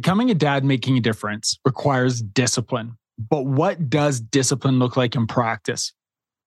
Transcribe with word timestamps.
Becoming 0.00 0.30
a 0.30 0.34
dad 0.34 0.64
making 0.64 0.96
a 0.96 1.00
difference 1.00 1.58
requires 1.62 2.22
discipline. 2.22 2.96
But 3.18 3.44
what 3.44 3.90
does 3.90 4.18
discipline 4.18 4.78
look 4.78 4.96
like 4.96 5.14
in 5.14 5.26
practice? 5.26 5.92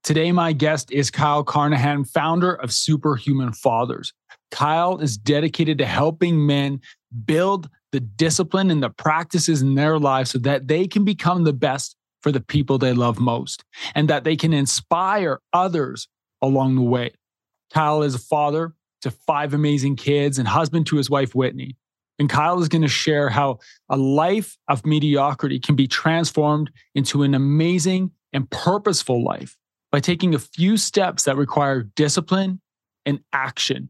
Today, 0.03 0.31
my 0.31 0.53
guest 0.53 0.91
is 0.91 1.11
Kyle 1.11 1.43
Carnohan, 1.43 2.09
founder 2.09 2.55
of 2.55 2.73
Superhuman 2.73 3.53
Fathers. 3.53 4.11
Kyle 4.49 4.97
is 4.97 5.19
dedicated 5.19 5.77
to 5.77 5.85
helping 5.85 6.47
men 6.47 6.81
build 7.25 7.69
the 7.91 7.99
discipline 7.99 8.71
and 8.71 8.81
the 8.81 8.89
practices 8.89 9.61
in 9.61 9.75
their 9.75 9.99
lives 9.99 10.31
so 10.31 10.39
that 10.39 10.67
they 10.67 10.87
can 10.87 11.05
become 11.05 11.43
the 11.43 11.53
best 11.53 11.95
for 12.23 12.31
the 12.31 12.41
people 12.41 12.79
they 12.79 12.93
love 12.93 13.19
most 13.19 13.63
and 13.93 14.09
that 14.09 14.23
they 14.23 14.35
can 14.35 14.51
inspire 14.51 15.39
others 15.53 16.07
along 16.41 16.73
the 16.73 16.81
way. 16.81 17.11
Kyle 17.71 18.01
is 18.01 18.15
a 18.15 18.19
father 18.19 18.73
to 19.03 19.11
five 19.11 19.53
amazing 19.53 19.95
kids 19.95 20.39
and 20.39 20.47
husband 20.47 20.87
to 20.87 20.95
his 20.95 21.07
wife, 21.07 21.35
Whitney. 21.35 21.77
And 22.19 22.29
Kyle 22.29 22.61
is 22.61 22.69
going 22.69 22.83
to 22.83 22.87
share 22.87 23.29
how 23.29 23.59
a 23.89 23.97
life 23.97 24.57
of 24.67 24.85
mediocrity 24.85 25.59
can 25.59 25.75
be 25.75 25.87
transformed 25.87 26.71
into 26.93 27.23
an 27.23 27.33
amazing 27.33 28.11
and 28.31 28.49
purposeful 28.49 29.23
life 29.23 29.57
by 29.91 29.99
taking 29.99 30.33
a 30.35 30.39
few 30.39 30.77
steps 30.77 31.23
that 31.23 31.37
require 31.37 31.83
discipline 31.83 32.61
and 33.05 33.19
action. 33.31 33.89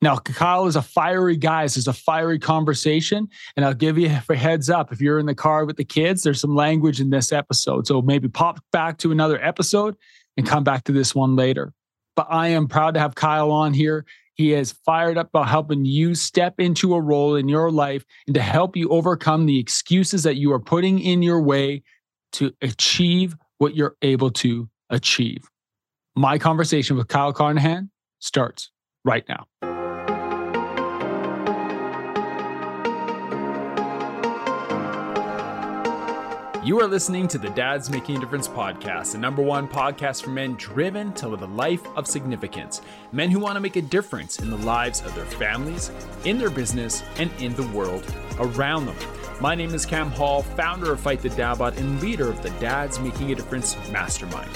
Now, 0.00 0.16
Kyle 0.16 0.66
is 0.66 0.76
a 0.76 0.82
fiery 0.82 1.36
guy. 1.36 1.64
This 1.64 1.76
is 1.76 1.88
a 1.88 1.92
fiery 1.92 2.38
conversation. 2.38 3.28
And 3.56 3.64
I'll 3.64 3.74
give 3.74 3.98
you 3.98 4.06
a 4.06 4.36
heads 4.36 4.70
up 4.70 4.92
if 4.92 5.00
you're 5.00 5.18
in 5.18 5.26
the 5.26 5.34
car 5.34 5.64
with 5.64 5.76
the 5.76 5.84
kids, 5.84 6.22
there's 6.22 6.40
some 6.40 6.54
language 6.54 7.00
in 7.00 7.10
this 7.10 7.32
episode. 7.32 7.86
So 7.86 8.00
maybe 8.00 8.28
pop 8.28 8.60
back 8.70 8.98
to 8.98 9.10
another 9.10 9.42
episode 9.44 9.96
and 10.36 10.46
come 10.46 10.62
back 10.62 10.84
to 10.84 10.92
this 10.92 11.14
one 11.14 11.34
later. 11.34 11.72
But 12.14 12.28
I 12.30 12.48
am 12.48 12.68
proud 12.68 12.94
to 12.94 13.00
have 13.00 13.16
Kyle 13.16 13.50
on 13.50 13.74
here. 13.74 14.04
He 14.38 14.54
is 14.54 14.70
fired 14.70 15.18
up 15.18 15.28
about 15.28 15.48
helping 15.48 15.84
you 15.84 16.14
step 16.14 16.60
into 16.60 16.94
a 16.94 17.00
role 17.00 17.34
in 17.34 17.48
your 17.48 17.72
life 17.72 18.04
and 18.28 18.34
to 18.34 18.40
help 18.40 18.76
you 18.76 18.88
overcome 18.88 19.46
the 19.46 19.58
excuses 19.58 20.22
that 20.22 20.36
you 20.36 20.52
are 20.52 20.60
putting 20.60 21.00
in 21.00 21.22
your 21.22 21.42
way 21.42 21.82
to 22.32 22.54
achieve 22.62 23.34
what 23.58 23.74
you're 23.74 23.96
able 24.00 24.30
to 24.30 24.68
achieve. 24.90 25.42
My 26.14 26.38
conversation 26.38 26.96
with 26.96 27.08
Kyle 27.08 27.32
Carnohan 27.32 27.90
starts 28.20 28.70
right 29.04 29.24
now. 29.28 29.46
You 36.68 36.78
are 36.80 36.86
listening 36.86 37.28
to 37.28 37.38
the 37.38 37.48
Dads 37.48 37.88
Making 37.88 38.18
a 38.18 38.20
Difference 38.20 38.46
podcast, 38.46 39.12
the 39.12 39.18
number 39.18 39.40
one 39.40 39.66
podcast 39.66 40.22
for 40.22 40.28
men 40.28 40.52
driven 40.56 41.14
to 41.14 41.26
live 41.26 41.40
a 41.40 41.46
life 41.46 41.80
of 41.96 42.06
significance. 42.06 42.82
Men 43.10 43.30
who 43.30 43.38
want 43.38 43.56
to 43.56 43.60
make 43.60 43.76
a 43.76 43.80
difference 43.80 44.38
in 44.38 44.50
the 44.50 44.58
lives 44.58 45.00
of 45.00 45.14
their 45.14 45.24
families, 45.24 45.90
in 46.26 46.36
their 46.36 46.50
business, 46.50 47.02
and 47.16 47.30
in 47.38 47.54
the 47.54 47.66
world 47.68 48.04
around 48.38 48.84
them. 48.84 48.96
My 49.40 49.54
name 49.54 49.72
is 49.72 49.86
Cam 49.86 50.10
Hall, 50.10 50.42
founder 50.42 50.92
of 50.92 51.00
Fight 51.00 51.22
the 51.22 51.30
Dadbod 51.30 51.78
and 51.78 52.02
leader 52.02 52.28
of 52.28 52.42
the 52.42 52.50
Dads 52.60 53.00
Making 53.00 53.32
a 53.32 53.34
Difference 53.34 53.74
Mastermind. 53.90 54.50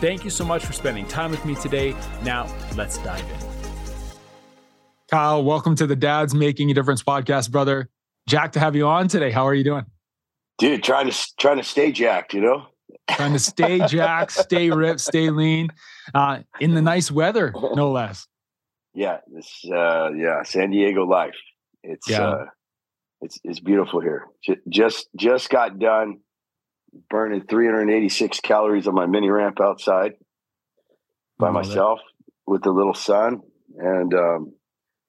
Thank 0.00 0.24
you 0.24 0.30
so 0.30 0.44
much 0.44 0.66
for 0.66 0.72
spending 0.72 1.06
time 1.06 1.30
with 1.30 1.44
me 1.44 1.54
today. 1.54 1.94
Now, 2.24 2.52
let's 2.76 2.98
dive 2.98 3.20
in. 3.20 4.16
Kyle, 5.06 5.44
welcome 5.44 5.76
to 5.76 5.86
the 5.86 5.94
Dads 5.94 6.34
Making 6.34 6.72
a 6.72 6.74
Difference 6.74 7.04
podcast, 7.04 7.52
brother. 7.52 7.88
Jack 8.26 8.50
to 8.54 8.58
have 8.58 8.74
you 8.74 8.88
on 8.88 9.06
today. 9.06 9.30
How 9.30 9.46
are 9.46 9.54
you 9.54 9.62
doing? 9.62 9.86
Dude, 10.58 10.82
trying 10.82 11.10
to 11.10 11.16
trying 11.38 11.58
to 11.58 11.64
stay 11.64 11.92
jacked, 11.92 12.34
you 12.34 12.40
know, 12.40 12.66
trying 13.10 13.32
to 13.32 13.38
stay 13.38 13.86
jacked, 13.86 14.32
stay 14.32 14.70
ripped, 14.70 15.00
stay 15.00 15.30
lean, 15.30 15.68
uh, 16.14 16.40
in 16.60 16.74
the 16.74 16.82
nice 16.82 17.10
weather, 17.10 17.52
no 17.74 17.90
less. 17.90 18.26
Yeah, 18.94 19.18
this 19.32 19.64
uh, 19.70 20.10
yeah, 20.12 20.42
San 20.42 20.70
Diego 20.70 21.04
life. 21.04 21.36
It's 21.82 22.08
yeah. 22.08 22.22
uh, 22.22 22.44
it's 23.20 23.38
it's 23.44 23.60
beautiful 23.60 24.00
here. 24.00 24.26
Just 24.68 25.08
just 25.16 25.48
got 25.50 25.78
done 25.78 26.18
burning 27.08 27.42
386 27.46 28.40
calories 28.40 28.86
on 28.86 28.94
my 28.94 29.06
mini 29.06 29.30
ramp 29.30 29.60
outside 29.60 30.12
by 31.38 31.50
myself 31.50 32.00
that. 32.00 32.32
with 32.46 32.62
the 32.62 32.70
little 32.70 32.94
sun, 32.94 33.40
and 33.78 34.12
um, 34.14 34.52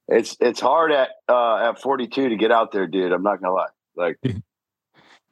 it's 0.07 0.37
it's 0.39 0.59
hard 0.59 0.91
at 0.91 1.09
uh, 1.27 1.69
at 1.69 1.81
42 1.81 2.29
to 2.29 2.35
get 2.37 2.51
out 2.51 2.71
there, 2.71 2.87
dude. 2.87 3.11
I'm 3.11 3.23
not 3.23 3.41
gonna 3.41 3.53
lie. 3.53 3.67
Like 3.95 4.17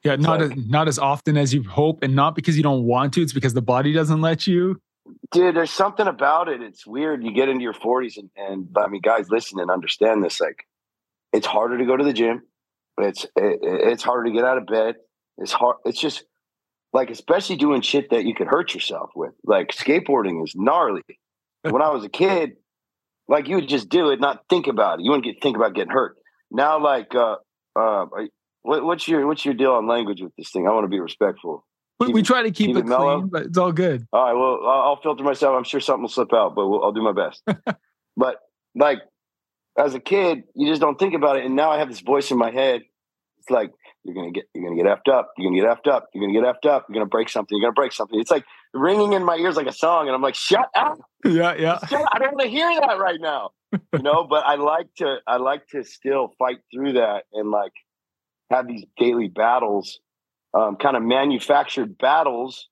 Yeah, 0.04 0.16
not 0.16 0.40
like, 0.40 0.52
as, 0.52 0.66
not 0.68 0.88
as 0.88 1.00
often 1.00 1.38
as 1.38 1.54
you 1.54 1.64
hope, 1.64 2.04
and 2.04 2.16
not 2.16 2.36
because 2.36 2.58
you 2.58 2.64
don't 2.64 2.84
want 2.84 3.14
to. 3.14 3.22
It's 3.22 3.34
because 3.34 3.54
the 3.54 3.62
body 3.62 3.94
doesn't 3.94 4.22
let 4.22 4.48
you. 4.48 4.82
Dude, 5.32 5.56
there's 5.56 5.72
something 5.72 6.08
about 6.08 6.48
it. 6.48 6.62
It's 6.62 6.86
weird. 6.88 7.24
You 7.24 7.34
get 7.34 7.50
into 7.50 7.64
your 7.64 7.74
40s, 7.74 8.18
and, 8.18 8.30
and 8.36 8.68
I 8.78 8.88
mean, 8.88 9.02
guys, 9.02 9.30
listen 9.30 9.60
and 9.60 9.70
understand 9.70 10.24
this. 10.24 10.42
Like, 10.42 10.66
it's 11.34 11.46
harder 11.46 11.78
to 11.78 11.86
go 11.86 11.96
to 11.96 12.04
the 12.04 12.14
gym. 12.14 12.44
It's 12.98 13.26
it, 13.36 13.60
it's 13.62 14.04
harder 14.04 14.26
to 14.26 14.32
get 14.32 14.44
out 14.44 14.58
of 14.58 14.66
bed. 14.66 14.96
It's 15.38 15.52
hard. 15.52 15.78
It's 15.86 16.00
just 16.00 16.24
like, 16.94 17.10
especially 17.10 17.56
doing 17.56 17.82
shit 17.82 18.10
that 18.10 18.26
you 18.26 18.34
could 18.34 18.48
hurt 18.48 18.74
yourself 18.74 19.12
with. 19.16 19.34
Like 19.44 19.70
skateboarding 19.70 20.44
is 20.44 20.54
gnarly. 20.56 21.04
when 21.64 21.82
I 21.82 21.90
was 21.90 22.04
a 22.04 22.10
kid, 22.10 22.54
like 23.28 23.48
you 23.48 23.56
would 23.56 23.70
just 23.70 23.90
do 23.90 24.10
it, 24.10 24.20
not 24.20 24.44
think 24.50 24.68
about 24.68 25.00
it. 25.00 25.04
You 25.04 25.12
wouldn't 25.12 25.26
get 25.26 25.42
think 25.42 25.56
about 25.56 25.74
getting 25.74 25.92
hurt. 25.92 26.18
Now, 26.52 26.84
like, 26.84 27.16
uh, 27.16 27.38
uh, 27.78 28.06
what, 28.64 28.84
what's 28.84 29.08
your 29.08 29.26
what's 29.28 29.46
your 29.46 29.54
deal 29.54 29.74
on 29.74 29.88
language 29.88 30.22
with 30.22 30.36
this 30.38 30.52
thing? 30.52 30.68
I 30.68 30.72
want 30.72 30.86
to 30.86 30.90
be 30.90 31.00
respectful. 31.00 31.66
We, 32.00 32.08
we 32.08 32.24
try 32.24 32.42
to 32.42 32.52
keep, 32.52 32.68
keep 32.68 32.78
it, 32.78 32.90
it 32.90 32.96
clean, 32.96 33.28
but 33.28 33.44
it's 33.44 33.58
all 33.58 33.72
good. 33.72 34.08
All 34.12 34.24
right. 34.24 34.34
Well, 34.34 34.68
I'll, 34.68 34.82
I'll 34.82 35.02
filter 35.02 35.24
myself. 35.24 35.56
I'm 35.56 35.64
sure 35.64 35.80
something 35.80 36.02
will 36.02 36.10
slip 36.10 36.34
out, 36.34 36.56
but 36.56 36.68
we'll, 36.68 36.84
I'll 36.84 36.92
do 36.92 37.04
my 37.04 37.12
best. 37.12 37.44
but 38.18 38.38
like 38.76 39.00
as 39.78 39.94
a 39.94 40.00
kid, 40.00 40.44
you 40.56 40.68
just 40.68 40.82
don't 40.82 40.98
think 40.98 41.14
about 41.14 41.38
it. 41.38 41.46
And 41.46 41.56
now 41.56 41.72
I 41.72 41.78
have 41.78 41.90
this 41.90 42.02
voice 42.02 42.32
in 42.32 42.38
my 42.38 42.52
head. 42.52 42.82
It's 43.40 43.50
like 43.50 43.72
you're 44.04 44.16
gonna 44.16 44.32
get 44.32 44.46
you're 44.54 44.68
gonna 44.68 44.82
get 44.82 44.86
effed 44.86 45.12
up. 45.12 45.32
You're 45.38 45.50
gonna 45.50 45.62
get 45.62 45.70
effed 45.70 45.92
up. 45.92 46.08
You're 46.14 46.28
gonna 46.28 46.40
get 46.40 46.44
effed 46.44 46.70
up. 46.70 46.86
You're 46.90 46.96
gonna 46.96 47.06
break 47.10 47.30
something. 47.30 47.58
You're 47.58 47.68
gonna 47.68 47.74
break 47.74 47.92
something. 47.92 48.20
It's 48.20 48.32
like 48.32 48.46
ringing 48.74 49.14
in 49.14 49.24
my 49.24 49.36
ears 49.36 49.56
like 49.56 49.68
a 49.68 49.74
song, 49.74 50.08
and 50.08 50.16
I'm 50.16 50.22
like, 50.22 50.36
shut 50.36 50.70
up. 50.76 51.00
Yeah, 51.26 51.54
yeah. 51.56 51.80
Shut 51.88 52.08
I 52.12 52.20
don't 52.20 52.34
want 52.34 52.42
to 52.42 52.50
hear 52.50 52.68
that 52.82 53.00
right 53.00 53.20
now. 53.20 53.52
you 53.72 54.02
know, 54.02 54.26
but 54.26 54.44
I 54.46 54.56
like 54.56 54.88
to 54.98 55.18
I 55.28 55.38
like 55.38 55.68
to 55.70 55.84
still 55.84 56.34
fight 56.40 56.60
through 56.74 56.94
that 56.94 57.26
and 57.34 57.52
like 57.52 57.74
have 58.52 58.68
these 58.68 58.86
daily 58.98 59.28
battles, 59.28 60.00
um, 60.54 60.76
kind 60.76 60.96
of 60.96 61.04
manufactured 61.04 61.98
battles, 61.98 62.68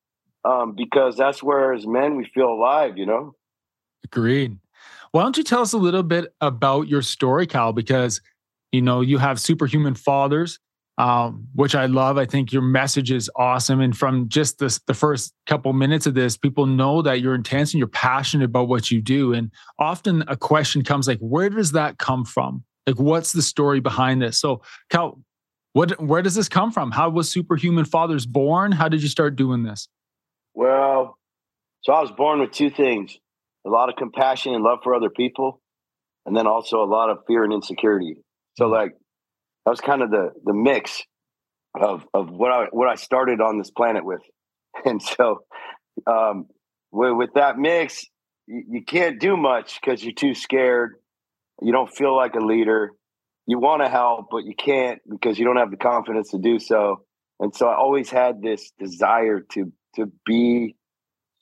um, 0.45 0.75
because 0.75 1.15
that's 1.17 1.41
where 1.41 1.73
as 1.73 1.87
men 1.87 2.17
we 2.17 2.25
feel 2.33 2.49
alive, 2.49 2.97
you 2.97 3.05
know? 3.05 3.35
Agreed. 4.03 4.57
Why 5.11 5.23
don't 5.23 5.37
you 5.37 5.43
tell 5.43 5.61
us 5.61 5.73
a 5.73 5.77
little 5.77 6.03
bit 6.03 6.33
about 6.39 6.87
your 6.87 7.01
story, 7.01 7.47
Cal? 7.47 7.73
Because, 7.73 8.21
you 8.71 8.81
know, 8.81 9.01
you 9.01 9.17
have 9.17 9.39
superhuman 9.39 9.95
fathers, 9.95 10.59
um, 10.97 11.47
which 11.55 11.75
I 11.75 11.87
love. 11.87 12.17
I 12.17 12.25
think 12.25 12.51
your 12.51 12.61
message 12.61 13.11
is 13.11 13.29
awesome. 13.35 13.81
And 13.81 13.97
from 13.97 14.29
just 14.29 14.59
this, 14.59 14.79
the 14.85 14.93
first 14.93 15.33
couple 15.47 15.73
minutes 15.73 16.05
of 16.05 16.13
this, 16.13 16.37
people 16.37 16.65
know 16.65 17.01
that 17.01 17.21
you're 17.21 17.35
intense 17.35 17.73
and 17.73 17.79
you're 17.79 17.87
passionate 17.87 18.45
about 18.45 18.67
what 18.67 18.91
you 18.91 19.01
do. 19.01 19.33
And 19.33 19.51
often 19.79 20.23
a 20.27 20.37
question 20.37 20.83
comes 20.83 21.07
like, 21.07 21.19
where 21.19 21.49
does 21.49 21.71
that 21.71 21.97
come 21.97 22.23
from? 22.23 22.63
Like, 22.85 22.99
what's 22.99 23.33
the 23.33 23.41
story 23.41 23.79
behind 23.79 24.21
this? 24.21 24.37
So, 24.39 24.61
Cal, 24.89 25.19
what 25.73 26.01
where 26.01 26.21
does 26.21 26.35
this 26.35 26.49
come 26.49 26.71
from? 26.71 26.91
How 26.91 27.09
was 27.09 27.31
Superhuman 27.31 27.85
Fathers 27.85 28.25
born? 28.25 28.71
How 28.71 28.89
did 28.89 29.01
you 29.01 29.09
start 29.09 29.35
doing 29.35 29.63
this? 29.63 29.87
Well, 30.53 31.17
so 31.81 31.93
I 31.93 32.01
was 32.01 32.11
born 32.11 32.39
with 32.39 32.51
two 32.51 32.69
things: 32.69 33.17
a 33.65 33.69
lot 33.69 33.89
of 33.89 33.95
compassion 33.95 34.53
and 34.53 34.63
love 34.63 34.79
for 34.83 34.95
other 34.95 35.09
people, 35.09 35.61
and 36.25 36.35
then 36.35 36.47
also 36.47 36.83
a 36.83 36.85
lot 36.85 37.09
of 37.09 37.19
fear 37.27 37.43
and 37.43 37.53
insecurity. 37.53 38.15
So 38.57 38.65
hmm. 38.65 38.73
like 38.73 38.91
that 39.65 39.71
was 39.71 39.81
kind 39.81 40.01
of 40.01 40.09
the 40.09 40.31
the 40.43 40.53
mix 40.53 41.03
of 41.79 42.05
of 42.13 42.29
what 42.29 42.51
I 42.51 42.65
what 42.71 42.89
I 42.89 42.95
started 42.95 43.41
on 43.41 43.57
this 43.57 43.71
planet 43.71 44.05
with. 44.05 44.21
And 44.85 45.01
so 45.01 45.39
um 46.05 46.45
with, 46.91 47.13
with 47.13 47.29
that 47.33 47.57
mix, 47.57 48.05
you, 48.47 48.63
you 48.69 48.83
can't 48.85 49.19
do 49.19 49.35
much 49.35 49.79
because 49.81 50.03
you're 50.03 50.13
too 50.13 50.35
scared. 50.35 50.93
You 51.61 51.71
don't 51.71 51.89
feel 51.89 52.15
like 52.15 52.35
a 52.35 52.39
leader 52.39 52.91
you 53.49 53.57
want 53.57 53.81
to 53.81 53.89
help, 53.89 54.27
but 54.29 54.45
you 54.45 54.53
can't 54.53 55.01
because 55.09 55.39
you 55.39 55.45
don't 55.45 55.57
have 55.57 55.71
the 55.71 55.77
confidence 55.77 56.29
to 56.29 56.37
do 56.37 56.59
so. 56.59 57.03
And 57.39 57.55
so 57.55 57.67
I 57.67 57.75
always 57.75 58.11
had 58.11 58.43
this 58.43 58.71
desire 58.77 59.39
to 59.53 59.71
to 59.95 60.11
be 60.23 60.75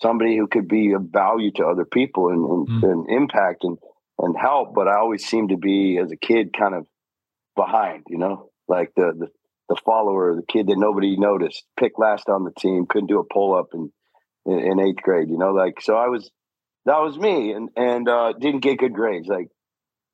somebody 0.02 0.38
who 0.38 0.48
could 0.48 0.70
be 0.70 0.94
of 0.94 1.10
value 1.12 1.52
to 1.52 1.66
other 1.66 1.84
people 1.84 2.30
and, 2.30 2.46
and, 2.46 2.68
mm. 2.82 2.92
and 2.92 3.10
impact 3.10 3.66
and 3.66 3.78
and 4.20 4.38
help. 4.38 4.74
But 4.74 4.88
I 4.88 5.00
always 5.00 5.26
seemed 5.26 5.50
to 5.50 5.58
be 5.58 5.98
as 5.98 6.10
a 6.14 6.16
kid 6.16 6.54
kind 6.58 6.76
of 6.76 6.88
behind, 7.58 8.06
you 8.08 8.18
know, 8.18 8.52
like 8.70 8.94
the 8.96 9.12
the 9.18 9.28
the 9.68 9.76
follower, 9.84 10.34
the 10.34 10.46
kid 10.48 10.68
that 10.68 10.78
nobody 10.78 11.18
noticed, 11.18 11.66
picked 11.78 12.00
last 12.00 12.30
on 12.30 12.46
the 12.46 12.54
team, 12.58 12.86
couldn't 12.88 13.08
do 13.08 13.20
a 13.20 13.26
pull 13.26 13.54
up 13.54 13.72
in, 13.74 13.92
in, 14.46 14.60
in 14.60 14.80
eighth 14.80 15.02
grade, 15.02 15.28
you 15.30 15.38
know, 15.38 15.52
like 15.52 15.82
so 15.82 15.98
I 15.98 16.08
was 16.08 16.32
that 16.86 17.02
was 17.02 17.18
me 17.18 17.52
and 17.52 17.70
and 17.76 18.08
uh, 18.08 18.32
didn't 18.32 18.62
get 18.62 18.80
good 18.80 18.94
grades, 18.94 19.28
like 19.28 19.50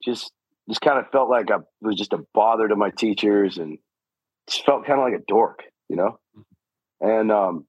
just 0.03 0.31
just 0.69 0.81
kind 0.81 0.99
of 0.99 1.11
felt 1.11 1.29
like 1.29 1.51
I 1.51 1.57
was 1.81 1.95
just 1.95 2.13
a 2.13 2.19
bother 2.33 2.67
to 2.67 2.75
my 2.75 2.89
teachers 2.89 3.57
and 3.57 3.77
just 4.49 4.65
felt 4.65 4.85
kind 4.85 4.99
of 4.99 5.05
like 5.05 5.19
a 5.19 5.23
dork, 5.27 5.63
you 5.89 5.95
know? 5.95 6.19
And, 7.01 7.31
um, 7.31 7.65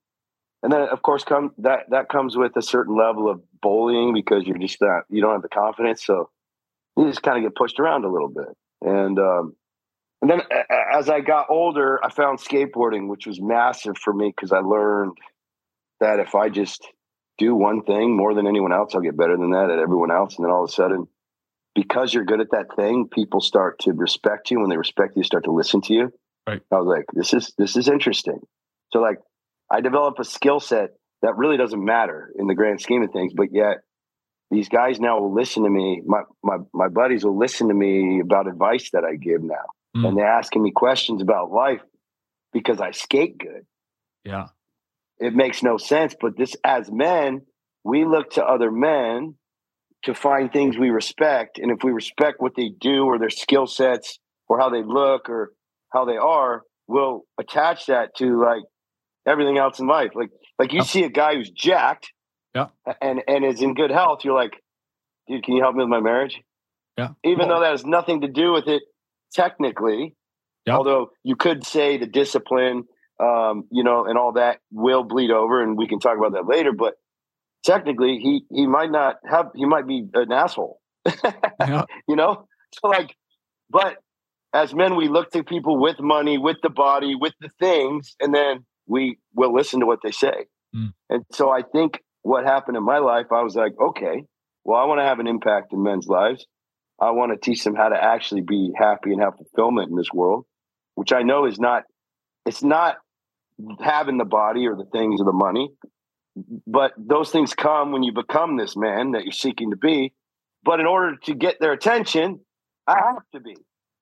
and 0.63 0.73
then 0.73 0.83
of 0.83 1.03
course 1.03 1.25
come 1.25 1.53
that, 1.59 1.91
that 1.91 2.09
comes 2.09 2.37
with 2.37 2.57
a 2.57 2.63
certain 2.63 2.97
level 2.97 3.29
of 3.29 3.43
bullying 3.61 4.15
because 4.15 4.45
you're 4.45 4.59
just 4.59 4.79
not, 4.81 5.05
you 5.11 5.21
don't 5.21 5.33
have 5.33 5.43
the 5.43 5.49
confidence. 5.49 6.05
So 6.05 6.31
you 6.97 7.09
just 7.09 7.23
kind 7.23 7.37
of 7.37 7.43
get 7.43 7.57
pushed 7.57 7.81
around 7.81 8.05
a 8.05 8.13
little 8.13 8.29
bit. 8.29 8.57
And, 8.81 9.19
um, 9.19 9.57
and 10.23 10.31
then 10.31 10.41
as 10.95 11.11
I 11.11 11.21
got 11.21 11.51
older, 11.51 12.03
I 12.03 12.11
found 12.11 12.39
skateboarding, 12.39 13.09
which 13.09 13.27
was 13.27 13.41
massive 13.43 13.99
for 13.99 14.13
me 14.13 14.33
because 14.35 14.53
I 14.53 14.61
learned 14.61 15.19
that 16.01 16.19
if 16.19 16.35
I 16.35 16.49
just 16.49 16.87
do 17.37 17.55
one 17.55 17.83
thing 17.83 18.17
more 18.17 18.35
than 18.35 18.47
anyone 18.47 18.73
else, 18.73 18.95
I'll 18.95 19.01
get 19.01 19.17
better 19.17 19.37
than 19.37 19.51
that 19.51 19.71
at 19.71 19.79
everyone 19.79 20.11
else. 20.11 20.37
And 20.37 20.45
then 20.45 20.53
all 20.53 20.65
of 20.65 20.71
a 20.71 20.73
sudden, 20.73 21.09
because 21.75 22.15
you're 22.15 22.25
good 22.25 22.41
at 22.41 22.51
that 22.53 22.75
thing, 22.77 23.09
people 23.09 23.41
start 23.41 23.81
to 23.81 23.93
respect 23.93 24.51
you. 24.51 24.61
When 24.61 24.71
they 24.71 24.77
respect 24.77 25.17
you, 25.17 25.25
start 25.25 25.45
to 25.45 25.53
listen 25.53 25.81
to 25.83 25.95
you. 25.95 26.13
Right. 26.47 26.61
I 26.71 26.77
was 26.77 26.87
like, 26.87 27.07
this 27.13 27.33
is 27.33 27.53
this 27.59 27.77
is 27.77 27.89
interesting. 27.89 28.41
So 28.93 29.01
like 29.01 29.19
I 29.71 29.81
develop 29.81 30.19
a 30.19 30.25
skill 30.25 30.61
set 30.61 30.91
that 31.23 31.37
really 31.37 31.57
doesn't 31.57 31.83
matter 31.83 32.33
in 32.39 32.47
the 32.47 32.55
grand 32.55 32.81
scheme 32.81 33.03
of 33.03 33.11
things, 33.13 33.33
but 33.35 33.49
yet 33.53 33.79
these 34.51 34.69
guys 34.69 35.01
now 35.01 35.19
will 35.19 35.35
listen 35.35 35.65
to 35.65 35.71
me. 35.71 36.03
My 36.05 36.23
my 36.43 36.59
my 36.73 36.89
buddies 36.89 37.25
will 37.25 37.37
listen 37.37 37.69
to 37.69 37.75
me 37.75 38.21
about 38.21 38.47
advice 38.47 38.91
that 38.93 39.05
I 39.05 39.17
give 39.17 39.43
now. 39.43 39.65
Mm. 39.97 40.09
And 40.09 40.19
they're 40.19 40.27
asking 40.27 40.63
me 40.63 40.71
questions 40.71 41.23
about 41.23 41.51
life 41.51 41.81
because 42.53 42.81
I 42.81 42.93
skate 42.93 43.39
good. 43.39 43.67
Yeah. 44.25 44.49
It 45.19 45.35
makes 45.35 45.63
no 45.63 45.77
sense. 45.79 46.15
But 46.21 46.37
this 46.37 46.57
as 46.65 46.91
men, 46.91 47.43
we 47.85 48.05
look 48.05 48.33
to 48.33 48.45
other 48.45 48.71
men 48.71 49.37
to 50.05 50.15
find 50.15 50.53
things 50.53 50.77
we 50.79 50.91
respect. 50.91 51.59
And 51.59 51.71
if 51.71 51.79
we 51.83 51.93
respect 51.93 52.41
what 52.41 52.53
they 52.57 52.71
do 52.81 53.05
or 53.05 53.19
their 53.19 53.31
skill 53.31 53.67
sets 53.67 54.19
or 54.49 54.59
how 54.59 54.71
they 54.71 54.83
look 54.83 55.29
or 55.29 55.53
how 55.93 56.05
they 56.05 56.17
are, 56.17 56.63
we'll 56.87 57.23
attach 57.41 57.87
that 57.87 58.15
to 58.17 58.41
like 58.43 58.63
everything 59.27 59.59
else 59.59 59.79
in 59.79 59.87
life. 59.87 60.11
Like 60.15 60.31
like 60.59 60.73
you 60.73 60.83
see 60.83 61.05
a 61.05 61.09
guy 61.09 61.35
who's 61.35 61.51
jacked 61.51 62.13
yeah. 62.55 62.69
and 63.01 63.23
and 63.27 63.45
is 63.45 63.63
in 63.63 63.75
good 63.75 63.91
health, 63.91 64.21
you're 64.25 64.35
like, 64.35 64.53
dude, 65.29 65.43
can 65.43 65.55
you 65.55 65.63
help 65.63 65.75
me 65.75 65.83
with 65.83 65.91
my 65.91 66.01
marriage? 66.01 66.41
Yeah. 66.97 67.11
Even 67.25 67.49
though 67.49 67.61
that 67.61 67.73
has 67.73 67.85
nothing 67.85 68.21
to 68.21 68.29
do 68.29 68.53
with 68.53 68.69
it 68.69 68.83
technically. 69.33 70.15
Yeah. 70.67 70.77
Although 70.77 71.11
you 71.23 71.37
could 71.37 71.67
say 71.67 71.99
the 71.99 72.07
discipline, 72.07 72.85
um, 73.21 73.65
you 73.71 73.85
know, 73.85 74.07
and 74.07 74.17
all 74.17 74.33
that 74.33 74.61
will 74.71 75.05
bleed 75.05 75.31
over, 75.31 75.63
and 75.63 75.77
we 75.77 75.87
can 75.87 75.99
talk 75.99 76.17
about 76.17 76.33
that 76.33 76.47
later. 76.49 76.73
But 76.73 76.95
technically, 77.65 78.19
he 78.19 78.45
he 78.51 78.67
might 78.67 78.91
not 78.91 79.17
have. 79.29 79.47
He 79.55 79.65
might 79.65 79.87
be 79.87 80.07
an 80.15 80.33
asshole. 80.33 80.81
yeah. 81.61 81.85
You 82.09 82.17
know, 82.17 82.47
so 82.73 82.89
like, 82.89 83.15
but 83.71 83.97
as 84.53 84.75
men, 84.75 84.97
we 84.97 85.09
look 85.09 85.31
to 85.33 85.43
people 85.43 85.81
with 85.81 86.01
money, 86.01 86.39
with 86.39 86.59
the 86.63 86.71
body, 86.71 87.15
with 87.15 87.33
the 87.41 87.49
things, 87.59 88.15
and 88.21 88.35
then 88.35 88.65
we 88.87 89.19
will 89.35 89.55
listen 89.55 89.81
to 89.81 89.87
what 89.87 90.01
they 90.03 90.13
say. 90.13 90.47
Mm. 90.75 90.93
And 91.11 91.25
so 91.33 91.51
I 91.51 91.63
think 91.63 92.01
what 92.23 92.45
happened 92.45 92.77
in 92.77 92.85
my 92.85 92.99
life, 92.99 93.27
I 93.33 93.43
was 93.43 93.57
like, 93.57 93.73
okay, 93.81 94.25
well, 94.65 94.81
I 94.81 94.85
want 94.85 95.01
to 95.01 95.05
have 95.05 95.19
an 95.19 95.27
impact 95.27 95.73
in 95.73 95.83
men's 95.83 96.07
lives. 96.07 96.47
I 97.01 97.11
want 97.11 97.33
to 97.33 97.39
teach 97.39 97.65
them 97.65 97.75
how 97.75 97.89
to 97.89 98.03
actually 98.03 98.43
be 98.43 98.71
happy 98.77 99.13
and 99.13 99.21
have 99.21 99.35
fulfillment 99.37 99.91
in 99.91 99.97
this 99.97 100.13
world, 100.13 100.47
which 100.95 101.13
I 101.13 101.23
know 101.23 101.47
is 101.47 101.59
not, 101.59 101.83
it's 102.47 102.63
not 102.63 102.97
having 103.81 104.19
the 104.19 104.25
body 104.25 104.67
or 104.67 104.77
the 104.77 104.87
things 104.93 105.21
or 105.21 105.25
the 105.25 105.33
money, 105.33 105.71
but 106.67 106.93
those 106.97 107.31
things 107.31 107.55
come 107.55 107.93
when 107.93 108.03
you 108.03 108.13
become 108.13 108.57
this 108.57 108.77
man 108.77 109.13
that 109.13 109.25
you're 109.25 109.33
seeking 109.33 109.71
to 109.71 109.77
be. 109.77 110.13
But 110.65 110.81
in 110.81 110.87
order 110.87 111.17
to 111.25 111.35
get 111.35 111.61
their 111.61 111.73
attention, 111.73 112.41
I 112.87 112.97
have 112.97 113.23
to 113.35 113.41
be. 113.41 113.57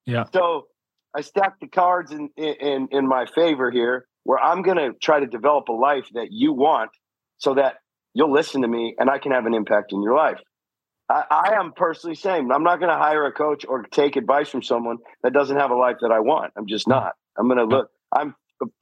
Yeah. 0.06 0.24
So 0.32 0.66
I 1.14 1.20
stacked 1.20 1.60
the 1.60 1.68
cards 1.68 2.12
in 2.12 2.30
in 2.36 2.88
in 2.90 3.06
my 3.06 3.26
favor 3.26 3.70
here, 3.70 4.06
where 4.24 4.38
I'm 4.38 4.62
going 4.62 4.78
to 4.78 4.92
try 5.00 5.20
to 5.20 5.26
develop 5.26 5.68
a 5.68 5.72
life 5.72 6.06
that 6.14 6.28
you 6.30 6.52
want, 6.52 6.90
so 7.38 7.54
that 7.54 7.76
you'll 8.14 8.32
listen 8.32 8.62
to 8.62 8.68
me 8.68 8.94
and 8.98 9.10
I 9.10 9.18
can 9.18 9.32
have 9.32 9.46
an 9.46 9.54
impact 9.54 9.92
in 9.92 10.02
your 10.02 10.14
life. 10.14 10.38
I, 11.08 11.24
I 11.30 11.54
am 11.54 11.72
personally 11.74 12.14
saying 12.16 12.50
I'm 12.52 12.62
not 12.62 12.78
going 12.78 12.90
to 12.90 12.96
hire 12.96 13.26
a 13.26 13.32
coach 13.32 13.64
or 13.68 13.82
take 13.82 14.16
advice 14.16 14.48
from 14.48 14.62
someone 14.62 14.98
that 15.22 15.32
doesn't 15.32 15.56
have 15.56 15.70
a 15.70 15.76
life 15.76 15.96
that 16.02 16.12
I 16.12 16.20
want. 16.20 16.52
I'm 16.56 16.66
just 16.66 16.88
not. 16.88 17.14
I'm 17.38 17.46
going 17.46 17.58
to 17.58 17.64
look. 17.64 17.90
I'm 18.14 18.34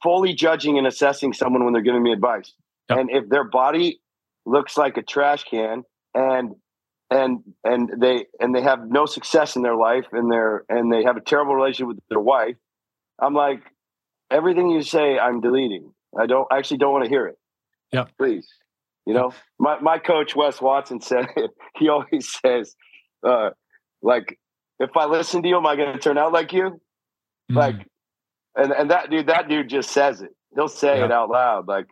fully 0.03 0.33
judging 0.33 0.77
and 0.77 0.85
assessing 0.85 1.33
someone 1.33 1.63
when 1.63 1.73
they're 1.73 1.81
giving 1.81 2.03
me 2.03 2.11
advice. 2.11 2.53
Yep. 2.89 2.99
And 2.99 3.09
if 3.11 3.29
their 3.29 3.43
body 3.43 4.01
looks 4.45 4.77
like 4.77 4.97
a 4.97 5.01
trash 5.01 5.43
can 5.43 5.83
and 6.13 6.55
and 7.09 7.39
and 7.63 7.91
they 7.99 8.25
and 8.39 8.55
they 8.55 8.61
have 8.61 8.79
no 8.87 9.05
success 9.05 9.55
in 9.55 9.61
their 9.61 9.75
life 9.75 10.05
and 10.11 10.31
they're 10.31 10.63
and 10.69 10.91
they 10.91 11.03
have 11.03 11.17
a 11.17 11.21
terrible 11.21 11.55
relationship 11.55 11.87
with 11.87 11.99
their 12.09 12.19
wife, 12.19 12.55
I'm 13.19 13.33
like, 13.33 13.61
everything 14.29 14.69
you 14.69 14.81
say, 14.81 15.19
I'm 15.19 15.41
deleting. 15.41 15.93
I 16.19 16.25
don't 16.25 16.47
I 16.51 16.57
actually 16.57 16.77
don't 16.77 16.93
want 16.93 17.05
to 17.05 17.09
hear 17.09 17.27
it. 17.27 17.37
Yeah. 17.91 18.05
Please. 18.17 18.47
You 19.05 19.13
know, 19.13 19.33
my, 19.59 19.79
my 19.79 19.97
coach 19.97 20.35
Wes 20.35 20.61
Watson 20.61 21.01
said 21.01 21.27
he 21.77 21.89
always 21.89 22.33
says, 22.43 22.75
uh, 23.27 23.51
like, 24.01 24.39
if 24.79 24.95
I 24.95 25.05
listen 25.05 25.43
to 25.43 25.49
you, 25.49 25.57
am 25.57 25.65
I 25.65 25.75
going 25.75 25.93
to 25.93 25.99
turn 25.99 26.17
out 26.17 26.31
like 26.31 26.53
you? 26.53 26.81
Mm. 27.51 27.55
Like, 27.55 27.75
and 28.55 28.71
and 28.71 28.91
that 28.91 29.09
dude, 29.09 29.27
that 29.27 29.47
dude 29.47 29.69
just 29.69 29.91
says 29.91 30.21
it. 30.21 30.31
He'll 30.55 30.67
say 30.67 30.99
yeah. 30.99 31.05
it 31.05 31.11
out 31.11 31.29
loud. 31.29 31.67
Like, 31.67 31.85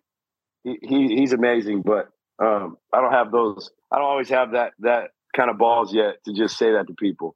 he, 0.64 0.78
he 0.82 1.16
he's 1.16 1.34
amazing, 1.34 1.84
but 1.84 2.10
um, 2.44 2.78
I 2.94 3.02
don't 3.02 3.12
have 3.12 3.32
those. 3.32 3.72
I 3.92 3.98
don't 3.98 4.08
always 4.08 4.30
have 4.30 4.52
that 4.52 4.74
that 4.80 5.12
kind 5.36 5.50
of 5.50 5.58
balls 5.58 5.94
yet 5.94 6.16
to 6.26 6.34
just 6.34 6.58
say 6.58 6.72
that 6.74 6.88
to 6.88 6.94
people. 6.94 7.36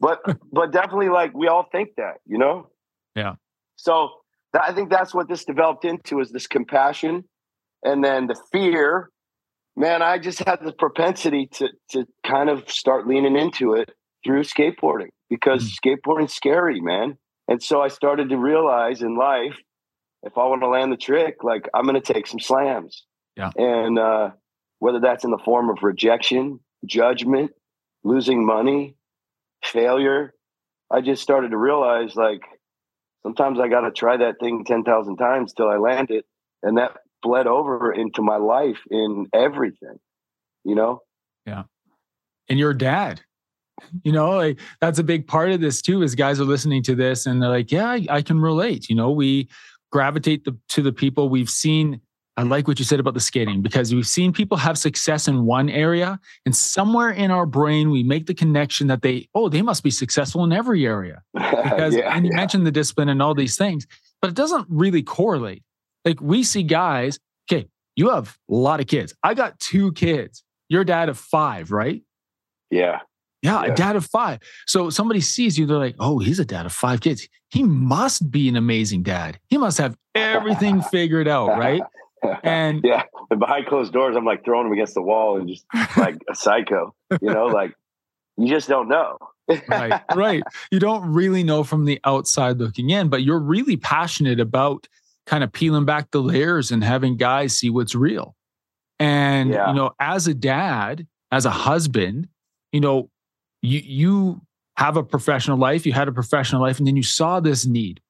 But 0.00 0.20
but 0.52 0.72
definitely, 0.72 1.08
like 1.08 1.34
we 1.34 1.48
all 1.48 1.66
think 1.70 1.90
that, 1.96 2.14
you 2.26 2.38
know. 2.38 2.68
Yeah. 3.14 3.34
So 3.76 4.10
that, 4.52 4.62
I 4.62 4.72
think 4.74 4.90
that's 4.90 5.14
what 5.14 5.28
this 5.28 5.44
developed 5.44 5.84
into 5.84 6.20
is 6.20 6.30
this 6.30 6.46
compassion 6.46 7.24
and 7.84 8.02
then 8.02 8.26
the 8.26 8.36
fear 8.50 9.10
man 9.76 10.02
i 10.02 10.18
just 10.18 10.40
had 10.40 10.58
the 10.64 10.72
propensity 10.72 11.46
to 11.52 11.68
to 11.90 12.06
kind 12.26 12.48
of 12.48 12.68
start 12.68 13.06
leaning 13.06 13.36
into 13.36 13.74
it 13.74 13.90
through 14.24 14.42
skateboarding 14.42 15.10
because 15.28 15.64
mm. 15.64 15.98
skateboarding's 15.98 16.34
scary 16.34 16.80
man 16.80 17.16
and 17.46 17.62
so 17.62 17.80
i 17.80 17.88
started 17.88 18.30
to 18.30 18.38
realize 18.38 19.02
in 19.02 19.16
life 19.16 19.56
if 20.24 20.36
i 20.38 20.44
want 20.44 20.62
to 20.62 20.68
land 20.68 20.92
the 20.92 20.96
trick 20.96 21.42
like 21.42 21.68
i'm 21.74 21.84
going 21.84 22.00
to 22.00 22.12
take 22.12 22.26
some 22.26 22.40
slams 22.40 23.04
yeah 23.36 23.50
and 23.56 23.98
uh, 23.98 24.30
whether 24.78 25.00
that's 25.00 25.24
in 25.24 25.30
the 25.30 25.38
form 25.44 25.70
of 25.70 25.82
rejection 25.82 26.60
judgment 26.84 27.50
losing 28.02 28.44
money 28.44 28.96
failure 29.62 30.34
i 30.90 31.00
just 31.00 31.22
started 31.22 31.50
to 31.50 31.56
realize 31.56 32.14
like 32.16 32.42
sometimes 33.22 33.58
i 33.58 33.68
got 33.68 33.80
to 33.80 33.90
try 33.90 34.16
that 34.16 34.38
thing 34.40 34.64
10,000 34.64 35.16
times 35.16 35.52
till 35.52 35.68
i 35.68 35.76
land 35.76 36.10
it 36.10 36.24
and 36.62 36.78
that 36.78 36.96
bled 37.24 37.48
over 37.48 37.92
into 37.92 38.22
my 38.22 38.36
life 38.36 38.78
in 38.90 39.26
everything, 39.32 39.98
you 40.62 40.76
know? 40.76 41.00
Yeah. 41.46 41.64
And 42.48 42.58
your 42.58 42.74
dad, 42.74 43.22
you 44.04 44.12
know, 44.12 44.30
like 44.32 44.60
that's 44.80 45.00
a 45.00 45.02
big 45.02 45.26
part 45.26 45.50
of 45.50 45.60
this 45.60 45.82
too, 45.82 46.02
is 46.02 46.14
guys 46.14 46.38
are 46.38 46.44
listening 46.44 46.82
to 46.84 46.94
this 46.94 47.26
and 47.26 47.42
they're 47.42 47.50
like, 47.50 47.72
yeah, 47.72 47.88
I, 47.88 48.06
I 48.08 48.22
can 48.22 48.38
relate. 48.38 48.88
You 48.88 48.94
know, 48.94 49.10
we 49.10 49.48
gravitate 49.94 50.44
the, 50.44 50.58
to 50.68 50.82
the 50.82 50.92
people 50.92 51.28
we've 51.28 51.48
seen. 51.48 52.00
I 52.36 52.42
like 52.42 52.66
what 52.66 52.80
you 52.80 52.84
said 52.84 52.98
about 52.98 53.14
the 53.14 53.20
skating 53.20 53.62
because 53.62 53.94
we've 53.94 54.08
seen 54.08 54.32
people 54.32 54.56
have 54.56 54.76
success 54.76 55.28
in 55.28 55.44
one 55.44 55.70
area 55.70 56.18
and 56.44 56.56
somewhere 56.56 57.10
in 57.10 57.30
our 57.30 57.46
brain, 57.46 57.90
we 57.90 58.02
make 58.02 58.26
the 58.26 58.34
connection 58.34 58.88
that 58.88 59.02
they, 59.02 59.28
oh, 59.36 59.48
they 59.48 59.62
must 59.62 59.84
be 59.84 59.90
successful 59.92 60.42
in 60.42 60.52
every 60.52 60.84
area. 60.84 61.22
Because, 61.64 61.94
yeah, 61.94 62.14
and 62.14 62.26
you 62.26 62.30
yeah. 62.32 62.36
mentioned 62.36 62.66
the 62.66 62.70
discipline 62.72 63.08
and 63.08 63.22
all 63.22 63.34
these 63.34 63.56
things, 63.56 63.86
but 64.20 64.28
it 64.28 64.36
doesn't 64.36 64.66
really 64.68 65.02
correlate. 65.02 65.62
Like 66.04 66.20
we 66.20 66.42
see 66.42 66.62
guys, 66.64 67.18
okay, 67.50 67.68
you 67.96 68.10
have 68.10 68.36
a 68.50 68.54
lot 68.54 68.80
of 68.80 68.86
kids. 68.86 69.14
I 69.22 69.32
got 69.34 69.58
two 69.60 69.92
kids. 69.92 70.42
You're 70.68 70.84
dad 70.84 71.08
of 71.08 71.16
five, 71.18 71.70
right? 71.70 72.02
Yeah. 72.70 72.98
Yeah, 73.42 73.64
Yeah. 73.64 73.72
a 73.72 73.76
dad 73.76 73.96
of 73.96 74.04
five. 74.04 74.40
So 74.66 74.90
somebody 74.90 75.20
sees 75.20 75.58
you, 75.58 75.66
they're 75.66 75.78
like, 75.78 75.96
oh, 76.00 76.18
he's 76.18 76.38
a 76.40 76.44
dad 76.44 76.66
of 76.66 76.72
five 76.72 77.00
kids. 77.00 77.28
He 77.54 77.62
must 77.62 78.32
be 78.32 78.48
an 78.48 78.56
amazing 78.56 79.04
dad. 79.04 79.38
He 79.48 79.58
must 79.58 79.78
have 79.78 79.96
everything 80.16 80.82
figured 80.90 81.28
out, 81.28 81.56
right? 81.56 81.82
And 82.42 82.80
yeah, 82.84 83.04
and 83.30 83.38
behind 83.38 83.66
closed 83.66 83.92
doors, 83.92 84.16
I'm 84.16 84.24
like 84.24 84.44
throwing 84.44 84.66
him 84.66 84.72
against 84.72 84.94
the 84.94 85.02
wall 85.02 85.36
and 85.38 85.48
just 85.48 85.64
like 85.96 86.16
a 86.28 86.34
psycho, 86.34 86.92
you 87.22 87.30
know, 87.32 87.46
like 87.46 87.72
you 88.36 88.48
just 88.48 88.68
don't 88.68 88.88
know. 88.88 89.18
right, 89.68 90.02
right. 90.16 90.42
You 90.72 90.80
don't 90.80 91.12
really 91.12 91.44
know 91.44 91.62
from 91.62 91.84
the 91.84 92.00
outside 92.04 92.58
looking 92.58 92.90
in, 92.90 93.08
but 93.08 93.22
you're 93.22 93.38
really 93.38 93.76
passionate 93.76 94.40
about 94.40 94.88
kind 95.26 95.44
of 95.44 95.52
peeling 95.52 95.84
back 95.84 96.10
the 96.10 96.20
layers 96.20 96.72
and 96.72 96.82
having 96.82 97.16
guys 97.16 97.56
see 97.56 97.70
what's 97.70 97.94
real. 97.94 98.34
And 98.98 99.50
Yeah. 99.50 99.68
you 99.68 99.74
know, 99.74 99.92
as 100.00 100.26
a 100.26 100.34
dad, 100.34 101.06
as 101.30 101.46
a 101.46 101.50
husband, 101.50 102.26
you 102.72 102.80
know, 102.80 103.10
you 103.62 103.80
you 103.84 104.40
have 104.76 104.96
a 104.96 105.02
professional 105.02 105.56
life, 105.58 105.86
you 105.86 105.92
had 105.92 106.08
a 106.08 106.12
professional 106.12 106.60
life, 106.62 106.78
and 106.78 106.86
then 106.86 106.96
you 106.96 107.02
saw 107.02 107.40
this 107.40 107.66
need, 107.66 108.00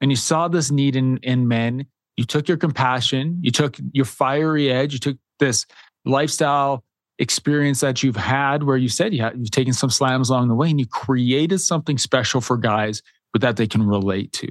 and 0.00 0.10
you 0.10 0.16
saw 0.16 0.48
this 0.48 0.70
need 0.70 0.96
in 0.96 1.18
in 1.18 1.48
men. 1.48 1.86
You 2.16 2.24
took 2.24 2.46
your 2.46 2.58
compassion, 2.58 3.38
you 3.42 3.50
took 3.50 3.76
your 3.92 4.04
fiery 4.04 4.70
edge, 4.70 4.92
you 4.92 4.98
took 4.98 5.16
this 5.38 5.66
lifestyle 6.04 6.84
experience 7.18 7.80
that 7.80 8.02
you've 8.02 8.16
had 8.16 8.64
where 8.64 8.76
you 8.76 8.88
said 8.88 9.14
you 9.14 9.22
had, 9.22 9.38
you've 9.38 9.50
taken 9.50 9.72
some 9.72 9.90
slams 9.90 10.28
along 10.28 10.48
the 10.48 10.54
way 10.54 10.70
and 10.70 10.80
you 10.80 10.86
created 10.86 11.58
something 11.58 11.96
special 11.96 12.40
for 12.40 12.56
guys 12.56 13.02
but 13.32 13.40
that 13.42 13.56
they 13.56 13.66
can 13.66 13.82
relate 13.82 14.32
to. 14.32 14.48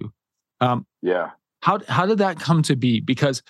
Um, 0.61 0.85
Yeah. 1.01 1.31
how 1.61 1.79
how 1.87 2.05
did 2.05 2.17
that 2.19 2.39
come 2.39 2.61
to 2.63 2.75
be? 2.75 2.99
Because 2.99 3.43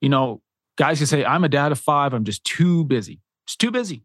you 0.00 0.08
know, 0.08 0.40
guys 0.76 0.98
can 0.98 1.06
say, 1.06 1.24
"I'm 1.24 1.44
a 1.44 1.48
dad 1.48 1.70
of 1.70 1.78
five. 1.78 2.12
I'm 2.14 2.24
just 2.24 2.42
too 2.44 2.84
busy. 2.84 3.20
It's 3.46 3.56
too 3.56 3.70
busy. 3.70 4.02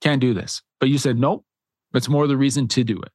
Can't 0.00 0.20
do 0.20 0.32
this." 0.32 0.62
But 0.80 0.88
you 0.88 0.96
said, 0.96 1.18
"Nope. 1.18 1.44
It's 1.94 2.08
more 2.08 2.26
the 2.26 2.36
reason 2.36 2.68
to 2.68 2.84
do 2.84 3.00
it." 3.00 3.12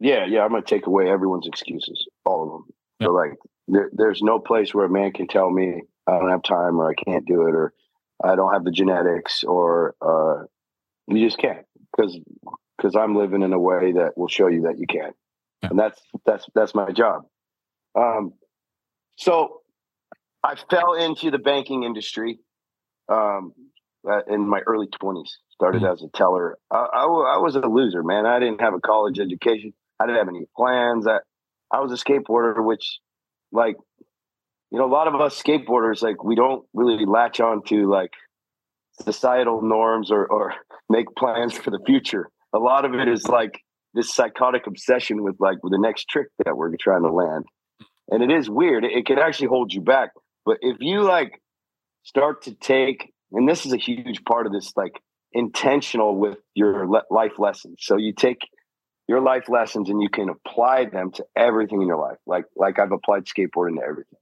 Yeah, 0.00 0.26
yeah, 0.26 0.42
I'm 0.42 0.50
gonna 0.50 0.62
take 0.62 0.86
away 0.86 1.08
everyone's 1.08 1.46
excuses, 1.46 2.06
all 2.24 2.42
of 2.42 2.50
them. 2.50 2.64
Yep. 3.00 3.06
So 3.06 3.12
like, 3.12 3.32
there, 3.68 3.90
there's 3.92 4.22
no 4.22 4.38
place 4.38 4.74
where 4.74 4.86
a 4.86 4.90
man 4.90 5.12
can 5.12 5.26
tell 5.26 5.50
me 5.50 5.82
I 6.06 6.18
don't 6.18 6.30
have 6.30 6.42
time 6.42 6.78
or 6.78 6.90
I 6.90 6.94
can't 6.94 7.26
do 7.26 7.46
it 7.46 7.54
or 7.54 7.72
I 8.22 8.36
don't 8.36 8.52
have 8.52 8.64
the 8.64 8.70
genetics 8.70 9.44
or 9.44 9.94
uh, 10.00 10.44
you 11.08 11.26
just 11.26 11.38
can't 11.38 11.64
because 11.96 12.18
because 12.76 12.94
I'm 12.94 13.16
living 13.16 13.42
in 13.42 13.52
a 13.52 13.58
way 13.58 13.92
that 13.92 14.12
will 14.16 14.28
show 14.28 14.48
you 14.48 14.62
that 14.62 14.78
you 14.78 14.86
can, 14.86 15.12
yeah. 15.62 15.70
and 15.70 15.78
that's 15.78 16.00
that's 16.24 16.46
that's 16.54 16.74
my 16.74 16.90
job. 16.92 17.22
Um, 17.94 18.34
so 19.16 19.62
I 20.42 20.56
fell 20.70 20.94
into 20.94 21.30
the 21.30 21.38
banking 21.38 21.82
industry 21.82 22.38
um, 23.08 23.52
in 24.28 24.46
my 24.46 24.60
early 24.66 24.86
20s. 24.86 25.30
Started 25.56 25.82
mm-hmm. 25.82 25.92
as 25.92 26.02
a 26.02 26.08
teller. 26.14 26.58
I, 26.70 26.76
I, 26.76 27.04
I, 27.04 27.38
was 27.38 27.56
a 27.56 27.60
loser, 27.60 28.02
man. 28.02 28.26
I 28.26 28.38
didn't 28.38 28.60
have 28.60 28.74
a 28.74 28.80
college 28.80 29.18
education. 29.18 29.72
I 29.98 30.06
didn't 30.06 30.18
have 30.18 30.28
any 30.28 30.46
plans. 30.54 31.06
I, 31.06 31.18
I 31.72 31.80
was 31.80 31.92
a 31.92 32.02
skateboarder, 32.02 32.62
which, 32.62 32.98
like, 33.52 33.76
you 34.70 34.78
know, 34.78 34.84
a 34.84 34.92
lot 34.92 35.08
of 35.08 35.18
us 35.18 35.40
skateboarders, 35.42 36.02
like, 36.02 36.22
we 36.22 36.34
don't 36.34 36.66
really 36.74 37.06
latch 37.06 37.40
on 37.40 37.62
to 37.68 37.90
like 37.90 38.10
societal 39.02 39.62
norms 39.62 40.10
or, 40.10 40.26
or 40.26 40.54
make 40.90 41.06
plans 41.16 41.54
for 41.54 41.70
the 41.70 41.80
future. 41.86 42.28
A 42.52 42.58
lot 42.58 42.84
of 42.84 42.94
it 42.94 43.08
is 43.08 43.26
like 43.26 43.60
this 43.94 44.12
psychotic 44.14 44.66
obsession 44.66 45.22
with 45.22 45.36
like 45.40 45.62
with 45.62 45.72
the 45.72 45.78
next 45.78 46.08
trick 46.08 46.28
that 46.44 46.56
we're 46.56 46.70
trying 46.78 47.02
to 47.02 47.12
land. 47.12 47.44
And 48.08 48.22
it 48.22 48.30
is 48.30 48.48
weird. 48.48 48.84
It, 48.84 48.92
it 48.92 49.06
can 49.06 49.18
actually 49.18 49.48
hold 49.48 49.72
you 49.72 49.80
back. 49.80 50.10
But 50.44 50.58
if 50.60 50.76
you 50.80 51.02
like 51.02 51.40
start 52.04 52.42
to 52.42 52.54
take, 52.54 53.12
and 53.32 53.48
this 53.48 53.66
is 53.66 53.72
a 53.72 53.78
huge 53.78 54.24
part 54.24 54.46
of 54.46 54.52
this, 54.52 54.72
like 54.76 54.92
intentional 55.36 56.16
with 56.16 56.38
your 56.54 56.88
le- 56.88 57.04
life 57.10 57.38
lessons. 57.38 57.76
So 57.80 57.96
you 57.96 58.12
take 58.12 58.38
your 59.06 59.20
life 59.20 59.48
lessons 59.48 59.90
and 59.90 60.02
you 60.02 60.08
can 60.08 60.28
apply 60.30 60.86
them 60.86 61.12
to 61.12 61.26
everything 61.36 61.82
in 61.82 61.86
your 61.86 61.98
life. 61.98 62.18
Like 62.26 62.46
like 62.56 62.78
I've 62.78 62.92
applied 62.92 63.26
skateboarding 63.26 63.76
to 63.76 63.82
everything. 63.82 64.18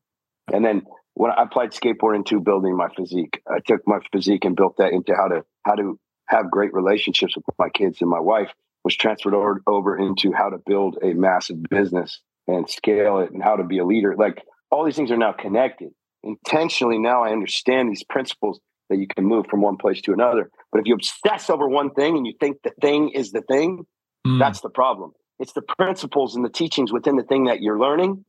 And 0.52 0.64
then 0.64 0.82
when 1.14 1.30
I 1.30 1.44
applied 1.44 1.70
skateboarding 1.70 2.26
to 2.26 2.40
building 2.40 2.76
my 2.76 2.88
physique, 2.94 3.40
I 3.48 3.60
took 3.60 3.86
my 3.86 4.00
physique 4.12 4.44
and 4.44 4.56
built 4.56 4.76
that 4.78 4.92
into 4.92 5.14
how 5.14 5.28
to 5.28 5.44
how 5.64 5.76
to 5.76 5.98
have 6.26 6.50
great 6.50 6.74
relationships 6.74 7.36
with 7.36 7.44
my 7.58 7.68
kids 7.68 8.00
and 8.00 8.10
my 8.10 8.20
wife, 8.20 8.50
was 8.82 8.96
transferred 8.96 9.34
over, 9.34 9.62
over 9.66 9.96
into 9.96 10.32
how 10.32 10.50
to 10.50 10.58
build 10.58 10.98
a 11.02 11.12
massive 11.14 11.62
business 11.62 12.20
and 12.46 12.68
scale 12.68 13.18
it 13.18 13.30
and 13.30 13.42
how 13.42 13.56
to 13.56 13.64
be 13.64 13.78
a 13.78 13.84
leader. 13.84 14.14
Like 14.16 14.42
all 14.70 14.84
these 14.84 14.96
things 14.96 15.10
are 15.10 15.16
now 15.16 15.32
connected. 15.32 15.90
Intentionally, 16.22 16.98
now 16.98 17.22
I 17.22 17.32
understand 17.32 17.88
these 17.90 18.04
principles 18.04 18.58
that 18.90 18.98
you 18.98 19.06
can 19.06 19.24
move 19.24 19.46
from 19.48 19.62
one 19.62 19.76
place 19.76 20.00
to 20.02 20.12
another. 20.12 20.50
But 20.70 20.80
if 20.80 20.86
you 20.86 20.94
obsess 20.94 21.50
over 21.50 21.68
one 21.68 21.90
thing 21.90 22.16
and 22.16 22.26
you 22.26 22.34
think 22.38 22.58
the 22.62 22.72
thing 22.80 23.10
is 23.10 23.32
the 23.32 23.42
thing, 23.42 23.86
mm. 24.26 24.38
that's 24.38 24.60
the 24.60 24.70
problem. 24.70 25.12
It's 25.38 25.52
the 25.52 25.62
principles 25.62 26.36
and 26.36 26.44
the 26.44 26.50
teachings 26.50 26.92
within 26.92 27.16
the 27.16 27.22
thing 27.22 27.44
that 27.44 27.60
you're 27.60 27.78
learning 27.78 28.24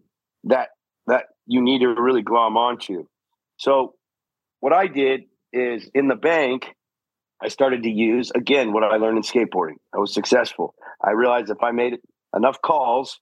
that 0.46 0.70
that 1.08 1.26
you 1.46 1.62
need 1.62 1.80
to 1.80 1.90
really 1.90 2.24
glom 2.24 2.58
onto. 2.58 3.06
So 3.58 3.94
what 4.60 4.74
I 4.74 4.88
did 4.88 5.24
is 5.54 5.90
in 5.94 6.08
the 6.08 6.16
bank, 6.16 6.74
I 7.42 7.50
started 7.50 7.84
to 7.84 7.90
use 7.90 8.32
again 8.32 8.74
what 8.74 8.84
I 8.84 8.98
learned 8.98 9.18
in 9.18 9.24
skateboarding. 9.24 9.76
I 9.94 10.00
was 10.00 10.14
successful. 10.14 10.74
I 11.04 11.12
realized 11.12 11.50
if 11.50 11.62
I 11.62 11.72
made 11.72 11.98
enough 12.36 12.62
calls 12.62 13.20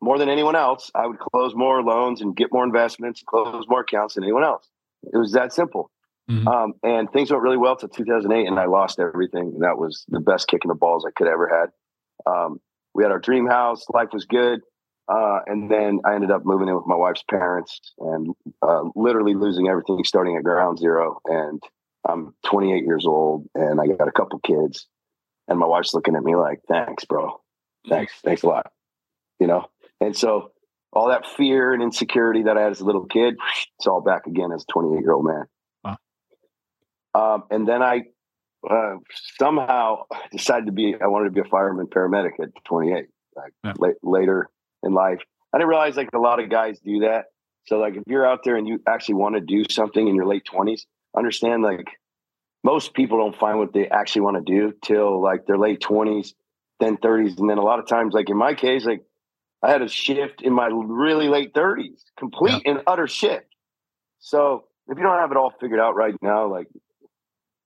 more 0.00 0.18
than 0.18 0.28
anyone 0.28 0.56
else, 0.56 0.90
I 0.94 1.06
would 1.06 1.18
close 1.18 1.54
more 1.54 1.82
loans 1.82 2.22
and 2.22 2.34
get 2.34 2.48
more 2.52 2.64
investments, 2.64 3.22
close 3.26 3.66
more 3.68 3.80
accounts 3.80 4.14
than 4.14 4.24
anyone 4.24 4.44
else. 4.44 4.66
It 5.02 5.16
was 5.16 5.32
that 5.32 5.52
simple. 5.52 5.90
Mm-hmm. 6.30 6.48
Um, 6.48 6.74
and 6.82 7.10
things 7.10 7.30
went 7.30 7.42
really 7.42 7.56
well 7.56 7.76
till 7.76 7.88
2008, 7.88 8.46
and 8.46 8.58
I 8.58 8.66
lost 8.66 9.00
everything. 9.00 9.52
And 9.54 9.62
that 9.62 9.78
was 9.78 10.04
the 10.08 10.20
best 10.20 10.46
kick 10.46 10.60
in 10.64 10.68
the 10.68 10.74
balls 10.74 11.04
I 11.06 11.10
could 11.10 11.26
ever 11.26 11.48
had. 11.48 12.30
Um, 12.30 12.60
we 12.94 13.02
had 13.02 13.12
our 13.12 13.18
dream 13.18 13.46
house, 13.46 13.84
life 13.92 14.08
was 14.12 14.24
good. 14.26 14.60
Uh, 15.12 15.40
and 15.46 15.68
then 15.70 16.00
I 16.04 16.14
ended 16.14 16.30
up 16.30 16.42
moving 16.44 16.68
in 16.68 16.76
with 16.76 16.86
my 16.86 16.94
wife's 16.94 17.24
parents 17.28 17.80
and 17.98 18.32
uh, 18.62 18.82
literally 18.94 19.34
losing 19.34 19.66
everything, 19.66 20.04
starting 20.04 20.36
at 20.36 20.44
ground 20.44 20.78
zero. 20.78 21.18
And 21.24 21.60
I'm 22.08 22.34
28 22.46 22.84
years 22.84 23.06
old, 23.06 23.48
and 23.54 23.80
I 23.80 23.86
got 23.88 24.06
a 24.06 24.12
couple 24.12 24.38
kids. 24.38 24.86
And 25.48 25.58
my 25.58 25.66
wife's 25.66 25.94
looking 25.94 26.14
at 26.14 26.22
me 26.22 26.36
like, 26.36 26.60
"Thanks, 26.68 27.04
bro. 27.04 27.40
Thanks, 27.88 28.12
thanks 28.22 28.42
a 28.42 28.46
lot." 28.46 28.70
You 29.40 29.48
know. 29.48 29.66
And 30.00 30.16
so 30.16 30.52
all 30.92 31.08
that 31.08 31.26
fear 31.26 31.72
and 31.72 31.82
insecurity 31.82 32.44
that 32.44 32.56
I 32.56 32.62
had 32.62 32.70
as 32.70 32.80
a 32.80 32.84
little 32.84 33.06
kid, 33.06 33.34
it's 33.78 33.86
all 33.88 34.00
back 34.00 34.26
again 34.26 34.52
as 34.54 34.62
a 34.62 34.72
28 34.72 35.00
year 35.00 35.12
old 35.12 35.26
man. 35.26 35.44
Um, 37.14 37.44
and 37.50 37.66
then 37.66 37.82
I 37.82 38.02
uh, 38.68 38.96
somehow 39.38 40.04
decided 40.32 40.66
to 40.66 40.72
be, 40.72 40.94
I 41.00 41.06
wanted 41.06 41.26
to 41.26 41.30
be 41.30 41.40
a 41.40 41.50
fireman 41.50 41.86
paramedic 41.86 42.40
at 42.42 42.48
28, 42.64 43.06
like 43.36 43.52
yeah. 43.64 43.72
la- 43.78 43.88
later 44.02 44.48
in 44.82 44.92
life. 44.92 45.20
I 45.52 45.58
didn't 45.58 45.68
realize 45.68 45.96
like 45.96 46.10
a 46.14 46.18
lot 46.18 46.40
of 46.40 46.48
guys 46.50 46.78
do 46.80 47.00
that. 47.00 47.26
So 47.66 47.78
like 47.78 47.96
if 47.96 48.02
you're 48.06 48.26
out 48.26 48.40
there 48.44 48.56
and 48.56 48.66
you 48.66 48.80
actually 48.88 49.16
want 49.16 49.34
to 49.34 49.40
do 49.40 49.64
something 49.70 50.06
in 50.06 50.14
your 50.14 50.26
late 50.26 50.44
20s, 50.50 50.82
understand 51.16 51.62
like 51.62 51.86
most 52.62 52.94
people 52.94 53.18
don't 53.18 53.36
find 53.36 53.58
what 53.58 53.72
they 53.72 53.88
actually 53.88 54.22
want 54.22 54.44
to 54.44 54.52
do 54.52 54.72
till 54.84 55.20
like 55.20 55.46
their 55.46 55.58
late 55.58 55.80
20s, 55.80 56.34
then 56.78 56.96
30s. 56.96 57.38
And 57.38 57.48
then 57.48 57.58
a 57.58 57.62
lot 57.62 57.78
of 57.78 57.86
times, 57.86 58.14
like 58.14 58.30
in 58.30 58.36
my 58.36 58.54
case, 58.54 58.84
like 58.84 59.02
I 59.62 59.70
had 59.70 59.82
a 59.82 59.88
shift 59.88 60.42
in 60.42 60.52
my 60.52 60.68
really 60.72 61.28
late 61.28 61.52
30s, 61.52 62.02
complete 62.18 62.62
yeah. 62.64 62.72
and 62.72 62.82
utter 62.86 63.06
shift. 63.06 63.46
So 64.20 64.64
if 64.88 64.96
you 64.96 65.02
don't 65.02 65.18
have 65.18 65.30
it 65.30 65.36
all 65.36 65.52
figured 65.60 65.80
out 65.80 65.96
right 65.96 66.14
now, 66.22 66.46
like 66.46 66.68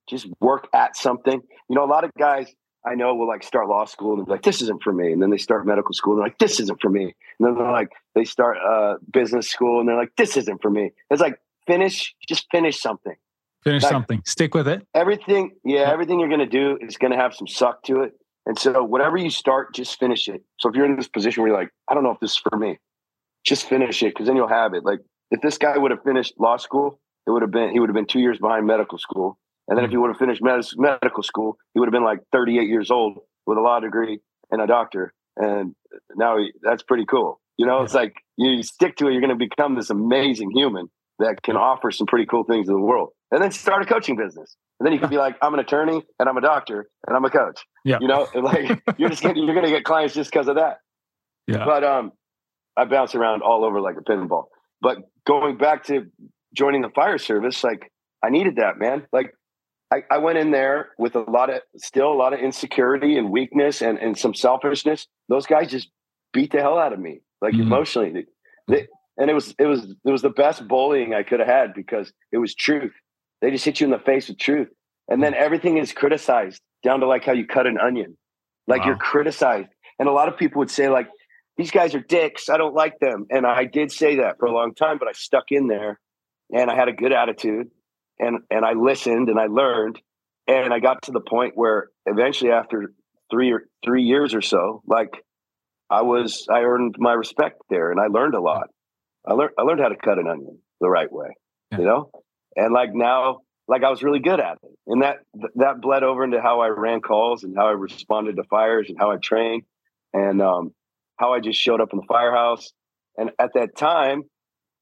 just 0.09 0.27
work 0.41 0.69
at 0.73 0.97
something. 0.97 1.41
You 1.69 1.77
know, 1.77 1.85
a 1.85 1.87
lot 1.87 2.05
of 2.05 2.11
guys 2.19 2.53
I 2.87 2.95
know 2.95 3.15
will 3.15 3.27
like 3.27 3.43
start 3.43 3.69
law 3.69 3.87
school 3.87 4.15
and 4.15 4.27
be 4.27 4.33
like, 4.33 4.43
this 4.43 4.61
isn't 4.61 4.83
for 4.83 4.93
me. 4.93 5.13
And 5.13 5.23
then 5.23 5.31
they 5.31 5.39
start 5.39 5.67
medical 5.67 5.95
school 5.95 6.15
and 6.15 6.21
they're 6.21 6.27
like, 6.27 6.39
this 6.39 6.61
isn't 6.61 6.81
for 6.81 6.91
me. 6.91 7.05
And 7.05 7.49
then 7.49 7.55
they're 7.55 7.73
like, 7.73 7.89
they 8.15 8.25
start 8.25 8.59
uh, 8.59 8.97
business 9.11 9.49
school 9.49 9.81
and 9.81 9.89
they're 9.89 9.97
like, 9.97 10.13
this 10.17 10.37
isn't 10.37 10.61
for 10.61 10.71
me. 10.71 10.93
It's 11.11 11.21
like, 11.21 11.39
finish, 11.67 12.15
just 12.29 12.47
finish 12.51 12.81
something. 12.81 13.15
Finish 13.63 13.83
like, 13.85 13.93
something. 13.93 14.23
Stick 14.27 14.55
with 14.55 14.69
it. 14.69 14.87
Everything, 14.95 15.53
yeah, 15.65 15.91
everything 15.91 16.21
you're 16.21 16.29
going 16.29 16.41
to 16.41 16.47
do 16.47 16.79
is 16.83 16.99
going 16.99 17.13
to 17.13 17.17
have 17.17 17.35
some 17.35 17.49
suck 17.49 17.83
to 17.85 18.03
it. 18.03 18.13
And 18.47 18.59
so 18.59 18.85
whatever 18.85 19.17
you 19.17 19.31
start, 19.31 19.75
just 19.75 19.99
finish 19.99 20.29
it. 20.29 20.43
So 20.61 20.69
if 20.69 20.77
you're 20.77 20.85
in 20.85 20.97
this 20.97 21.09
position 21.09 21.43
where 21.43 21.51
you're 21.51 21.59
like, 21.59 21.71
I 21.89 21.95
don't 21.95 22.05
know 22.05 22.11
if 22.11 22.21
this 22.21 22.33
is 22.33 22.37
for 22.37 22.59
me, 22.59 22.79
just 23.45 23.67
finish 23.67 24.03
it 24.03 24.09
because 24.09 24.27
then 24.27 24.37
you'll 24.37 24.49
have 24.49 24.75
it. 24.75 24.85
Like 24.85 25.01
if 25.31 25.41
this 25.41 25.57
guy 25.57 25.79
would 25.79 25.91
have 25.91 26.03
finished 26.03 26.35
law 26.39 26.59
school, 26.59 27.01
it 27.27 27.31
would 27.31 27.41
have 27.41 27.51
been 27.51 27.71
he 27.71 27.81
would 27.81 27.89
have 27.89 27.95
been 27.95 28.07
two 28.07 28.21
years 28.21 28.39
behind 28.39 28.67
medical 28.67 28.99
school. 28.99 29.39
And 29.69 29.79
then 29.79 29.85
if 29.85 29.91
he 29.91 29.97
would 29.97 30.09
have 30.09 30.19
finished 30.19 30.43
med- 30.43 30.65
medical 30.77 31.23
school, 31.23 31.57
he 31.73 31.81
would 31.81 31.87
have 31.87 31.93
been 31.93 32.05
like 32.05 32.21
38 32.33 32.69
years 32.69 32.91
old 32.91 33.19
with 33.47 33.59
a 33.59 33.61
law 33.61 33.81
degree 33.81 34.21
and 34.51 34.61
a 34.61 34.67
doctor. 34.67 35.13
And 35.37 35.75
now 36.15 36.39
he, 36.39 36.53
that's 36.63 36.83
pretty 36.83 37.07
cool. 37.07 37.41
You 37.57 37.67
know, 37.67 37.83
it's 37.83 37.95
like 37.95 38.15
you 38.37 38.63
stick 38.63 38.97
to 38.97 39.09
it, 39.09 39.13
you're 39.13 39.21
going 39.21 39.37
to 39.37 39.37
become 39.37 39.75
this 39.75 39.91
amazing 39.91 40.51
human 40.51 40.89
that 41.19 41.43
can 41.43 41.57
offer 41.57 41.91
some 41.91 42.07
pretty 42.07 42.27
cool 42.27 42.45
things 42.45 42.67
to 42.67 42.73
the 42.73 42.81
world. 42.81 43.11
And 43.31 43.43
then 43.43 43.53
start 43.53 43.83
a 43.83 43.87
coaching 43.87 44.17
business. 44.17 44.57
And 44.79 44.87
then 44.87 44.93
you 44.93 44.99
can 44.99 45.09
be 45.09 45.17
like, 45.27 45.37
I'm 45.41 45.55
an 45.55 45.61
attorney 45.61 46.03
and 46.19 46.29
I'm 46.29 46.37
a 46.37 46.41
doctor 46.41 46.89
and 47.07 47.17
I'm 47.17 47.25
a 47.25 47.31
coach. 47.31 47.65
Yeah. 47.85 47.99
You 48.01 48.09
know, 48.09 48.29
like 48.35 48.83
you're 48.99 49.09
just 49.09 49.23
getting, 49.23 49.45
you're 49.45 49.55
going 49.55 49.67
to 49.67 49.73
get 49.73 49.85
clients 49.85 50.15
just 50.15 50.31
because 50.31 50.49
of 50.49 50.57
that. 50.57 50.79
Yeah. 51.47 51.65
But 51.65 51.85
um, 51.85 52.13
I 52.77 52.85
bounce 52.85 53.15
around 53.15 53.43
all 53.43 53.65
over 53.65 53.81
like 53.81 53.97
a 53.97 54.03
pinball. 54.03 54.45
But 54.81 54.99
going 55.27 55.57
back 55.57 55.85
to 55.85 56.07
joining 56.55 56.83
the 56.83 56.91
fire 56.91 57.19
service, 57.19 57.63
like 57.63 57.93
I 58.23 58.31
needed 58.31 58.57
that, 58.57 58.79
man. 58.79 59.07
Like 59.13 59.35
I, 59.95 60.15
I 60.15 60.19
went 60.19 60.39
in 60.39 60.51
there 60.51 60.91
with 60.99 61.15
a 61.15 61.21
lot 61.21 61.51
of 61.51 61.61
still 61.77 62.13
a 62.13 62.15
lot 62.15 62.33
of 62.33 62.41
insecurity 62.41 63.17
and 63.17 63.31
weakness 63.31 63.81
and, 63.81 63.99
and 63.99 64.19
some 64.19 64.35
selfishness. 64.35 65.07
Those 65.29 65.47
guys 65.47 65.71
just 65.71 65.89
beat 66.33 66.53
the 66.53 66.61
hell 66.61 66.79
out 66.79 66.93
of 66.93 66.99
me, 66.99 67.21
like 67.41 67.53
mm-hmm. 67.53 67.63
emotionally. 67.63 68.13
They, 68.13 68.75
they, 68.75 68.89
and 69.17 69.31
it 69.31 69.35
was 69.35 69.55
it 69.59 69.67
was 69.67 69.85
it 69.85 70.11
was 70.11 70.23
the 70.23 70.31
best 70.31 70.67
bullying 70.67 71.15
I 71.15 71.23
could 71.23 71.39
have 71.39 71.49
had 71.49 71.75
because 71.75 72.13
it 72.33 72.39
was 72.39 72.55
truth. 72.55 72.93
They 73.41 73.51
just 73.51 73.65
hit 73.65 73.81
you 73.81 73.85
in 73.85 73.91
the 73.93 73.99
face 73.99 74.29
with 74.29 74.39
truth. 74.39 74.69
And 75.09 75.23
then 75.23 75.35
everything 75.35 75.77
is 75.77 75.93
criticized 75.93 76.61
down 76.83 77.01
to 77.01 77.07
like 77.07 77.25
how 77.25 77.33
you 77.33 77.47
cut 77.47 77.67
an 77.67 77.79
onion. 77.79 78.17
Like 78.67 78.81
wow. 78.81 78.89
you're 78.89 78.97
criticized. 78.97 79.69
And 79.99 80.09
a 80.09 80.13
lot 80.13 80.29
of 80.29 80.37
people 80.37 80.59
would 80.61 80.71
say, 80.71 80.89
like, 80.89 81.09
these 81.57 81.71
guys 81.71 81.95
are 81.95 82.01
dicks. 82.01 82.49
I 82.49 82.57
don't 82.57 82.75
like 82.75 82.99
them. 82.99 83.27
And 83.31 83.47
I 83.47 83.65
did 83.65 83.93
say 83.93 84.17
that 84.17 84.39
for 84.39 84.47
a 84.47 84.53
long 84.53 84.75
time, 84.75 84.99
but 84.99 85.07
I 85.07 85.13
stuck 85.13 85.45
in 85.51 85.69
there 85.69 86.01
and 86.51 86.71
I 86.71 86.75
had 86.75 86.89
a 86.89 86.93
good 86.93 87.13
attitude 87.13 87.71
and 88.19 88.39
and 88.51 88.65
I 88.65 88.73
listened 88.73 89.29
and 89.29 89.39
I 89.39 89.47
learned. 89.47 90.01
And 90.47 90.75
I 90.75 90.79
got 90.79 91.03
to 91.03 91.11
the 91.11 91.21
point 91.21 91.53
where 91.55 91.89
eventually 92.05 92.51
after 92.51 92.93
three 93.31 93.51
or 93.51 93.63
three 93.83 94.03
years 94.03 94.35
or 94.35 94.43
so, 94.43 94.83
like 94.87 95.11
I 95.89 96.03
was 96.03 96.47
I 96.51 96.61
earned 96.61 96.97
my 96.99 97.15
respect 97.15 97.63
there 97.71 97.91
and 97.91 97.99
I 97.99 98.07
learned 98.07 98.35
a 98.35 98.41
lot. 98.41 98.69
I 99.27 99.33
learned 99.33 99.53
I 99.59 99.63
learned 99.63 99.81
how 99.81 99.89
to 99.89 99.97
cut 99.97 100.19
an 100.19 100.29
onion 100.29 100.59
the 100.81 100.91
right 100.91 101.11
way. 101.11 101.29
Yeah. 101.71 101.79
You 101.79 101.85
know? 101.85 102.11
And 102.57 102.75
like 102.75 102.91
now 102.93 103.41
like 103.67 103.83
I 103.83 103.91
was 103.91 104.03
really 104.03 104.21
good 104.21 104.41
at 104.41 104.59
it. 104.63 104.71
And 104.87 105.03
that 105.03 105.19
that 105.57 105.81
bled 105.81 106.03
over 106.03 106.25
into 106.25 106.41
how 106.41 106.61
I 106.61 106.69
ran 106.69 107.01
calls 107.01 107.45
and 107.45 107.57
how 107.57 107.67
I 107.67 107.73
responded 107.73 108.37
to 108.37 108.45
fires 108.45 108.89
and 108.89 108.99
how 108.99 109.11
I 109.11 109.17
trained 109.17 109.63
and 110.13 110.43
um, 110.43 110.73
how 111.17 111.33
I 111.33 111.41
just 111.41 111.61
showed 111.61 111.81
up 111.81 111.89
in 111.93 111.99
the 111.99 112.07
firehouse. 112.07 112.73
And 113.17 113.31
at 113.39 113.51
that 113.55 113.77
time, 113.77 114.25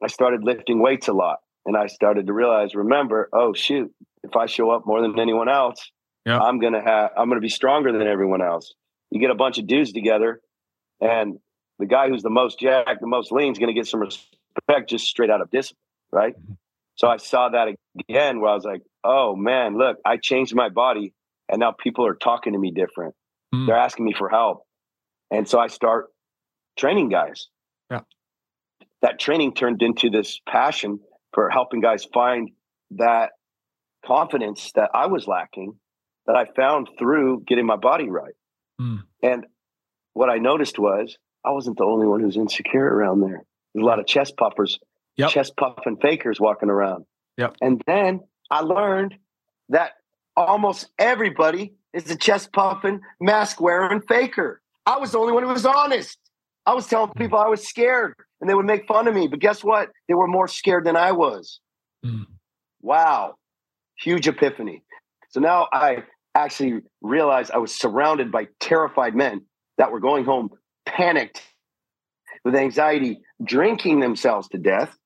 I 0.02 0.08
started 0.08 0.42
lifting 0.42 0.80
weights 0.80 1.08
a 1.08 1.12
lot. 1.12 1.38
And 1.64 1.76
I 1.76 1.86
started 1.86 2.26
to 2.26 2.32
realize, 2.32 2.74
remember, 2.74 3.28
oh 3.32 3.52
shoot, 3.54 3.92
if 4.22 4.36
I 4.36 4.46
show 4.46 4.70
up 4.70 4.86
more 4.86 5.00
than 5.00 5.18
anyone 5.18 5.48
else, 5.48 5.90
I'm 6.26 6.58
gonna 6.58 6.82
have 6.82 7.10
I'm 7.16 7.28
gonna 7.28 7.40
be 7.40 7.48
stronger 7.48 7.92
than 7.92 8.06
everyone 8.06 8.42
else. 8.42 8.74
You 9.10 9.20
get 9.20 9.30
a 9.30 9.34
bunch 9.34 9.58
of 9.58 9.66
dudes 9.66 9.92
together 9.92 10.40
And 11.00 11.38
the 11.78 11.86
guy 11.86 12.08
who's 12.08 12.22
the 12.22 12.30
most 12.30 12.60
jacked, 12.60 13.00
the 13.00 13.06
most 13.06 13.32
lean 13.32 13.52
is 13.52 13.58
going 13.58 13.68
to 13.68 13.74
get 13.74 13.86
some 13.88 14.00
respect 14.00 14.88
just 14.88 15.06
straight 15.06 15.30
out 15.30 15.40
of 15.40 15.50
discipline, 15.50 15.80
right? 16.12 16.34
Mm-hmm. 16.34 16.52
So 16.94 17.08
I 17.08 17.16
saw 17.16 17.48
that 17.48 17.68
again 18.08 18.40
where 18.40 18.50
I 18.50 18.54
was 18.54 18.64
like, 18.64 18.82
oh 19.02 19.34
man, 19.34 19.76
look, 19.76 19.98
I 20.04 20.16
changed 20.16 20.54
my 20.54 20.68
body 20.68 21.12
and 21.48 21.58
now 21.58 21.72
people 21.72 22.06
are 22.06 22.14
talking 22.14 22.52
to 22.52 22.58
me 22.58 22.70
different. 22.70 23.14
Mm. 23.52 23.66
They're 23.66 23.76
asking 23.76 24.04
me 24.04 24.14
for 24.16 24.28
help. 24.28 24.62
And 25.30 25.48
so 25.48 25.58
I 25.58 25.66
start 25.66 26.06
training 26.78 27.08
guys. 27.08 27.48
Yeah. 27.90 28.00
That 29.00 29.18
training 29.18 29.54
turned 29.54 29.82
into 29.82 30.08
this 30.08 30.40
passion 30.46 31.00
for 31.32 31.50
helping 31.50 31.80
guys 31.80 32.04
find 32.12 32.50
that 32.92 33.30
confidence 34.04 34.72
that 34.74 34.90
I 34.94 35.06
was 35.06 35.26
lacking 35.26 35.74
that 36.26 36.36
I 36.36 36.44
found 36.56 36.88
through 36.98 37.42
getting 37.46 37.66
my 37.66 37.76
body 37.76 38.08
right. 38.08 38.34
Mm. 38.80 39.02
And 39.22 39.46
what 40.12 40.30
I 40.30 40.38
noticed 40.38 40.78
was 40.78 41.16
I 41.44 41.50
wasn't 41.50 41.78
the 41.78 41.84
only 41.84 42.06
one 42.06 42.20
who's 42.20 42.36
insecure 42.36 42.84
around 42.84 43.20
there. 43.20 43.44
There's 43.74 43.82
a 43.82 43.86
lot 43.86 43.98
of 43.98 44.06
chest 44.06 44.36
puffers, 44.36 44.78
yep. 45.16 45.30
chest 45.30 45.56
puffing 45.56 45.96
fakers 46.00 46.38
walking 46.38 46.70
around. 46.70 47.04
Yep. 47.38 47.56
And 47.60 47.82
then 47.86 48.20
I 48.50 48.60
learned 48.60 49.14
that 49.70 49.92
almost 50.36 50.90
everybody 50.98 51.74
is 51.92 52.10
a 52.10 52.16
chest 52.16 52.52
puffing, 52.52 53.00
mask 53.20 53.60
wearing 53.60 54.02
faker. 54.02 54.60
I 54.86 54.98
was 54.98 55.12
the 55.12 55.18
only 55.18 55.32
one 55.32 55.42
who 55.42 55.48
was 55.48 55.66
honest. 55.66 56.18
I 56.66 56.74
was 56.74 56.86
telling 56.86 57.12
people 57.16 57.38
I 57.38 57.48
was 57.48 57.66
scared 57.66 58.14
and 58.40 58.48
they 58.48 58.54
would 58.54 58.66
make 58.66 58.86
fun 58.86 59.08
of 59.08 59.14
me. 59.14 59.26
But 59.26 59.40
guess 59.40 59.64
what? 59.64 59.90
They 60.08 60.14
were 60.14 60.26
more 60.26 60.48
scared 60.48 60.84
than 60.84 60.96
I 60.96 61.12
was. 61.12 61.60
Mm. 62.04 62.26
Wow. 62.80 63.34
Huge 63.98 64.28
epiphany. 64.28 64.82
So 65.30 65.40
now 65.40 65.68
I 65.72 66.04
actually 66.34 66.80
realized 67.00 67.50
I 67.50 67.58
was 67.58 67.74
surrounded 67.74 68.30
by 68.30 68.48
terrified 68.60 69.14
men 69.14 69.42
that 69.78 69.90
were 69.90 70.00
going 70.00 70.24
home 70.24 70.50
panicked 70.86 71.42
with 72.44 72.54
anxiety, 72.54 73.20
drinking 73.44 74.00
themselves 74.00 74.48
to 74.48 74.58
death 74.58 74.96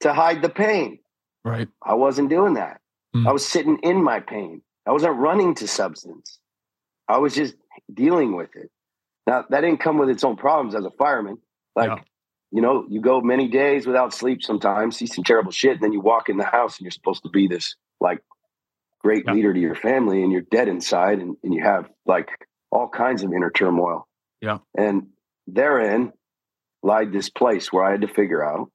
to 0.00 0.12
hide 0.12 0.42
the 0.42 0.48
pain. 0.48 0.98
Right. 1.44 1.68
I 1.82 1.94
wasn't 1.94 2.30
doing 2.30 2.54
that. 2.54 2.80
Mm. 3.14 3.26
I 3.26 3.32
was 3.32 3.46
sitting 3.46 3.78
in 3.82 4.02
my 4.02 4.20
pain. 4.20 4.62
I 4.86 4.92
wasn't 4.92 5.16
running 5.16 5.54
to 5.56 5.68
substance. 5.68 6.38
I 7.08 7.18
was 7.18 7.34
just 7.34 7.54
dealing 7.92 8.36
with 8.36 8.50
it. 8.54 8.70
Now 9.28 9.44
that 9.50 9.60
didn't 9.60 9.80
come 9.80 9.98
with 9.98 10.08
its 10.08 10.24
own 10.24 10.36
problems 10.36 10.74
as 10.74 10.86
a 10.86 10.90
fireman. 10.90 11.36
Like, 11.76 11.90
yeah. 11.90 12.02
you 12.50 12.62
know, 12.62 12.86
you 12.88 13.02
go 13.02 13.20
many 13.20 13.48
days 13.48 13.86
without 13.86 14.14
sleep 14.14 14.42
sometimes, 14.42 14.96
see 14.96 15.04
some 15.04 15.22
terrible 15.22 15.52
shit, 15.52 15.72
and 15.72 15.82
then 15.82 15.92
you 15.92 16.00
walk 16.00 16.30
in 16.30 16.38
the 16.38 16.44
house 16.44 16.78
and 16.78 16.86
you're 16.86 16.92
supposed 16.92 17.22
to 17.24 17.28
be 17.28 17.46
this 17.46 17.76
like 18.00 18.20
great 19.00 19.24
yeah. 19.26 19.34
leader 19.34 19.52
to 19.52 19.60
your 19.60 19.74
family 19.74 20.22
and 20.22 20.32
you're 20.32 20.46
dead 20.50 20.66
inside 20.66 21.18
and, 21.18 21.36
and 21.44 21.52
you 21.52 21.62
have 21.62 21.90
like 22.06 22.30
all 22.72 22.88
kinds 22.88 23.22
of 23.22 23.30
inner 23.34 23.50
turmoil. 23.50 24.08
Yeah. 24.40 24.58
And 24.74 25.08
therein 25.46 26.12
lied 26.82 27.12
this 27.12 27.28
place 27.28 27.70
where 27.70 27.84
I 27.84 27.90
had 27.90 28.00
to 28.00 28.08
figure 28.08 28.42
out 28.42 28.70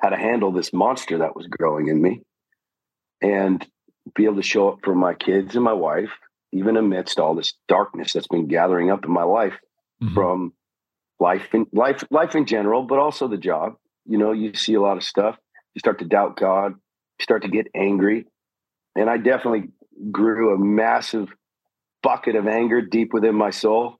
how 0.00 0.10
to 0.10 0.16
handle 0.16 0.52
this 0.52 0.72
monster 0.72 1.18
that 1.18 1.34
was 1.34 1.48
growing 1.48 1.88
in 1.88 2.00
me 2.00 2.22
and 3.20 3.66
be 4.14 4.26
able 4.26 4.36
to 4.36 4.42
show 4.42 4.68
up 4.68 4.78
for 4.84 4.94
my 4.94 5.14
kids 5.14 5.56
and 5.56 5.64
my 5.64 5.72
wife, 5.72 6.10
even 6.54 6.76
amidst 6.76 7.18
all 7.18 7.34
this 7.34 7.54
darkness 7.68 8.12
that's 8.12 8.28
been 8.28 8.46
gathering 8.46 8.90
up 8.90 9.04
in 9.04 9.10
my 9.10 9.24
life 9.24 9.54
mm-hmm. 10.02 10.14
from 10.14 10.52
life 11.18 11.52
in 11.52 11.66
life, 11.72 12.04
life 12.10 12.34
in 12.34 12.46
general, 12.46 12.84
but 12.84 12.98
also 12.98 13.28
the 13.28 13.36
job. 13.36 13.74
You 14.06 14.18
know, 14.18 14.32
you 14.32 14.54
see 14.54 14.74
a 14.74 14.80
lot 14.80 14.96
of 14.96 15.02
stuff. 15.02 15.36
You 15.74 15.80
start 15.80 15.98
to 15.98 16.04
doubt 16.04 16.36
God, 16.36 16.72
you 17.18 17.22
start 17.22 17.42
to 17.42 17.48
get 17.48 17.66
angry. 17.74 18.26
And 18.94 19.10
I 19.10 19.16
definitely 19.16 19.70
grew 20.12 20.54
a 20.54 20.58
massive 20.58 21.28
bucket 22.02 22.36
of 22.36 22.46
anger 22.46 22.80
deep 22.80 23.12
within 23.12 23.34
my 23.34 23.50
soul, 23.50 23.98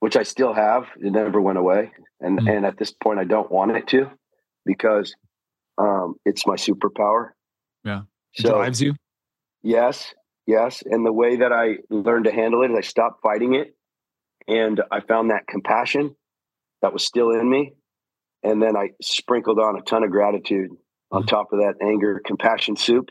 which 0.00 0.16
I 0.16 0.22
still 0.22 0.54
have. 0.54 0.86
It 0.96 1.12
never 1.12 1.40
went 1.40 1.58
away. 1.58 1.92
And 2.20 2.38
mm-hmm. 2.38 2.48
and 2.48 2.66
at 2.66 2.78
this 2.78 2.92
point 2.92 3.18
I 3.18 3.24
don't 3.24 3.50
want 3.50 3.76
it 3.76 3.86
to 3.88 4.10
because 4.64 5.14
um, 5.76 6.14
it's 6.24 6.46
my 6.46 6.56
superpower. 6.56 7.30
Yeah. 7.84 8.02
It 8.34 8.42
so, 8.42 8.54
drives 8.54 8.80
you? 8.80 8.94
Yes. 9.62 10.14
Yes. 10.46 10.82
And 10.84 11.06
the 11.06 11.12
way 11.12 11.36
that 11.36 11.52
I 11.52 11.76
learned 11.90 12.24
to 12.24 12.32
handle 12.32 12.62
it 12.62 12.70
is 12.70 12.78
I 12.78 12.80
stopped 12.80 13.22
fighting 13.22 13.54
it 13.54 13.76
and 14.48 14.80
I 14.90 15.00
found 15.00 15.30
that 15.30 15.46
compassion 15.46 16.16
that 16.82 16.92
was 16.92 17.04
still 17.04 17.30
in 17.30 17.48
me. 17.48 17.74
And 18.42 18.60
then 18.60 18.76
I 18.76 18.90
sprinkled 19.00 19.60
on 19.60 19.78
a 19.78 19.82
ton 19.82 20.02
of 20.02 20.10
gratitude 20.10 20.70
on 21.12 21.22
mm. 21.22 21.26
top 21.26 21.52
of 21.52 21.60
that 21.60 21.74
anger 21.80 22.20
compassion 22.24 22.76
soup. 22.76 23.10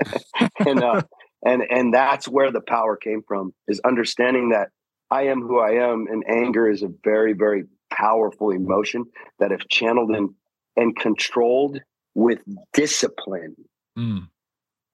and 0.66 0.82
uh, 0.82 1.02
and 1.44 1.62
and 1.68 1.92
that's 1.92 2.26
where 2.26 2.50
the 2.50 2.62
power 2.62 2.96
came 2.96 3.22
from 3.26 3.52
is 3.68 3.80
understanding 3.84 4.50
that 4.50 4.68
I 5.10 5.24
am 5.24 5.42
who 5.42 5.60
I 5.60 5.72
am 5.72 6.06
and 6.10 6.24
anger 6.26 6.70
is 6.70 6.82
a 6.82 6.88
very 7.04 7.34
very 7.34 7.64
powerful 7.90 8.50
emotion 8.50 9.04
that 9.38 9.52
if 9.52 9.68
channeled 9.68 10.10
and 10.10 10.30
and 10.76 10.96
controlled 10.96 11.80
with 12.14 12.38
discipline, 12.72 13.56
mm. 13.98 14.26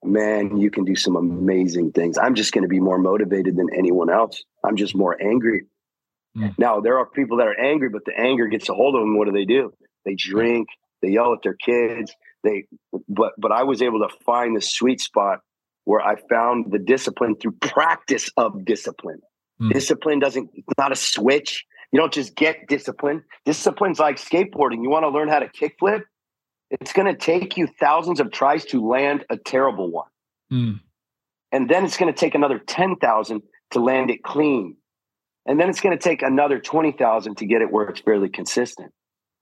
Man, 0.03 0.57
you 0.57 0.71
can 0.71 0.85
do 0.85 0.95
some 0.95 1.15
amazing 1.15 1.91
things. 1.91 2.17
I'm 2.17 2.35
just 2.35 2.53
going 2.53 2.63
to 2.63 2.69
be 2.69 2.79
more 2.79 2.97
motivated 2.97 3.55
than 3.55 3.67
anyone 3.75 4.09
else. 4.09 4.43
I'm 4.63 4.75
just 4.75 4.95
more 4.95 5.21
angry. 5.21 5.63
Mm. 6.37 6.57
Now, 6.57 6.79
there 6.79 6.99
are 6.99 7.05
people 7.05 7.37
that 7.37 7.47
are 7.47 7.59
angry, 7.59 7.89
but 7.89 8.05
the 8.05 8.17
anger 8.17 8.47
gets 8.47 8.69
a 8.69 8.73
hold 8.73 8.95
of 8.95 9.01
them. 9.01 9.17
What 9.17 9.25
do 9.25 9.31
they 9.31 9.45
do? 9.45 9.73
They 10.05 10.15
drink, 10.15 10.69
they 11.01 11.09
yell 11.09 11.33
at 11.33 11.39
their 11.43 11.55
kids. 11.55 12.13
They, 12.43 12.65
but, 13.07 13.33
but 13.37 13.51
I 13.51 13.63
was 13.63 13.81
able 13.81 13.99
to 13.99 14.09
find 14.25 14.55
the 14.55 14.61
sweet 14.61 15.01
spot 15.01 15.39
where 15.83 16.01
I 16.01 16.15
found 16.29 16.71
the 16.71 16.79
discipline 16.79 17.35
through 17.35 17.53
practice 17.61 18.29
of 18.37 18.63
discipline. 18.63 19.19
Mm. 19.61 19.73
Discipline 19.73 20.19
doesn't, 20.19 20.49
it's 20.53 20.77
not 20.77 20.91
a 20.91 20.95
switch. 20.95 21.65
You 21.91 21.99
don't 21.99 22.13
just 22.13 22.35
get 22.35 22.67
discipline. 22.67 23.23
Discipline's 23.45 23.99
like 23.99 24.17
skateboarding. 24.17 24.83
You 24.83 24.89
want 24.89 25.03
to 25.03 25.09
learn 25.09 25.27
how 25.27 25.39
to 25.39 25.47
kickflip? 25.47 26.03
It's 26.69 26.93
going 26.93 27.07
to 27.07 27.19
take 27.19 27.57
you 27.57 27.67
thousands 27.79 28.19
of 28.19 28.31
tries 28.31 28.65
to 28.65 28.87
land 28.87 29.25
a 29.29 29.37
terrible 29.37 29.89
one. 29.89 30.09
Mm. 30.51 30.79
And 31.51 31.69
then 31.69 31.83
it's 31.83 31.97
going 31.97 32.13
to 32.13 32.19
take 32.19 32.35
another 32.35 32.59
10,000 32.59 33.41
to 33.71 33.79
land 33.79 34.11
it 34.11 34.23
clean. 34.23 34.77
And 35.45 35.59
then 35.59 35.69
it's 35.69 35.81
going 35.81 35.97
to 35.97 36.03
take 36.03 36.21
another 36.21 36.59
20,000 36.59 37.37
to 37.37 37.45
get 37.45 37.61
it 37.61 37.71
where 37.71 37.87
it's 37.87 38.01
fairly 38.01 38.29
consistent. 38.29 38.91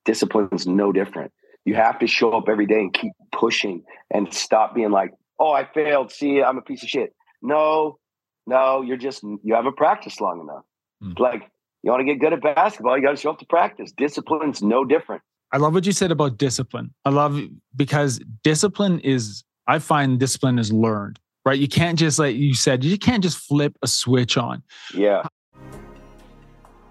Discipline's 0.06 0.66
no 0.66 0.94
different. 0.94 1.34
You 1.66 1.76
have 1.76 2.00
to 2.00 2.08
show 2.08 2.32
up 2.32 2.48
every 2.48 2.66
day 2.66 2.80
and 2.80 2.94
keep 2.94 3.12
pushing 3.34 3.84
and 4.10 4.34
stop 4.34 4.74
being 4.74 4.92
like, 4.92 5.12
oh, 5.38 5.52
I 5.52 5.66
failed. 5.66 6.14
See, 6.14 6.42
I'm 6.42 6.58
a 6.58 6.62
piece 6.62 6.82
of 6.82 6.90
shit. 6.90 7.14
No, 7.42 8.00
no, 8.46 8.82
you're 8.82 8.98
just, 8.98 9.22
you 9.24 9.54
haven't 9.54 9.76
practiced 9.76 10.22
long 10.22 10.40
enough. 10.40 10.64
Mm. 11.04 11.20
Like, 11.20 11.52
you 11.84 11.92
want 11.92 12.02
to 12.02 12.06
get 12.06 12.22
good 12.22 12.34
at 12.34 12.42
basketball, 12.42 12.98
you 12.98 13.04
got 13.04 13.12
to 13.12 13.18
show 13.18 13.32
up 13.32 13.40
to 13.40 13.46
practice. 13.46 13.92
Discipline's 13.92 14.62
no 14.62 14.86
different. 14.86 15.22
I 15.52 15.58
love 15.58 15.74
what 15.74 15.86
you 15.86 15.94
said 15.94 16.12
about 16.12 16.38
discipline. 16.38 16.94
I 17.06 17.10
love 17.10 17.40
because 17.76 18.20
discipline 18.44 19.00
is, 19.00 19.44
I 19.66 19.80
find 19.80 20.20
discipline 20.20 20.60
is 20.60 20.74
learned, 20.74 21.20
right? 21.46 21.58
You 21.58 21.70
can't 21.70 21.98
just, 21.98 22.20
like 22.20 22.36
you 22.36 22.54
said, 22.54 22.84
you 22.84 22.98
can't 22.98 23.24
just 23.24 23.38
flip 23.38 23.78
a 23.82 23.88
switch 23.88 24.38
on. 24.38 24.62
Yeah. 24.94 25.24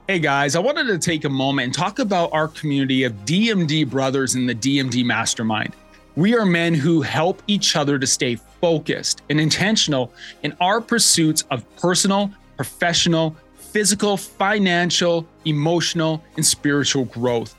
Hey 0.08 0.20
guys, 0.20 0.56
I 0.56 0.60
wanted 0.60 0.86
to 0.86 0.98
take 0.98 1.24
a 1.24 1.28
moment 1.28 1.66
and 1.66 1.74
talk 1.74 1.98
about 1.98 2.32
our 2.32 2.48
community 2.48 3.04
of 3.04 3.12
DMD 3.26 3.90
brothers 3.90 4.36
in 4.36 4.46
the 4.46 4.54
DMD 4.54 5.04
Mastermind. 5.04 5.74
We 6.14 6.34
are 6.34 6.46
men 6.46 6.72
who 6.72 7.02
help 7.02 7.42
each 7.48 7.76
other 7.76 7.98
to 7.98 8.06
stay 8.06 8.36
focused 8.62 9.20
and 9.28 9.38
intentional 9.38 10.14
in 10.44 10.56
our 10.60 10.80
pursuits 10.80 11.42
of 11.50 11.64
personal, 11.76 12.30
professional, 12.56 13.36
physical, 13.56 14.16
financial, 14.16 15.26
emotional, 15.44 16.24
and 16.36 16.46
spiritual 16.46 17.04
growth. 17.04 17.54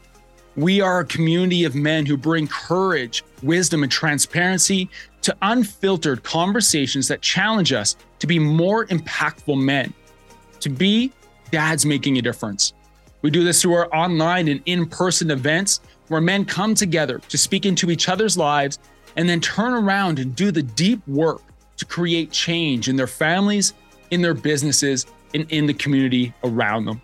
We 0.58 0.82
are 0.82 1.02
a 1.02 1.06
community 1.06 1.66
of 1.66 1.76
men 1.76 2.08
who 2.08 2.18
bring 2.18 2.48
courage, 2.48 3.24
wisdom, 3.44 3.84
and 3.84 3.92
transparency 3.92 4.90
to 5.22 5.38
unfiltered 5.44 6.24
conversations 6.24 7.08
that 7.10 7.22
challenge 7.22 7.74
us 7.74 7.96
to 8.18 8.26
be 8.26 8.40
more 8.40 8.88
impactful 8.88 9.62
men, 9.62 9.94
to 10.62 10.70
be 10.70 11.12
dads 11.52 11.86
making 11.86 12.18
a 12.18 12.24
difference. 12.24 12.74
We 13.22 13.30
do 13.30 13.44
this 13.44 13.62
through 13.62 13.76
our 13.76 13.96
online 13.96 14.48
and 14.48 14.64
in 14.66 14.88
person 14.88 15.30
events 15.30 15.80
where 16.08 16.22
men 16.22 16.44
come 16.44 16.74
together 16.74 17.20
to 17.30 17.38
speak 17.38 17.68
into 17.68 17.92
each 17.92 18.10
other's 18.10 18.36
lives 18.36 18.80
and 19.16 19.30
then 19.30 19.40
turn 19.40 19.74
around 19.74 20.18
and 20.18 20.36
do 20.36 20.50
the 20.50 20.64
deep 20.64 21.08
work 21.08 21.44
to 21.78 21.86
create 21.86 22.32
change 22.32 22.90
in 22.90 22.96
their 22.96 23.06
families, 23.06 23.76
in 24.10 24.24
their 24.24 24.34
businesses, 24.34 25.06
and 25.36 25.52
in 25.52 25.68
the 25.68 25.74
community 25.76 26.34
around 26.44 26.86
them. 26.86 27.00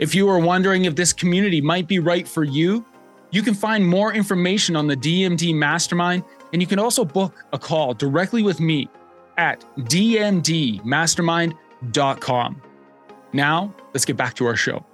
If 0.00 0.14
you 0.14 0.28
are 0.30 0.38
wondering 0.38 0.86
if 0.86 0.96
this 0.96 1.12
community 1.12 1.60
might 1.60 1.86
be 1.86 1.98
right 1.98 2.26
for 2.26 2.42
you, 2.42 2.86
you 3.32 3.42
can 3.42 3.52
find 3.52 3.86
more 3.86 4.14
information 4.14 4.74
on 4.74 4.86
the 4.86 4.96
DMD 4.96 5.54
Mastermind, 5.54 6.24
and 6.54 6.62
you 6.62 6.66
can 6.66 6.78
also 6.78 7.04
book 7.04 7.44
a 7.52 7.58
call 7.58 7.92
directly 7.92 8.42
with 8.42 8.60
me 8.60 8.88
at 9.36 9.62
dmdmastermind.com. 9.80 12.62
Now, 13.34 13.74
let's 13.92 14.06
get 14.06 14.16
back 14.16 14.32
to 14.34 14.46
our 14.46 14.56
show. 14.56 14.86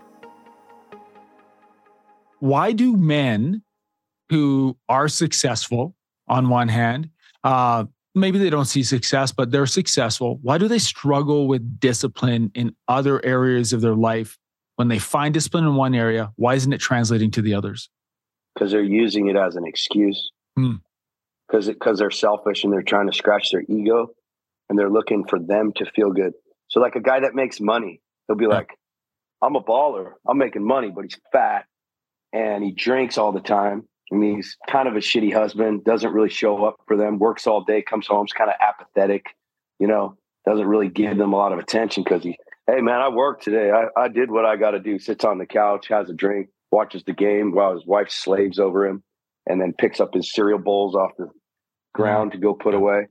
Why 2.40 2.72
do 2.72 2.96
men 2.96 3.62
who 4.28 4.76
are 4.88 5.06
successful, 5.06 5.94
on 6.26 6.48
one 6.48 6.68
hand, 6.68 7.10
uh, 7.44 7.84
maybe 8.16 8.40
they 8.40 8.50
don't 8.50 8.64
see 8.64 8.82
success, 8.82 9.30
but 9.30 9.52
they're 9.52 9.66
successful. 9.66 10.40
Why 10.42 10.58
do 10.58 10.66
they 10.66 10.80
struggle 10.80 11.46
with 11.46 11.78
discipline 11.78 12.50
in 12.56 12.74
other 12.88 13.24
areas 13.24 13.72
of 13.72 13.80
their 13.80 13.94
life 13.94 14.36
when 14.76 14.88
they 14.88 14.98
find 14.98 15.34
discipline 15.34 15.64
in 15.64 15.74
one 15.74 15.94
area, 15.94 16.32
why 16.36 16.54
isn't 16.54 16.72
it 16.72 16.78
translating 16.78 17.30
to 17.32 17.42
the 17.42 17.54
others? 17.54 17.90
Because 18.54 18.70
they're 18.70 18.82
using 18.82 19.28
it 19.28 19.36
as 19.36 19.56
an 19.56 19.66
excuse. 19.66 20.30
Hmm. 20.56 20.76
Because 21.48 21.66
because 21.68 21.98
they're 21.98 22.10
selfish 22.10 22.64
and 22.64 22.72
they're 22.72 22.82
trying 22.82 23.06
to 23.06 23.12
scratch 23.16 23.50
their 23.50 23.62
ego, 23.68 24.08
and 24.68 24.78
they're 24.78 24.90
looking 24.90 25.24
for 25.26 25.38
them 25.38 25.72
to 25.76 25.86
feel 25.94 26.12
good. 26.12 26.32
So 26.68 26.80
like 26.80 26.96
a 26.96 27.00
guy 27.00 27.20
that 27.20 27.34
makes 27.34 27.60
money, 27.60 28.00
he'll 28.26 28.36
be 28.36 28.44
Yeah. 28.44 28.50
like, 28.50 28.70
"I'm 29.42 29.54
a 29.56 29.62
baller. 29.62 30.14
I'm 30.26 30.38
making 30.38 30.64
money, 30.66 30.90
but 30.90 31.02
he's 31.04 31.18
fat 31.32 31.66
and 32.32 32.64
he 32.64 32.72
drinks 32.72 33.16
all 33.18 33.32
the 33.32 33.40
time." 33.40 33.86
And 34.10 34.22
he's 34.22 34.56
kind 34.68 34.86
of 34.88 34.94
a 34.94 35.00
shitty 35.00 35.32
husband, 35.32 35.84
doesn't 35.84 36.12
really 36.12 36.28
show 36.28 36.64
up 36.64 36.76
for 36.86 36.96
them, 36.96 37.18
works 37.18 37.46
all 37.46 37.62
day, 37.64 37.82
comes 37.82 38.06
home, 38.06 38.24
is 38.26 38.32
kind 38.32 38.50
of 38.50 38.56
apathetic, 38.60 39.26
you 39.80 39.86
know, 39.88 40.16
doesn't 40.46 40.66
really 40.66 40.88
give 40.88 41.16
them 41.18 41.32
a 41.32 41.36
lot 41.36 41.52
of 41.52 41.58
attention 41.58 42.04
because 42.04 42.22
he, 42.22 42.36
hey 42.66 42.80
man, 42.80 43.00
I 43.00 43.08
worked 43.08 43.44
today. 43.44 43.70
I, 43.70 43.86
I 44.00 44.08
did 44.08 44.30
what 44.30 44.44
I 44.44 44.56
got 44.56 44.72
to 44.72 44.80
do. 44.80 44.98
Sits 44.98 45.24
on 45.24 45.38
the 45.38 45.46
couch, 45.46 45.88
has 45.88 46.08
a 46.10 46.14
drink, 46.14 46.48
watches 46.70 47.02
the 47.04 47.12
game 47.12 47.52
while 47.52 47.74
his 47.74 47.86
wife 47.86 48.10
slaves 48.10 48.58
over 48.58 48.86
him, 48.86 49.02
and 49.46 49.60
then 49.60 49.72
picks 49.72 50.00
up 50.00 50.14
his 50.14 50.32
cereal 50.32 50.58
bowls 50.58 50.94
off 50.94 51.12
the 51.16 51.28
ground 51.94 52.32
to 52.32 52.38
go 52.38 52.54
put 52.54 52.74
away. 52.74 53.06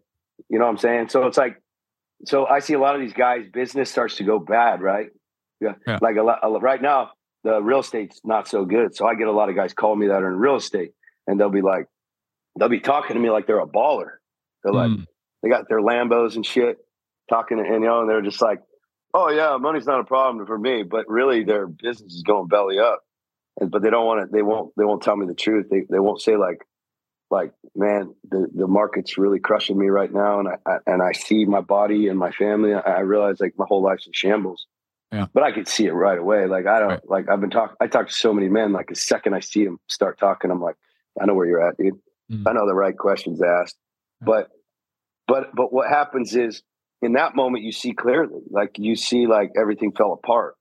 You 0.50 0.60
know 0.60 0.66
what 0.66 0.72
I'm 0.72 0.78
saying? 0.78 1.10
So 1.10 1.26
it's 1.28 1.38
like, 1.38 1.62
so 2.26 2.46
I 2.46 2.60
see 2.60 2.74
a 2.74 2.80
lot 2.80 2.96
of 2.96 3.02
these 3.02 3.14
guys, 3.14 3.46
business 3.52 3.90
starts 3.90 4.16
to 4.18 4.24
go 4.24 4.40
bad, 4.40 4.82
right? 4.82 5.08
Yeah. 5.62 5.74
Yeah. 5.88 6.00
Like 6.02 6.18
a 6.18 6.24
lot, 6.24 6.40
a 6.44 6.50
right 6.60 6.82
now, 6.82 7.12
the 7.44 7.62
real 7.62 7.80
estate's 7.80 8.20
not 8.24 8.48
so 8.48 8.66
good. 8.66 8.96
So 8.96 9.08
I 9.08 9.16
get 9.16 9.28
a 9.28 9.32
lot 9.32 9.50
of 9.50 9.56
guys 9.56 9.74
calling 9.74 10.00
me 10.00 10.08
that 10.08 10.22
are 10.24 10.32
in 10.32 10.38
real 10.38 10.56
estate 10.56 10.92
and 11.28 11.40
they'll 11.40 11.50
be 11.50 11.62
like, 11.62 11.88
they'll 12.60 12.70
be 12.70 12.80
talking 12.80 13.16
to 13.16 13.20
me 13.22 13.30
like 13.30 13.48
they're 13.48 13.60
a 13.60 13.68
baller. 13.68 14.16
They're 14.64 14.74
like, 14.74 14.90
Mm. 14.92 15.06
they 15.44 15.50
got 15.50 15.70
their 15.70 15.80
Lambos 15.80 16.36
and 16.36 16.46
shit 16.46 16.78
talking, 17.30 17.60
and 17.60 17.68
you 17.68 17.80
know, 17.88 18.02
and 18.02 18.10
they're 18.10 18.22
just 18.22 18.42
like, 18.42 18.60
oh 19.16 19.30
yeah, 19.30 19.56
money's 19.58 19.86
not 19.88 20.02
a 20.02 20.04
problem 20.04 20.46
for 20.46 20.58
me, 20.58 20.84
but 20.84 21.08
really 21.08 21.44
their 21.46 21.68
business 21.68 22.14
is 22.14 22.24
going 22.24 22.48
belly 22.48 22.80
up. 22.80 23.02
And, 23.60 23.72
but 23.72 23.82
they 23.82 23.90
don't 23.90 24.06
want 24.06 24.28
to, 24.28 24.32
they 24.32 24.42
won't, 24.42 24.74
they 24.76 24.84
won't 24.84 25.02
tell 25.02 25.16
me 25.16 25.26
the 25.26 25.34
truth. 25.34 25.68
They, 25.72 25.84
they 25.90 26.00
won't 26.00 26.22
say 26.22 26.36
like, 26.36 26.62
like, 27.32 27.54
man, 27.76 28.14
the, 28.30 28.48
the 28.54 28.68
market's 28.68 29.18
really 29.18 29.40
crushing 29.40 29.80
me 29.80 29.88
right 29.88 30.12
now. 30.14 30.42
And 30.42 30.50
I, 30.50 30.58
I 30.66 30.78
and 30.86 31.02
I 31.02 31.14
see 31.14 31.46
my 31.46 31.62
body 31.62 32.10
and 32.10 32.20
my 32.20 32.32
family. 32.32 32.74
I, 32.74 32.80
I 32.80 33.00
realize 33.00 33.40
like 33.40 33.54
my 33.58 33.66
whole 33.68 33.82
life's 33.82 34.06
in 34.06 34.14
shambles. 34.14 34.68
Yeah. 35.12 35.28
But 35.34 35.44
I 35.44 35.54
could 35.54 35.68
see 35.68 35.86
it 35.86 35.94
right 35.94 36.18
away. 36.20 36.46
Like 36.46 36.68
I 36.68 36.80
don't 36.80 36.90
Right. 36.90 37.10
like 37.10 37.30
I've 37.30 37.40
been 37.40 37.50
talking 37.50 37.78
I 37.80 37.88
talk 37.88 38.08
to 38.08 38.14
so 38.14 38.34
many 38.34 38.50
men, 38.50 38.74
like 38.74 38.90
the 38.90 38.96
second 38.96 39.34
I 39.34 39.40
see 39.40 39.64
them 39.64 39.80
start 39.88 40.20
talking, 40.20 40.52
I'm 40.52 40.62
like, 40.62 40.76
I 41.20 41.26
know 41.26 41.34
where 41.34 41.48
you're 41.48 41.66
at, 41.66 41.78
dude. 41.78 41.94
Mm. 42.30 42.44
I 42.48 42.52
know 42.52 42.68
the 42.68 42.76
right 42.76 42.98
questions 42.98 43.42
asked. 43.42 43.78
But 44.22 44.50
but 45.28 45.56
but 45.56 45.72
what 45.74 45.90
happens 45.90 46.36
is 46.36 46.62
in 47.02 47.14
that 47.14 47.36
moment 47.36 47.64
you 47.64 47.72
see 47.72 47.94
clearly. 47.94 48.42
Like 48.50 48.78
you 48.78 48.96
see 48.96 49.28
like 49.28 49.52
everything 49.58 49.92
fell 49.92 50.14
apart. 50.14 50.56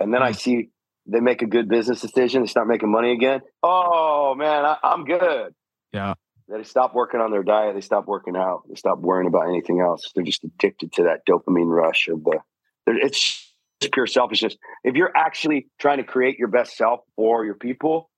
And 0.00 0.12
then 0.12 0.22
I 0.22 0.32
Mm. 0.32 0.36
see 0.36 0.70
they 1.06 1.20
make 1.20 1.42
a 1.42 1.46
good 1.46 1.68
business 1.68 2.00
decision, 2.00 2.42
they 2.42 2.48
start 2.48 2.66
making 2.66 2.90
money 2.90 3.12
again. 3.12 3.42
Oh 3.62 4.34
man, 4.34 4.64
I, 4.64 4.76
I'm 4.82 5.04
good. 5.04 5.54
Yeah. 5.92 6.14
They 6.48 6.62
stop 6.62 6.94
working 6.94 7.20
on 7.20 7.30
their 7.30 7.42
diet, 7.42 7.74
they 7.74 7.80
stop 7.80 8.06
working 8.06 8.36
out, 8.36 8.62
they 8.68 8.74
stop 8.74 8.98
worrying 8.98 9.28
about 9.28 9.48
anything 9.48 9.80
else. 9.80 10.10
They're 10.14 10.24
just 10.24 10.44
addicted 10.44 10.92
to 10.94 11.04
that 11.04 11.26
dopamine 11.26 11.70
rush 11.70 12.08
of 12.08 12.22
the 12.24 12.40
it's 12.86 13.52
just 13.80 13.92
pure 13.92 14.06
selfishness. 14.06 14.56
If 14.82 14.94
you're 14.94 15.12
actually 15.16 15.68
trying 15.78 15.98
to 15.98 16.04
create 16.04 16.38
your 16.38 16.48
best 16.48 16.76
self 16.76 17.00
for 17.16 17.44
your 17.44 17.54
people, 17.54 18.10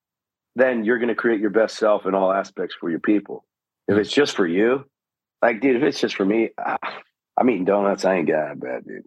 then 0.57 0.85
you're 0.85 0.99
going 0.99 1.09
to 1.09 1.15
create 1.15 1.41
your 1.41 1.51
best 1.51 1.77
self 1.77 2.07
in 2.07 2.15
all 2.15 2.33
aspects 2.33 2.75
for 2.79 2.91
your 2.91 3.01
people. 3.01 3.45
If 3.89 3.97
it's 3.97 4.13
just 4.13 4.35
for 4.35 4.47
you, 4.47 4.85
like, 5.43 5.61
dude, 5.61 5.77
if 5.77 5.83
it's 5.83 6.01
just 6.01 6.17
for 6.17 6.25
me, 6.25 6.51
ah, 6.59 6.79
I'm 7.39 7.51
eating 7.51 7.65
donuts. 7.65 8.05
I 8.05 8.17
ain't 8.17 8.29
got 8.29 8.59
bad, 8.61 8.85
dude. 8.87 9.05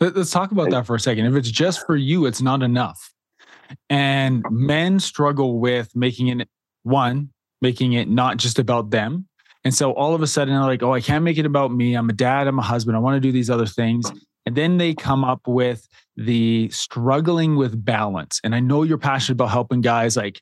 Let- 0.00 0.16
Let's 0.16 0.30
talk 0.30 0.52
about 0.52 0.70
that 0.70 0.86
for 0.86 0.94
a 0.96 1.00
second. 1.00 1.26
If 1.26 1.34
it's 1.34 1.50
just 1.50 1.84
for 1.86 1.96
you, 1.96 2.26
it's 2.26 2.40
not 2.42 2.62
enough. 2.62 3.12
And 3.90 4.44
men 4.50 4.98
struggle 5.00 5.58
with 5.58 5.94
making 5.94 6.28
it 6.28 6.48
one, 6.84 7.30
making 7.60 7.92
it 7.94 8.08
not 8.08 8.36
just 8.36 8.58
about 8.58 8.90
them. 8.90 9.26
And 9.64 9.74
so 9.74 9.92
all 9.92 10.14
of 10.14 10.22
a 10.22 10.26
sudden, 10.26 10.54
they're 10.54 10.62
like, 10.62 10.82
oh, 10.82 10.94
I 10.94 11.00
can't 11.00 11.24
make 11.24 11.36
it 11.36 11.44
about 11.44 11.72
me. 11.72 11.94
I'm 11.94 12.08
a 12.08 12.12
dad, 12.12 12.46
I'm 12.46 12.58
a 12.58 12.62
husband, 12.62 12.96
I 12.96 13.00
want 13.00 13.16
to 13.16 13.20
do 13.20 13.32
these 13.32 13.50
other 13.50 13.66
things. 13.66 14.10
And 14.46 14.56
then 14.56 14.78
they 14.78 14.94
come 14.94 15.24
up 15.24 15.40
with 15.46 15.86
the 16.16 16.70
struggling 16.70 17.56
with 17.56 17.84
balance. 17.84 18.40
And 18.44 18.54
I 18.54 18.60
know 18.60 18.82
you're 18.84 18.96
passionate 18.98 19.34
about 19.34 19.50
helping 19.50 19.80
guys 19.82 20.16
like, 20.16 20.40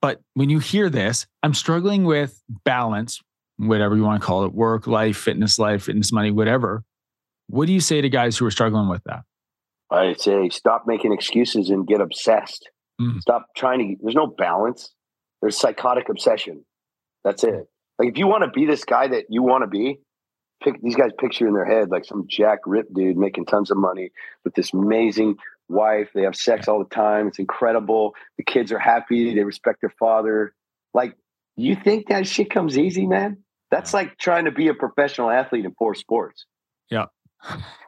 but 0.00 0.20
when 0.34 0.50
you 0.50 0.58
hear 0.60 0.88
this, 0.90 1.26
I'm 1.42 1.54
struggling 1.54 2.04
with 2.04 2.40
balance, 2.64 3.20
whatever 3.58 3.96
you 3.96 4.02
want 4.02 4.20
to 4.20 4.26
call 4.26 4.44
it, 4.44 4.52
work, 4.52 4.86
life, 4.86 5.16
fitness, 5.16 5.58
life, 5.58 5.84
fitness, 5.84 6.12
money, 6.12 6.30
whatever. 6.30 6.84
What 7.48 7.66
do 7.66 7.72
you 7.72 7.80
say 7.80 8.00
to 8.00 8.08
guys 8.08 8.36
who 8.36 8.46
are 8.46 8.50
struggling 8.50 8.88
with 8.88 9.02
that? 9.04 9.22
I 9.90 10.14
say 10.14 10.48
stop 10.48 10.84
making 10.86 11.12
excuses 11.12 11.70
and 11.70 11.86
get 11.86 12.00
obsessed. 12.00 12.68
Mhm. 13.00 13.20
Stop 13.20 13.46
trying 13.56 13.78
to. 13.96 14.02
There's 14.02 14.14
no 14.16 14.26
balance. 14.26 14.92
There's 15.40 15.56
psychotic 15.56 16.08
obsession. 16.08 16.64
That's 17.24 17.44
it. 17.44 17.68
Like 17.98 18.08
if 18.08 18.18
you 18.18 18.26
want 18.26 18.44
to 18.44 18.50
be 18.50 18.66
this 18.66 18.84
guy 18.84 19.08
that 19.08 19.26
you 19.28 19.42
want 19.42 19.62
to 19.62 19.68
be, 19.68 20.00
pick 20.62 20.80
these 20.82 20.96
guys 20.96 21.10
picture 21.18 21.46
in 21.46 21.54
their 21.54 21.64
head 21.64 21.90
like 21.90 22.04
some 22.04 22.24
jack 22.28 22.60
rip 22.66 22.86
dude 22.94 23.16
making 23.16 23.46
tons 23.46 23.70
of 23.70 23.76
money 23.76 24.10
with 24.44 24.54
this 24.54 24.72
amazing 24.72 25.36
wife. 25.68 26.08
They 26.14 26.22
have 26.22 26.34
sex 26.36 26.68
all 26.68 26.78
the 26.78 26.94
time. 26.94 27.28
It's 27.28 27.38
incredible. 27.38 28.14
The 28.38 28.44
kids 28.44 28.72
are 28.72 28.78
happy. 28.78 29.34
They 29.34 29.44
respect 29.44 29.80
their 29.82 29.92
father. 29.98 30.54
Like 30.94 31.14
you 31.56 31.76
think 31.76 32.08
that 32.08 32.26
shit 32.26 32.50
comes 32.50 32.76
easy, 32.76 33.06
man? 33.06 33.38
That's 33.70 33.92
like 33.94 34.16
trying 34.18 34.44
to 34.44 34.50
be 34.52 34.68
a 34.68 34.74
professional 34.74 35.30
athlete 35.30 35.64
in 35.64 35.74
four 35.78 35.94
sports. 35.94 36.46
Yeah. 36.90 37.06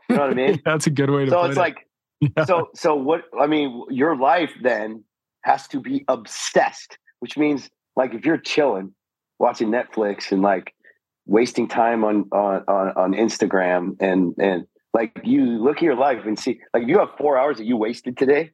You 0.09 0.17
know 0.17 0.23
what 0.23 0.31
I 0.31 0.35
mean? 0.35 0.61
That's 0.65 0.87
a 0.87 0.91
good 0.91 1.11
way 1.11 1.25
to 1.25 1.31
so 1.31 1.45
it's 1.45 1.57
it. 1.57 1.61
like 1.61 1.87
Yeah. 2.21 2.45
so 2.47 2.69
so 2.75 2.97
what 2.97 3.23
i 3.41 3.47
mean 3.47 3.85
your 3.91 4.17
life 4.17 4.51
then 4.63 5.05
has 5.45 5.69
to 5.69 5.79
be 5.81 6.05
obsessed 6.09 6.99
which 7.21 7.37
means 7.39 7.71
like 7.95 8.13
if 8.13 8.25
you're 8.27 8.39
chilling 8.39 8.93
watching 9.39 9.69
netflix 9.71 10.33
and 10.33 10.43
like 10.43 10.75
wasting 11.27 11.69
time 11.69 12.03
on 12.05 12.25
on 12.33 12.65
on, 12.97 13.13
instagram 13.15 13.97
and 14.01 14.35
and 14.41 14.67
like 14.95 15.13
you 15.23 15.45
look 15.63 15.77
at 15.77 15.83
your 15.83 15.95
life 15.95 16.25
and 16.27 16.37
see 16.39 16.59
like 16.75 16.83
if 16.83 16.89
you 16.89 16.99
have 16.99 17.11
four 17.17 17.39
hours 17.39 17.59
that 17.59 17.67
you 17.67 17.77
wasted 17.77 18.17
today 18.17 18.51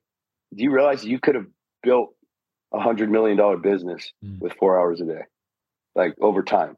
do 0.55 0.63
you 0.63 0.71
realize 0.71 1.03
you 1.05 1.19
could 1.19 1.35
have 1.35 1.47
built 1.83 2.11
a 2.75 2.81
hundred 2.81 3.11
million 3.11 3.37
dollar 3.39 3.57
business 3.57 4.13
Mm. 4.23 4.41
with 4.41 4.53
four 4.55 4.79
hours 4.79 5.01
a 5.01 5.07
day 5.07 5.23
like 5.95 6.15
over 6.21 6.43
time 6.43 6.77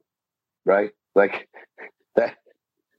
right 0.67 0.91
like 1.15 1.49
that 2.17 2.35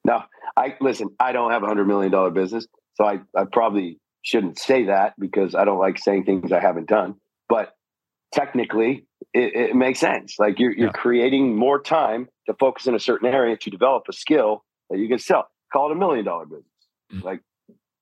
now 0.04 0.26
i 0.56 0.76
listen 0.82 1.10
i 1.20 1.32
don't 1.32 1.52
have 1.52 1.62
a 1.64 1.68
hundred 1.68 1.86
million 1.88 2.12
dollar 2.12 2.32
business 2.32 2.66
so 2.96 3.06
I, 3.06 3.20
I 3.36 3.44
probably 3.52 4.00
shouldn't 4.24 4.58
say 4.58 4.86
that 4.86 5.14
because 5.20 5.54
I 5.54 5.64
don't 5.66 5.78
like 5.78 6.00
saying 6.00 6.26
things 6.26 6.52
I 6.52 6.60
haven't 6.60 6.88
done. 6.90 7.14
But 7.48 7.74
technically, 8.34 9.06
it, 9.34 9.56
it 9.70 9.76
makes 9.76 10.00
sense. 10.00 10.36
Like 10.40 10.60
you're, 10.60 10.72
you're 10.74 10.88
Yeah. 10.88 10.94
creating 10.94 11.56
more 11.56 11.80
time 11.80 12.28
to 12.48 12.56
focus 12.60 12.88
in 12.88 12.96
a 12.96 13.00
certain 13.00 13.32
area 13.32 13.56
to 13.56 13.70
develop 13.70 14.04
a 14.10 14.14
skill 14.14 14.66
that 14.90 14.98
you 14.98 15.08
can 15.08 15.20
sell. 15.20 15.48
Call 15.72 15.92
it 15.92 15.96
a 15.96 16.00
million 16.00 16.26
dollar 16.26 16.46
business. 16.46 16.66
Mm. 17.14 17.24
Like 17.24 17.42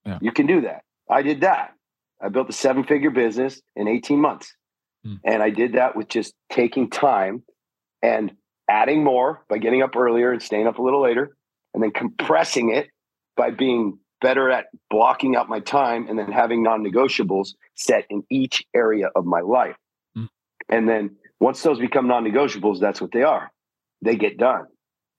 Yeah. 0.06 0.18
you 0.22 0.32
can 0.32 0.48
do 0.48 0.62
that. 0.62 0.84
I 1.10 1.22
did 1.22 1.42
that. 1.42 1.74
I 2.22 2.30
built 2.30 2.50
a 2.50 2.54
seven 2.54 2.86
figure 2.86 3.12
business 3.12 3.62
in 3.76 3.90
18 3.90 4.20
months. 4.20 4.56
Mm. 5.06 5.20
And 5.26 5.44
I 5.44 5.50
did 5.50 5.74
that 5.74 5.96
with 5.98 6.08
just 6.08 6.34
taking 6.50 6.90
time 6.90 7.44
and 8.02 8.32
adding 8.70 9.04
more 9.04 9.44
by 9.50 9.58
getting 9.58 9.82
up 9.82 9.96
earlier 9.96 10.32
and 10.32 10.42
staying 10.42 10.68
up 10.68 10.80
a 10.80 10.82
little 10.82 11.02
later, 11.02 11.36
and 11.74 11.84
then 11.84 11.92
compressing 11.92 12.70
it 12.70 12.90
by 13.36 13.52
being 13.52 14.00
better 14.22 14.50
at 14.50 14.68
blocking 14.90 15.36
out 15.36 15.50
my 15.50 15.60
time 15.60 16.08
and 16.08 16.18
then 16.18 16.32
having 16.32 16.64
non-negotiables 16.64 17.50
set 17.76 18.06
in 18.10 18.24
each 18.30 18.64
area 18.74 19.10
of 19.16 19.26
my 19.26 19.42
life. 19.42 19.76
Mm. 20.18 20.30
And 20.70 20.90
then 20.90 21.16
once 21.40 21.62
those 21.62 21.80
become 21.80 22.08
non-negotiables, 22.08 22.80
that's 22.80 23.02
what 23.02 23.12
they 23.12 23.24
are. 23.24 23.52
They 24.02 24.16
get 24.16 24.38
done. 24.38 24.66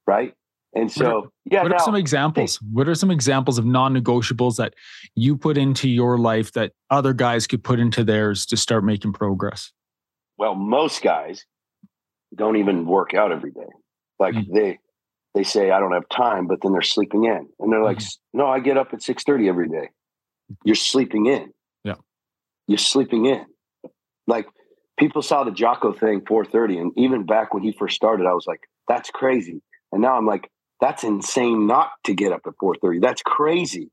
Right. 0.06 0.34
And 0.74 0.90
so, 0.90 1.30
yeah. 1.44 1.62
what 1.62 1.70
now, 1.70 1.76
are 1.76 1.80
some 1.80 1.94
examples? 1.94 2.60
What 2.72 2.88
are 2.88 2.94
some 2.94 3.10
examples 3.10 3.58
of 3.58 3.64
non-negotiables 3.64 4.56
that 4.56 4.74
you 5.14 5.36
put 5.36 5.56
into 5.56 5.88
your 5.88 6.18
life 6.18 6.52
that 6.52 6.72
other 6.90 7.12
guys 7.12 7.46
could 7.46 7.64
put 7.64 7.80
into 7.80 8.04
theirs 8.04 8.44
to 8.46 8.56
start 8.56 8.84
making 8.84 9.12
progress? 9.12 9.72
well, 10.38 10.54
most 10.54 11.02
guys 11.02 11.44
don't 12.36 12.56
even 12.56 12.86
work 12.86 13.14
out 13.14 13.32
every 13.32 13.50
day. 13.52 13.66
Like 14.18 14.34
Mm. 14.34 14.52
they, 14.52 14.78
they 15.34 15.42
say, 15.42 15.70
I 15.70 15.80
don't 15.80 15.92
have 15.92 16.08
time, 16.08 16.46
but 16.46 16.60
then 16.62 16.72
they're 16.72 16.82
sleeping 16.82 17.24
in 17.24 17.48
and 17.58 17.72
they're 17.72 17.82
like, 17.82 17.98
Mm-hmm. 17.98 18.38
no, 18.38 18.46
I 18.46 18.60
get 18.60 18.76
up 18.78 18.92
at 18.92 19.02
630 19.02 19.48
every 19.48 19.68
day. 19.68 19.90
You're 20.64 20.74
sleeping 20.76 21.26
in. 21.26 21.52
Yeah. 21.84 21.96
You're 22.66 22.78
sleeping 22.78 23.26
in. 23.26 23.44
Like 24.26 24.46
people 24.98 25.22
saw 25.22 25.44
the 25.44 25.50
Jocko 25.50 25.92
thing 25.92 26.22
430. 26.26 26.78
And 26.78 26.92
even 26.96 27.26
back 27.26 27.52
when 27.52 27.62
he 27.62 27.72
first 27.72 27.96
started, 27.96 28.26
I 28.26 28.32
was 28.32 28.46
like, 28.46 28.60
that's 28.88 29.10
crazy. 29.10 29.60
And 29.92 30.00
now 30.02 30.16
I'm 30.16 30.26
like, 30.26 30.50
that's 30.80 31.04
insane 31.04 31.66
not 31.66 31.90
to 32.04 32.14
get 32.14 32.32
up 32.32 32.42
at 32.46 32.54
430. 32.60 33.00
That's 33.00 33.22
crazy. 33.22 33.90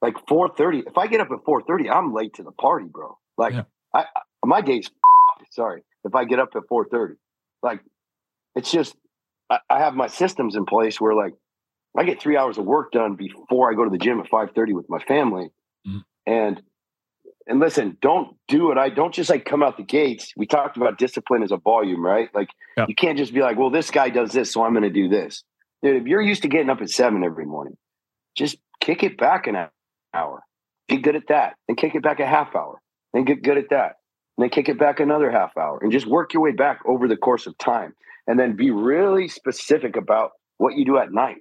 Like 0.00 0.16
430. 0.28 0.84
If 0.88 0.98
I 0.98 1.06
get 1.06 1.20
up 1.20 1.28
at 1.30 1.44
430, 1.44 1.90
I'm 1.90 2.12
late 2.14 2.34
to 2.34 2.42
the 2.42 2.52
party, 2.52 2.86
bro. 2.90 3.18
Like 3.36 3.54
Yeah. 3.54 3.62
I, 3.94 4.00
I 4.00 4.06
my 4.44 4.60
day's 4.60 4.90
sorry. 5.50 5.82
If 6.04 6.14
I 6.16 6.24
get 6.24 6.38
up 6.40 6.50
at 6.56 6.62
430. 6.68 7.18
Like 7.62 7.80
it's 8.54 8.70
just 8.70 8.94
I, 9.50 9.58
I 9.70 9.78
have 9.80 9.94
my 9.94 10.06
systems 10.08 10.56
in 10.56 10.64
place 10.64 11.00
where 11.00 11.14
like 11.14 11.34
I 11.96 12.04
get 12.04 12.20
three 12.20 12.36
hours 12.36 12.58
of 12.58 12.64
work 12.64 12.92
done 12.92 13.16
before 13.16 13.70
I 13.70 13.74
go 13.74 13.84
to 13.84 13.90
the 13.90 13.98
gym 13.98 14.20
at 14.20 14.28
5:30 14.30 14.72
with 14.74 14.88
my 14.88 14.98
family. 15.00 15.50
Mhm. 15.86 16.02
And 16.26 16.62
and 17.46 17.58
listen, 17.60 17.98
don't 18.00 18.36
do 18.48 18.70
it. 18.70 18.78
I 18.78 18.88
don't 18.88 19.12
just 19.12 19.28
like 19.28 19.44
come 19.44 19.62
out 19.62 19.76
the 19.76 19.82
gates. 19.82 20.32
We 20.36 20.46
talked 20.46 20.76
about 20.76 20.96
discipline 20.96 21.42
as 21.42 21.50
a 21.50 21.56
volume, 21.56 22.04
right? 22.04 22.28
Like 22.34 22.48
Yep. 22.76 22.88
you 22.88 22.94
can't 22.94 23.18
just 23.18 23.34
be 23.34 23.40
like, 23.40 23.58
well, 23.58 23.70
this 23.70 23.90
guy 23.90 24.10
does 24.10 24.32
this, 24.32 24.52
so 24.52 24.64
I'm 24.64 24.72
going 24.72 24.84
to 24.84 24.90
do 24.90 25.08
this. 25.08 25.42
Dude, 25.82 25.96
if 26.00 26.06
you're 26.06 26.22
used 26.22 26.42
to 26.42 26.48
getting 26.48 26.70
up 26.70 26.80
at 26.80 26.88
seven 26.88 27.24
every 27.24 27.44
morning, 27.44 27.76
just 28.36 28.56
kick 28.80 29.02
it 29.02 29.18
back 29.18 29.46
an 29.48 29.68
hour. 30.14 30.42
Be 30.88 30.98
good 30.98 31.16
at 31.16 31.26
that. 31.28 31.54
and 31.68 31.76
kick 31.76 31.94
it 31.96 32.02
back 32.02 32.20
a 32.20 32.26
half 32.26 32.54
hour. 32.54 32.80
and 33.12 33.26
get 33.26 33.42
good 33.42 33.58
at 33.58 33.68
that. 33.70 33.96
And 34.36 34.44
then 34.44 34.50
kick 34.50 34.68
it 34.68 34.78
back 34.78 34.98
another 35.00 35.30
half 35.30 35.56
hour 35.56 35.78
and 35.82 35.92
just 35.92 36.06
work 36.06 36.32
your 36.32 36.42
way 36.42 36.52
back 36.52 36.80
over 36.86 37.06
the 37.06 37.16
course 37.16 37.46
of 37.46 37.56
time. 37.58 37.94
And 38.26 38.38
then 38.38 38.56
be 38.56 38.70
really 38.70 39.28
specific 39.28 39.96
about 39.96 40.30
what 40.58 40.74
you 40.76 40.84
do 40.84 40.96
at 40.98 41.12
night. 41.12 41.38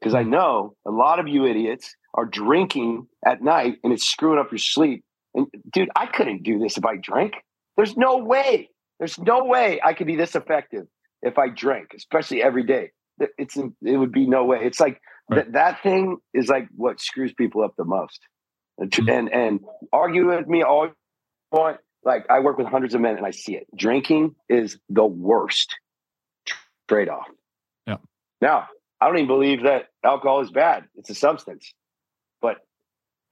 Because 0.00 0.14
I 0.14 0.22
know 0.22 0.74
a 0.86 0.90
lot 0.90 1.18
of 1.20 1.28
you 1.28 1.46
idiots 1.46 1.94
are 2.14 2.24
drinking 2.26 3.06
at 3.24 3.42
night 3.42 3.76
and 3.84 3.92
it's 3.92 4.04
screwing 4.06 4.38
up 4.38 4.50
your 4.50 4.58
sleep. 4.58 5.04
And 5.34 5.46
dude, 5.70 5.90
I 5.94 6.06
couldn't 6.06 6.42
do 6.42 6.58
this 6.58 6.76
if 6.78 6.84
I 6.84 6.96
drank. 6.96 7.34
There's 7.76 7.96
no 7.96 8.18
way. 8.18 8.70
There's 8.98 9.18
no 9.18 9.44
way 9.44 9.80
I 9.84 9.92
could 9.92 10.06
be 10.06 10.16
this 10.16 10.34
effective 10.34 10.86
if 11.22 11.38
I 11.38 11.48
drank, 11.50 11.88
especially 11.94 12.42
every 12.42 12.64
day. 12.64 12.90
It- 13.20 13.30
It's 13.38 13.56
it 13.56 13.96
would 13.96 14.12
be 14.12 14.26
no 14.26 14.44
way. 14.44 14.60
It's 14.64 14.80
like 14.80 15.00
Right. 15.28 15.44
that 15.44 15.52
that 15.52 15.82
thing 15.82 16.18
is 16.34 16.48
like 16.48 16.68
what 16.76 17.00
screws 17.00 17.32
people 17.34 17.62
up 17.62 17.74
the 17.76 17.84
most. 17.84 18.20
And 18.78 18.90
Mhm. 18.90 19.10
and, 19.18 19.32
and 19.32 19.60
argue 19.92 20.26
with 20.28 20.46
me 20.46 20.62
all 20.62 20.86
you 20.86 20.94
want. 21.52 21.78
Like 22.06 22.24
I 22.30 22.38
work 22.38 22.56
with 22.56 22.68
hundreds 22.68 22.94
of 22.94 23.00
men 23.00 23.16
and 23.16 23.26
I 23.26 23.32
see 23.32 23.56
it. 23.56 23.66
Drinking 23.76 24.36
is 24.48 24.78
the 24.88 25.04
worst 25.04 25.74
trade 26.88 27.08
off. 27.08 27.26
Yeah. 27.86 27.96
Now 28.40 28.68
I 29.00 29.08
don't 29.08 29.16
even 29.16 29.26
believe 29.26 29.64
that 29.64 29.88
alcohol 30.04 30.40
is 30.40 30.52
bad. 30.52 30.84
It's 30.94 31.10
a 31.10 31.14
substance. 31.14 31.74
But 32.40 32.58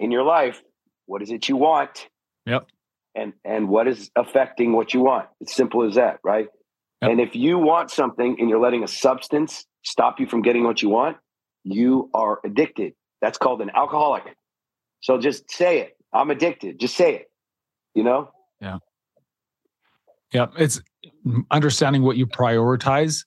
in 0.01 0.11
your 0.11 0.25
life, 0.25 0.61
what 1.07 1.23
is 1.23 1.31
it 1.31 1.49
you 1.49 1.57
want? 1.57 2.09
Yep. 2.47 2.67
And 3.15 3.33
and 3.45 3.69
what 3.69 3.87
is 3.87 4.11
affecting 4.17 4.73
what 4.73 4.93
you 4.93 5.01
want? 5.01 5.29
It's 5.41 5.55
simple 5.55 5.85
as 5.85 5.95
that, 5.95 6.19
right? 6.25 6.49
Yep. 7.01 7.11
And 7.13 7.21
if 7.21 7.37
you 7.37 7.59
want 7.59 7.93
something 7.93 8.37
and 8.41 8.51
you're 8.51 8.61
letting 8.61 8.83
a 8.83 8.89
substance 8.89 9.67
stop 9.85 10.19
you 10.19 10.27
from 10.27 10.43
getting 10.43 10.65
what 10.65 10.83
you 10.83 10.89
want, 10.89 11.17
you 11.63 12.11
are 12.13 12.41
addicted. 12.45 12.95
That's 13.23 13.39
called 13.39 13.63
an 13.63 13.71
alcoholic. 13.73 14.25
So 15.01 15.19
just 15.19 15.49
say 15.49 15.79
it. 15.79 15.97
I'm 16.13 16.31
addicted. 16.31 16.81
Just 16.81 16.97
say 16.97 17.15
it. 17.15 17.31
You 17.95 18.03
know? 18.03 18.31
Yeah, 18.65 18.79
Yeah. 20.33 20.47
it's 20.59 20.81
understanding 21.51 22.03
what 22.03 22.17
you 22.17 22.27
prioritize. 22.27 23.25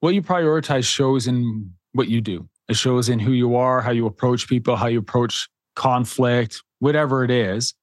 What 0.00 0.14
you 0.14 0.22
prioritize 0.22 0.84
shows 0.84 1.26
in 1.26 1.72
what 1.92 2.08
you 2.08 2.20
do. 2.20 2.48
It 2.68 2.76
shows 2.76 3.08
in 3.08 3.18
who 3.18 3.32
you 3.32 3.56
are, 3.56 3.80
how 3.80 3.90
you 3.92 4.06
approach 4.06 4.46
people, 4.46 4.76
how 4.76 4.86
you 4.86 4.98
approach 4.98 5.48
conflict, 5.74 6.62
whatever 6.80 7.24
it 7.24 7.30
is. 7.30 7.74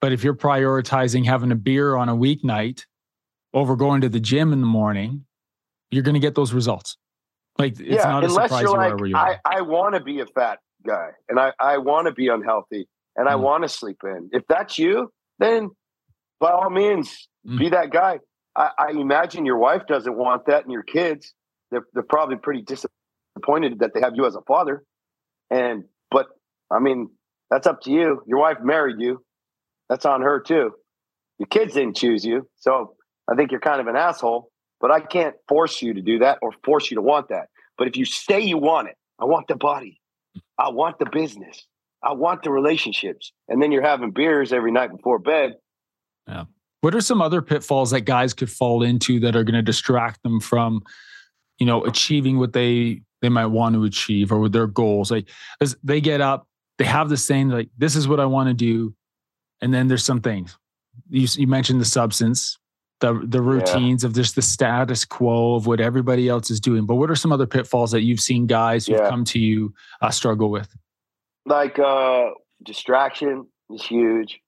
But 0.00 0.12
if 0.12 0.24
you're 0.24 0.34
prioritizing 0.34 1.24
having 1.24 1.52
a 1.52 1.56
beer 1.56 1.96
on 1.96 2.08
a 2.08 2.14
weeknight 2.16 2.82
over 3.54 3.76
going 3.76 4.00
to 4.02 4.08
the 4.08 4.20
gym 4.20 4.52
in 4.52 4.60
the 4.60 4.66
morning, 4.66 5.24
you're 5.90 6.02
going 6.02 6.14
to 6.14 6.20
get 6.20 6.34
those 6.34 6.52
results. 6.52 6.96
Like 7.58 7.78
it's 7.80 8.04
not 8.04 8.24
a 8.24 8.28
surprise 8.28 8.62
you're 8.62 8.70
you 8.72 8.76
are 8.76 8.98
like, 8.98 9.08
you 9.08 9.16
I, 9.16 9.28
are. 9.34 9.40
I 9.46 9.60
want 9.62 9.94
to 9.94 10.00
be 10.02 10.20
a 10.20 10.26
fat 10.26 10.58
guy 10.86 11.10
and 11.28 11.38
I, 11.40 11.52
I 11.58 11.78
want 11.78 12.06
to 12.08 12.12
be 12.12 12.28
unhealthy 12.28 12.86
and 13.14 13.28
I 13.28 13.32
Mm. 13.34 13.40
want 13.40 13.62
to 13.62 13.68
sleep 13.68 13.98
in. 14.04 14.28
If 14.32 14.42
that's 14.48 14.76
you, 14.78 15.10
then 15.38 15.70
by 16.40 16.50
all 16.50 16.70
means, 16.70 17.28
Mm. 17.46 17.58
be 17.58 17.68
that 17.68 17.90
guy. 17.90 18.18
I, 18.56 18.70
I 18.76 18.90
imagine 18.90 19.46
your 19.46 19.58
wife 19.58 19.82
doesn't 19.86 20.16
want 20.16 20.46
that 20.46 20.64
and 20.64 20.72
your 20.72 20.82
kids, 20.82 21.32
they're, 21.70 21.86
they're 21.92 22.02
probably 22.02 22.34
pretty 22.36 22.62
disappointed 22.62 23.78
that 23.78 23.92
they 23.94 24.00
have 24.00 24.16
you 24.16 24.26
as 24.26 24.34
a 24.34 24.40
father. 24.42 24.82
And, 25.48 25.84
but 26.10 26.26
I 26.70 26.80
mean, 26.80 27.10
that's 27.50 27.68
up 27.68 27.82
to 27.82 27.90
you. 27.92 28.22
Your 28.26 28.40
wife 28.40 28.58
married 28.62 28.96
you. 28.98 29.24
That's 29.88 30.04
on 30.04 30.22
her 30.22 30.40
too. 30.40 30.72
Your 31.38 31.46
kids 31.46 31.74
didn't 31.74 31.96
choose 31.96 32.24
you. 32.24 32.48
So 32.56 32.94
I 33.30 33.36
think 33.36 33.52
you're 33.52 33.60
kind 33.60 33.80
of 33.80 33.86
an 33.86 33.94
asshole, 33.96 34.50
but 34.80 34.90
I 34.90 35.00
can't 35.00 35.36
force 35.48 35.80
you 35.80 35.94
to 35.94 36.00
do 36.02 36.18
that 36.20 36.38
or 36.42 36.50
force 36.64 36.90
you 36.90 36.96
to 36.96 37.02
want 37.02 37.28
that. 37.28 37.46
But 37.78 37.86
if 37.86 37.96
you 37.96 38.04
say 38.04 38.40
you 38.40 38.58
want 38.58 38.88
it, 38.88 38.96
I 39.20 39.26
want 39.26 39.46
the 39.46 39.54
body, 39.56 40.00
I 40.58 40.70
want 40.70 40.98
the 40.98 41.06
business, 41.06 41.64
I 42.02 42.14
want 42.14 42.42
the 42.42 42.50
relationships, 42.50 43.32
and 43.48 43.62
then 43.62 43.70
you're 43.70 43.82
having 43.82 44.10
beers 44.10 44.52
every 44.52 44.72
night 44.72 44.90
before 44.90 45.18
bed. 45.20 45.54
What 46.82 46.94
are 46.94 47.00
some 47.00 47.20
other 47.22 47.42
pitfalls 47.42 47.90
that 47.90 48.02
guys 48.02 48.32
could 48.34 48.50
fall 48.50 48.82
into 48.82 49.18
that 49.20 49.34
are 49.34 49.42
going 49.42 49.54
to 49.54 49.62
distract 49.62 50.22
them 50.22 50.38
from, 50.40 50.82
you 51.58 51.66
know, 51.66 51.82
achieving 51.84 52.38
what 52.38 52.52
they 52.52 53.00
they 53.22 53.28
might 53.30 53.46
want 53.46 53.74
to 53.74 53.84
achieve 53.84 54.30
or 54.30 54.38
with 54.38 54.52
their 54.52 54.66
goals? 54.66 55.10
Like 55.10 55.28
as 55.60 55.74
they 55.82 56.00
get 56.00 56.20
up, 56.20 56.46
they 56.78 56.84
have 56.84 57.08
this 57.08 57.24
saying 57.24 57.48
like, 57.48 57.70
"This 57.78 57.96
is 57.96 58.06
what 58.06 58.20
I 58.20 58.26
want 58.26 58.48
to 58.48 58.54
do," 58.54 58.94
and 59.62 59.72
then 59.72 59.88
there's 59.88 60.04
some 60.04 60.20
things. 60.20 60.56
You 61.08 61.26
you 61.36 61.46
mentioned 61.46 61.80
the 61.80 61.86
substance, 61.86 62.58
the 63.00 63.20
the 63.24 63.40
routines 63.42 64.04
of 64.04 64.14
just 64.14 64.34
the 64.36 64.42
status 64.42 65.04
quo 65.04 65.54
of 65.56 65.66
what 65.66 65.80
everybody 65.80 66.28
else 66.28 66.50
is 66.50 66.60
doing. 66.60 66.84
But 66.86 66.96
what 66.96 67.10
are 67.10 67.16
some 67.16 67.32
other 67.32 67.46
pitfalls 67.46 67.90
that 67.92 68.02
you've 68.02 68.20
seen 68.20 68.46
guys 68.46 68.86
who've 68.86 68.98
Yeah. 68.98 69.08
come 69.08 69.24
to 69.24 69.38
you 69.38 69.74
uh, 70.02 70.10
struggle 70.10 70.50
with? 70.50 70.68
Like 71.46 71.78
uh, 71.78 72.30
distraction 72.62 73.46
is 73.70 73.82
huge, 73.82 74.40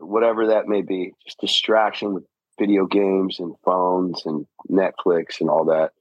whatever 0.00 0.48
that 0.48 0.66
may 0.66 0.82
be. 0.82 1.12
Just 1.24 1.40
distraction 1.40 2.14
with 2.14 2.24
video 2.58 2.86
games 2.86 3.38
and 3.40 3.54
phones 3.64 4.26
and 4.26 4.46
Netflix 4.70 5.40
and 5.40 5.48
all 5.48 5.66
that. 5.66 5.92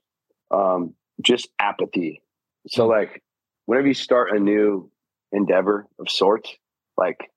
Um, 0.55 0.95
just 1.21 1.49
apathy. 1.59 2.21
So, 2.67 2.87
like, 2.87 3.23
whenever 3.65 3.87
you 3.87 3.93
start 3.93 4.35
a 4.35 4.39
new 4.39 4.91
endeavor 5.31 5.85
of 5.99 6.09
sorts, 6.09 6.51
like 6.97 7.29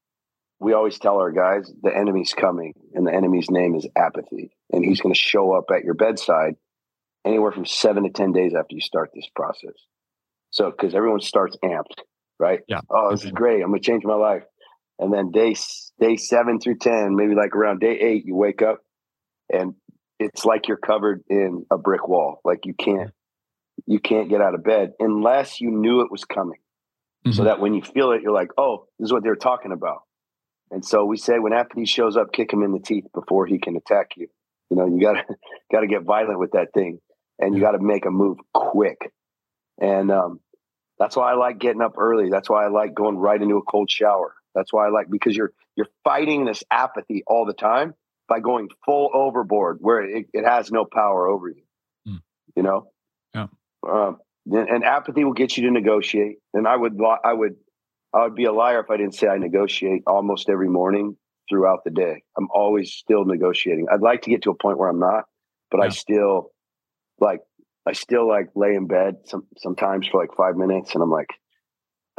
we 0.59 0.72
always 0.72 0.98
tell 0.98 1.18
our 1.18 1.33
guys, 1.33 1.72
the 1.83 1.94
enemy's 1.94 2.35
coming, 2.35 2.75
and 2.94 3.07
the 3.07 3.12
enemy's 3.12 3.51
name 3.51 3.75
is 3.75 3.87
apathy, 3.96 4.51
and 4.72 4.85
he's 4.85 5.01
going 5.01 5.14
to 5.14 5.20
show 5.20 5.53
up 5.53 5.64
at 5.75 5.85
your 5.85 5.94
bedside 5.94 6.55
anywhere 7.25 7.53
from 7.53 7.66
seven 7.66 8.05
to 8.05 8.11
ten 8.11 8.33
days 8.33 8.55
after 8.55 8.75
you 8.75 8.81
start 8.81 9.11
this 9.14 9.29
process. 9.35 9.75
So, 10.51 10.70
because 10.70 10.94
everyone 10.94 11.20
starts 11.20 11.57
amped, 11.64 12.03
right? 12.38 12.61
Yeah. 12.68 12.81
Oh, 12.90 13.11
this 13.11 13.25
is 13.25 13.31
great. 13.31 13.62
I'm 13.62 13.70
going 13.70 13.81
to 13.81 13.87
change 13.87 14.05
my 14.05 14.14
life. 14.14 14.42
And 15.03 15.12
then 15.12 15.33
day 15.33 15.57
day 15.99 16.15
seven 16.17 16.61
through 16.61 16.79
ten, 16.79 17.17
maybe 17.17 17.35
like 17.35 17.57
around 17.57 17.81
day 17.81 17.99
eight, 17.99 18.25
you 18.25 18.37
wake 18.37 18.62
up, 18.62 18.79
and 19.53 19.75
it's 20.21 20.45
like 20.45 20.69
you're 20.69 20.77
covered 20.77 21.25
in 21.29 21.67
a 21.73 21.77
brick 21.77 22.07
wall. 22.07 22.41
Like 22.45 22.67
you 22.67 22.75
can't 22.75 23.11
you 23.85 23.99
can't 23.99 24.29
get 24.29 24.41
out 24.41 24.55
of 24.55 24.62
bed 24.62 24.93
unless 25.01 25.61
you 25.61 25.73
knew 25.73 26.03
it 26.03 26.11
was 26.12 26.25
coming. 26.25 26.61
So 27.33 27.43
Mhm. 27.43 27.45
that 27.47 27.59
when 27.61 27.75
you 27.75 27.83
feel 27.83 28.12
it, 28.12 28.23
you're 28.23 28.33
like, 28.33 28.51
oh, 28.57 28.87
this 29.01 29.07
is 29.07 29.12
what 29.12 29.25
they're 29.25 29.35
talking 29.35 29.73
about. 29.73 30.03
And 30.71 30.85
so 30.85 31.05
we 31.05 31.17
say 31.17 31.41
when 31.41 31.53
apathy 31.53 31.85
shows 31.85 32.17
up, 32.17 32.33
kick 32.33 32.53
him 32.53 32.62
in 32.62 32.71
the 32.71 32.79
teeth 32.79 33.07
before 33.12 33.47
he 33.47 33.59
can 33.59 33.75
attack 33.77 34.12
you. 34.17 34.29
You 34.71 34.77
know, 34.77 34.87
you 34.87 35.01
gotta 35.01 35.25
gotta 35.73 35.88
get 35.88 36.03
violent 36.03 36.38
with 36.38 36.53
that 36.53 36.73
thing, 36.75 37.01
and 37.41 37.57
you 37.57 37.61
got 37.61 37.73
to 37.73 37.81
make 37.81 38.07
a 38.07 38.11
move 38.12 38.38
quick. 38.55 39.12
And 39.81 40.12
um, 40.12 40.38
that's 41.01 41.17
why 41.17 41.33
I 41.33 41.35
like 41.35 41.59
getting 41.59 41.83
up 41.83 41.95
early. 41.99 42.31
That's 42.31 42.49
why 42.49 42.65
I 42.65 42.69
like 42.69 42.95
going 42.95 43.17
right 43.17 43.43
into 43.43 43.57
a 43.57 43.62
cold 43.62 43.91
shower. 43.91 44.37
That's 44.55 44.73
why 44.73 44.87
I 44.87 44.91
like 44.91 45.11
because 45.11 45.37
you're 45.37 45.53
you're 45.77 45.88
fighting 46.05 46.45
this 46.45 46.62
apathy 46.71 47.23
all 47.27 47.47
the 47.47 47.55
time 47.55 47.95
by 48.29 48.41
going 48.41 48.69
full 48.85 49.11
overboard 49.15 49.79
where 49.81 50.03
it, 50.03 50.27
it 50.33 50.45
has 50.45 50.71
no 50.71 50.85
power 50.85 51.27
over 51.29 51.49
you. 51.49 51.62
Hmm. 52.07 52.17
You 52.57 52.62
know. 52.62 52.88
Yeah. 53.35 53.47
Um, 53.88 54.19
and, 54.51 54.69
and 54.69 54.85
apathy 54.85 55.25
will 55.25 55.33
get 55.33 55.57
you 55.57 55.65
to 55.65 55.71
negotiate. 55.71 56.37
And 56.55 56.67
I 56.67 56.77
would 56.77 56.99
I 57.25 57.33
would 57.33 57.57
I 58.15 58.25
would 58.25 58.35
be 58.35 58.45
a 58.45 58.53
liar 58.53 58.81
if 58.81 58.91
I 58.91 58.97
didn't 58.97 59.15
say 59.15 59.29
I 59.29 59.38
negotiate 59.38 60.03
almost 60.07 60.49
every 60.49 60.69
morning 60.69 61.17
throughout 61.49 61.85
the 61.85 61.91
day. 61.91 62.23
I'm 62.37 62.49
always 62.53 62.93
still 62.93 63.25
negotiating. 63.25 63.87
I'd 63.93 64.01
like 64.01 64.23
to 64.23 64.31
get 64.31 64.43
to 64.43 64.51
a 64.51 64.55
point 64.55 64.79
where 64.79 64.88
I'm 64.88 64.99
not, 64.99 65.25
but 65.71 65.81
I 65.81 65.88
still 65.88 66.53
like 67.19 67.41
I 67.87 67.93
still 67.93 68.29
like 68.29 68.49
lay 68.55 68.75
in 68.75 68.87
bed 68.87 69.17
some 69.25 69.47
sometimes 69.59 70.07
for 70.07 70.21
like 70.21 70.37
five 70.37 70.57
minutes, 70.57 70.95
and 70.95 71.03
I'm 71.03 71.11
like, 71.11 71.31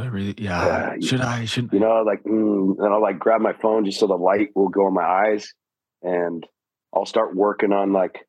I 0.00 0.06
really, 0.06 0.34
yeah. 0.38 0.94
Should 1.00 1.20
I? 1.20 1.44
Should 1.44 1.70
you 1.72 1.80
know, 1.80 2.02
like, 2.06 2.22
mm, 2.24 2.76
and 2.78 2.92
I'll 2.92 3.02
like 3.02 3.18
grab 3.18 3.40
my 3.40 3.52
phone 3.52 3.84
just 3.84 4.00
so 4.00 4.06
the 4.06 4.14
light 4.14 4.48
will 4.54 4.68
go 4.68 4.88
in 4.88 4.94
my 4.94 5.04
eyes, 5.04 5.52
and 6.02 6.46
I'll 6.94 7.06
start 7.06 7.34
working 7.34 7.72
on 7.72 7.92
like 7.92 8.26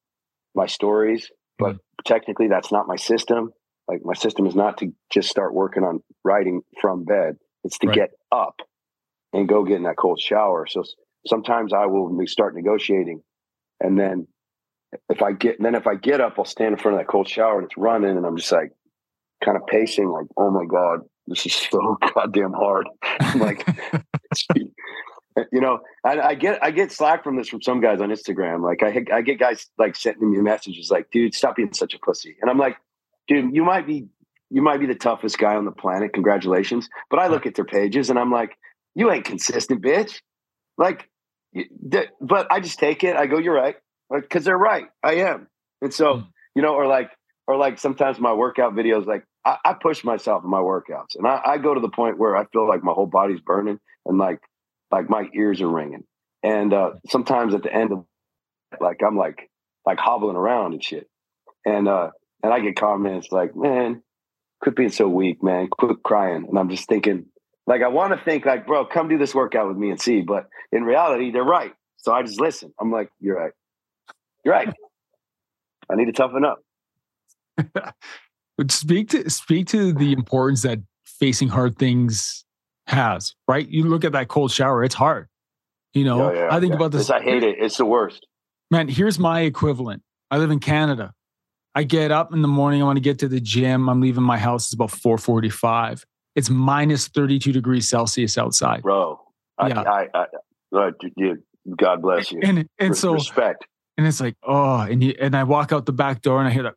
my 0.56 0.66
stories. 0.68 1.30
But 1.58 1.78
technically, 2.06 2.48
that's 2.48 2.72
not 2.72 2.88
my 2.88 2.96
system. 2.96 3.52
Like 3.88 4.02
my 4.04 4.14
system 4.14 4.46
is 4.46 4.56
not 4.56 4.78
to 4.80 4.94
just 5.12 5.30
start 5.30 5.54
working 5.54 5.84
on 5.84 6.02
writing 6.24 6.62
from 6.82 7.06
bed. 7.06 7.38
It's 7.64 7.78
to 7.80 7.88
Right. 7.88 7.96
get 7.96 8.10
up 8.32 8.56
and 9.34 9.48
go 9.48 9.64
get 9.64 9.78
in 9.78 9.84
that 9.84 9.98
cold 9.98 10.20
shower. 10.20 10.66
So 10.68 10.84
sometimes 11.26 11.74
I 11.74 11.86
will 11.88 12.16
start 12.26 12.56
negotiating, 12.56 13.22
and 13.80 14.00
then 14.00 14.28
if 15.10 15.22
I 15.22 15.34
get 15.34 15.62
then 15.62 15.76
if 15.76 15.88
I 15.88 15.96
get 15.96 16.22
up, 16.22 16.36
I'll 16.38 16.46
stand 16.46 16.74
in 16.74 16.80
front 16.80 16.96
of 16.96 17.02
that 17.02 17.12
cold 17.12 17.28
shower 17.28 17.58
and 17.58 17.66
it's 17.66 17.78
running, 17.78 18.16
and 18.18 18.26
I'm 18.26 18.38
just 18.38 18.52
like 18.52 18.72
kind 19.44 19.58
of 19.58 19.66
pacing, 19.68 20.10
like, 20.10 20.26
oh 20.38 20.52
my 20.52 20.66
god, 20.66 21.02
this 21.30 21.46
is 21.46 21.54
so 21.54 21.98
goddamn 22.16 22.54
hard. 22.54 22.88
I'm 23.20 23.40
like, 23.40 23.68
you 25.52 25.62
know, 25.62 25.80
I, 26.04 26.20
I 26.20 26.36
get 26.36 26.64
I 26.64 26.72
get 26.72 26.92
slack 26.92 27.24
from 27.24 27.38
this 27.38 27.48
from 27.48 27.62
some 27.62 27.82
guys 27.82 28.02
on 28.02 28.10
Instagram. 28.10 28.64
Like 28.64 28.84
I 28.84 29.16
I 29.16 29.22
get 29.22 29.40
guys 29.40 29.68
like 29.78 29.96
sending 29.96 30.32
me 30.32 30.40
messages 30.40 30.90
like, 30.92 31.10
dude, 31.12 31.34
stop 31.34 31.56
being 31.56 31.74
such 31.74 31.94
a 31.94 32.00
pussy. 32.00 32.36
And 32.42 32.50
I'm 32.50 32.58
like, 32.58 32.78
dude, 33.28 33.56
you 33.56 33.64
might 33.64 33.86
be 33.86 34.08
you 34.50 34.62
might 34.62 34.80
be 34.80 34.88
the 34.88 34.96
toughest 34.96 35.38
guy 35.38 35.56
on 35.56 35.66
the 35.66 35.72
planet. 35.72 36.14
Congratulations. 36.14 36.90
But 37.10 37.20
I 37.20 37.28
look 37.28 37.46
at 37.46 37.56
their 37.56 37.66
pages 37.66 38.10
and 38.10 38.18
I'm 38.18 38.32
like, 38.32 38.58
you 38.96 39.12
ain't 39.12 39.26
consistent, 39.26 39.84
bitch. 39.84 40.22
Like, 40.78 41.08
but 42.22 42.52
I 42.52 42.60
just 42.60 42.80
take 42.80 43.04
it. 43.04 43.16
I 43.16 43.28
go, 43.28 43.38
you're 43.38 43.54
right, 43.54 43.76
Like, 44.10 44.24
because 44.24 44.46
they're 44.46 44.58
right. 44.58 44.86
I 45.04 45.16
am, 45.16 45.48
and 45.82 45.94
so 45.94 46.16
mm. 46.16 46.28
you 46.56 46.62
know, 46.62 46.74
or 46.74 46.88
like, 46.88 47.12
or 47.48 47.58
like 47.58 47.80
sometimes 47.80 48.20
my 48.20 48.34
workout 48.34 48.74
videos, 48.74 49.06
like 49.06 49.24
I, 49.46 49.58
I 49.66 49.74
push 49.74 50.04
myself 50.04 50.44
in 50.44 50.50
my 50.50 50.60
workouts, 50.60 51.16
and 51.16 51.28
I, 51.28 51.42
I 51.46 51.58
go 51.58 51.74
to 51.74 51.80
the 51.80 51.90
point 51.90 52.18
where 52.18 52.36
I 52.36 52.46
feel 52.46 52.68
like 52.68 52.84
my 52.84 52.92
whole 52.92 53.08
body's 53.08 53.42
burning, 53.42 53.80
and 54.06 54.18
like, 54.18 54.40
like 54.92 55.10
my 55.10 55.28
ears 55.34 55.62
are 55.62 55.70
ringing, 55.70 56.04
and 56.44 56.74
uh, 56.74 56.92
sometimes 57.10 57.54
at 57.54 57.64
the 57.64 57.74
end 57.74 57.92
of, 57.92 58.06
like, 58.80 59.02
I'm 59.06 59.18
like, 59.18 59.50
like 59.86 60.00
hobbling 60.00 60.36
around 60.36 60.74
and 60.74 60.84
shit, 60.84 61.08
and 61.66 61.88
uh, 61.88 62.10
and 62.44 62.54
I 62.54 62.60
get 62.60 62.76
comments 62.76 63.32
like, 63.32 63.56
man, 63.56 64.04
quit 64.62 64.76
being 64.76 64.90
so 64.90 65.08
weak, 65.08 65.44
man, 65.44 65.68
quit 65.68 66.04
crying, 66.04 66.46
and 66.50 66.60
I'm 66.60 66.70
just 66.70 66.88
thinking 66.88 67.26
like 67.70 67.84
I 67.84 67.88
want 67.88 68.18
to 68.18 68.26
think 68.26 68.48
like, 68.48 68.66
bro, 68.66 68.84
come 68.84 69.10
do 69.10 69.20
this 69.20 69.36
workout 69.36 69.68
with 69.68 69.78
me 69.78 69.92
and 69.92 70.02
see. 70.02 70.22
But 70.22 70.48
in 70.72 70.84
reality, 70.84 71.32
they're 71.32 71.44
right. 71.44 71.72
So 71.98 72.12
I 72.12 72.24
just 72.24 72.42
listen. 72.42 72.74
I'm 72.82 72.92
like, 72.92 73.12
you're 73.20 73.38
right. 73.38 73.52
You're 74.44 74.56
right. 74.56 74.74
I 75.90 75.96
need 75.96 76.06
to 76.06 76.12
toughen 76.12 76.44
up. 76.44 76.60
speak 78.68 79.10
to 79.10 79.30
speak 79.30 79.68
to 79.68 79.94
the 79.94 80.14
importance 80.14 80.64
that 80.64 80.80
facing 81.06 81.50
hard 81.50 81.78
things 81.78 82.46
has, 82.88 83.36
right? 83.48 83.68
You 83.68 83.86
look 83.86 84.04
at 84.04 84.12
that 84.14 84.28
cold 84.28 84.52
shower, 84.52 84.84
it's 84.84 84.96
hard. 84.96 85.28
You 85.94 86.04
know, 86.04 86.32
yeah, 86.32 86.40
yeah, 86.40 86.56
I 86.56 86.60
think 86.60 86.72
yeah. 86.72 86.76
about 86.78 86.92
this. 86.92 87.10
I 87.10 87.22
hate 87.22 87.44
it. 87.44 87.58
It's 87.60 87.78
the 87.78 87.86
worst. 87.86 88.28
Man, 88.72 88.88
here's 88.88 89.18
my 89.18 89.42
equivalent. 89.42 90.04
I 90.30 90.38
live 90.38 90.52
in 90.52 90.60
Canada. 90.60 91.14
I 91.74 91.84
get 91.84 92.12
up 92.12 92.34
in 92.34 92.42
the 92.42 92.48
morning. 92.48 92.82
I 92.82 92.86
want 92.86 92.98
to 92.98 93.02
get 93.02 93.20
to 93.20 93.28
the 93.28 93.40
gym. 93.40 93.90
I'm 93.90 94.02
leaving 94.02 94.24
my 94.24 94.38
house. 94.38 94.66
It's 94.66 94.74
about 94.74 94.92
445 94.92 96.06
it's 96.40 96.50
minus 96.50 97.10
32 97.10 97.52
degrees 97.52 97.88
Celsius 97.90 98.38
outside. 98.38 98.82
Bro, 98.82 99.20
yeah. 99.62 99.82
I, 99.82 100.08
I, 100.14 100.26
I, 100.72 100.92
God 101.76 102.02
bless 102.02 102.32
you. 102.32 102.40
And, 102.42 102.68
and 102.80 102.96
so 102.96 103.14
respect. 103.14 103.66
And 103.98 104.08
it's 104.08 104.22
like, 104.22 104.36
oh, 104.44 104.80
and 104.80 105.04
you, 105.04 105.14
and 105.20 105.36
I 105.36 105.44
walk 105.44 105.74
out 105.74 105.86
the 105.86 105.92
back 105.92 106.22
door 106.22 106.40
and 106.40 106.48
I 106.48 106.52
hear 106.52 106.64
that 106.64 106.76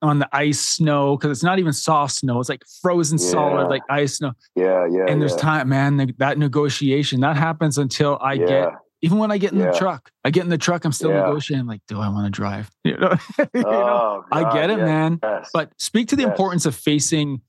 on 0.00 0.18
the 0.18 0.28
ice 0.32 0.60
snow 0.60 1.16
because 1.16 1.30
it's 1.30 1.44
not 1.44 1.58
even 1.58 1.72
soft 1.72 2.14
snow; 2.14 2.40
it's 2.40 2.48
like 2.48 2.62
frozen 2.80 3.18
yeah. 3.18 3.30
solid, 3.30 3.68
like 3.68 3.82
ice 3.90 4.18
snow. 4.18 4.32
Yeah, 4.54 4.86
yeah. 4.90 5.06
And 5.08 5.20
there's 5.20 5.32
yeah. 5.32 5.38
time, 5.38 5.68
man. 5.68 6.14
that 6.18 6.38
negotiation 6.38 7.20
that 7.20 7.36
happens 7.36 7.78
until 7.78 8.18
I 8.20 8.34
yeah. 8.34 8.46
get 8.46 8.72
even 9.02 9.18
when 9.18 9.32
I 9.32 9.38
get 9.38 9.52
in 9.52 9.58
the 9.58 9.72
truck, 9.72 10.10
I 10.24 10.30
get 10.30 10.44
in 10.44 10.48
the 10.48 10.56
truck, 10.56 10.84
I'm 10.84 10.92
still 10.92 11.10
negotiating. 11.10 11.66
Like, 11.66 11.80
do 11.88 12.00
I 12.00 12.08
want 12.08 12.26
to 12.26 12.30
drive? 12.30 12.70
You 12.84 12.96
know, 12.96 13.14
you 13.54 13.62
know? 13.62 13.68
Oh, 13.68 14.24
I 14.30 14.52
get 14.52 14.70
it, 14.70 14.78
man. 14.78 15.18
Yes. 15.22 15.50
But 15.52 15.70
speak 15.78 16.08
to 16.08 16.16
the 16.16 16.22
yes. 16.22 16.30
importance 16.30 16.66
of 16.66 16.74
facing 16.74 17.40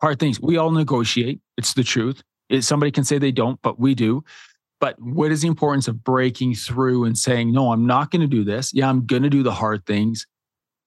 hard 0.00 0.18
things. 0.18 0.40
We 0.40 0.56
all 0.56 0.70
negotiate. 0.70 1.40
It's 1.56 1.74
the 1.74 1.82
truth. 1.82 2.22
It, 2.48 2.62
somebody 2.62 2.90
can 2.90 3.04
say 3.04 3.18
they 3.18 3.32
don't, 3.32 3.60
but 3.62 3.78
we 3.78 3.94
do. 3.94 4.24
But 4.80 5.00
what 5.00 5.32
is 5.32 5.42
the 5.42 5.48
importance 5.48 5.88
of 5.88 6.04
breaking 6.04 6.54
through 6.54 7.04
and 7.04 7.16
saying, 7.16 7.52
no, 7.52 7.72
I'm 7.72 7.86
not 7.86 8.10
going 8.10 8.20
to 8.20 8.26
do 8.26 8.44
this. 8.44 8.74
Yeah, 8.74 8.88
I'm 8.88 9.06
going 9.06 9.22
to 9.22 9.30
do 9.30 9.42
the 9.42 9.52
hard 9.52 9.86
things. 9.86 10.26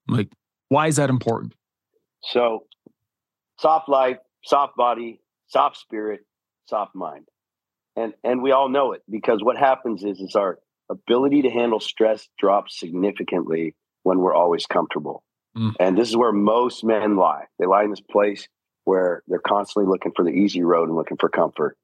Like, 0.08 0.30
why 0.69 0.88
is 0.88 0.95
that 0.95 1.10
important? 1.10 1.53
So, 2.21 2.65
soft 3.60 3.89
life, 3.89 4.17
soft 4.43 4.75
body, 4.75 5.21
soft 5.47 5.77
spirit, 5.77 6.21
soft 6.67 6.95
mind. 6.95 7.27
And, 7.95 8.13
and 8.23 8.41
we 8.41 8.51
all 8.51 8.69
know 8.69 8.93
it 8.93 9.01
because 9.10 9.43
what 9.43 9.58
happens 9.58 10.03
is, 10.03 10.19
is 10.19 10.36
our 10.36 10.60
ability 10.89 11.43
to 11.43 11.49
handle 11.49 11.79
stress 11.79 12.27
drops 12.39 12.79
significantly 12.79 13.75
when 14.03 14.19
we're 14.19 14.34
always 14.34 14.65
comfortable. 14.65 15.23
Mm. 15.58 15.73
And 15.79 15.97
this 15.97 16.10
is 16.10 16.15
where 16.15 16.32
most 16.32 16.84
men 16.84 17.17
lie. 17.17 17.45
They 17.58 17.65
lie 17.65 17.84
in 17.84 17.89
this 17.89 18.01
place 18.01 18.47
where 18.86 19.23
they're 19.27 19.41
constantly 19.45 19.89
looking 19.89 20.13
for 20.15 20.23
the 20.23 20.32
easy 20.32 20.63
road 20.63 20.88
and 20.88 20.97
looking 20.97 21.17
for 21.17 21.29
comfort. 21.29 21.77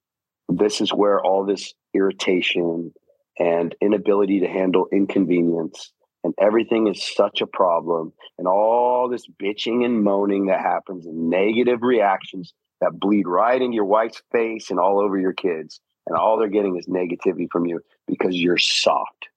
This 0.47 0.79
is 0.79 0.91
where 0.91 1.19
all 1.19 1.43
this 1.43 1.73
irritation 1.93 2.93
and 3.37 3.75
inability 3.81 4.41
to 4.41 4.47
handle 4.47 4.87
inconvenience 4.91 5.91
and 6.25 6.33
everything 6.39 6.88
is 6.88 7.05
such 7.15 7.41
a 7.41 7.47
problem 7.47 8.11
and 8.38 8.47
all 8.47 9.07
this 9.07 9.27
bitching 9.41 9.85
and 9.85 10.03
moaning 10.03 10.47
that 10.47 10.59
happens 10.59 11.05
and 11.05 11.29
negative 11.29 11.83
reactions 11.83 12.53
that 12.81 12.99
bleed 12.99 13.27
right 13.27 13.61
into 13.61 13.75
your 13.75 13.85
wife's 13.85 14.21
face 14.31 14.69
and 14.71 14.79
all 14.79 14.99
over 14.99 15.17
your 15.17 15.33
kids 15.33 15.79
and 16.07 16.17
all 16.17 16.38
they're 16.38 16.49
getting 16.49 16.77
is 16.77 16.88
negativity 16.88 17.47
from 17.49 17.65
you 17.65 17.79
because 18.07 18.35
you're 18.35 18.57
soft 18.57 19.29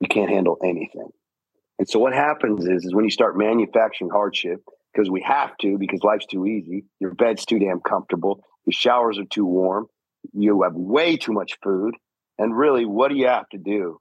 you 0.00 0.08
can't 0.08 0.30
handle 0.30 0.58
anything 0.62 1.10
and 1.78 1.88
so 1.88 1.98
what 1.98 2.12
happens 2.12 2.66
is, 2.66 2.84
is 2.84 2.94
when 2.94 3.04
you 3.04 3.10
start 3.10 3.38
manufacturing 3.38 4.10
hardship 4.10 4.62
because 4.92 5.10
we 5.10 5.22
have 5.22 5.56
to 5.58 5.78
because 5.78 6.02
life's 6.02 6.26
too 6.26 6.46
easy. 6.46 6.84
Your 7.00 7.14
bed's 7.14 7.44
too 7.44 7.58
damn 7.58 7.80
comfortable. 7.80 8.42
Your 8.66 8.72
showers 8.72 9.18
are 9.18 9.24
too 9.24 9.46
warm. 9.46 9.86
You 10.32 10.62
have 10.62 10.74
way 10.74 11.16
too 11.16 11.32
much 11.32 11.56
food. 11.62 11.94
And 12.38 12.56
really, 12.56 12.84
what 12.84 13.08
do 13.08 13.16
you 13.16 13.28
have 13.28 13.48
to 13.50 13.58
do 13.58 14.00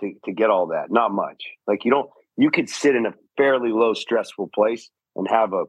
to, 0.00 0.12
to 0.24 0.32
get 0.32 0.50
all 0.50 0.68
that? 0.68 0.90
Not 0.90 1.12
much. 1.12 1.42
Like 1.66 1.84
you 1.84 1.90
don't, 1.90 2.10
you 2.36 2.50
could 2.50 2.68
sit 2.68 2.94
in 2.94 3.06
a 3.06 3.14
fairly 3.36 3.70
low 3.70 3.94
stressful 3.94 4.50
place 4.54 4.90
and 5.14 5.26
have 5.28 5.52
a, 5.52 5.64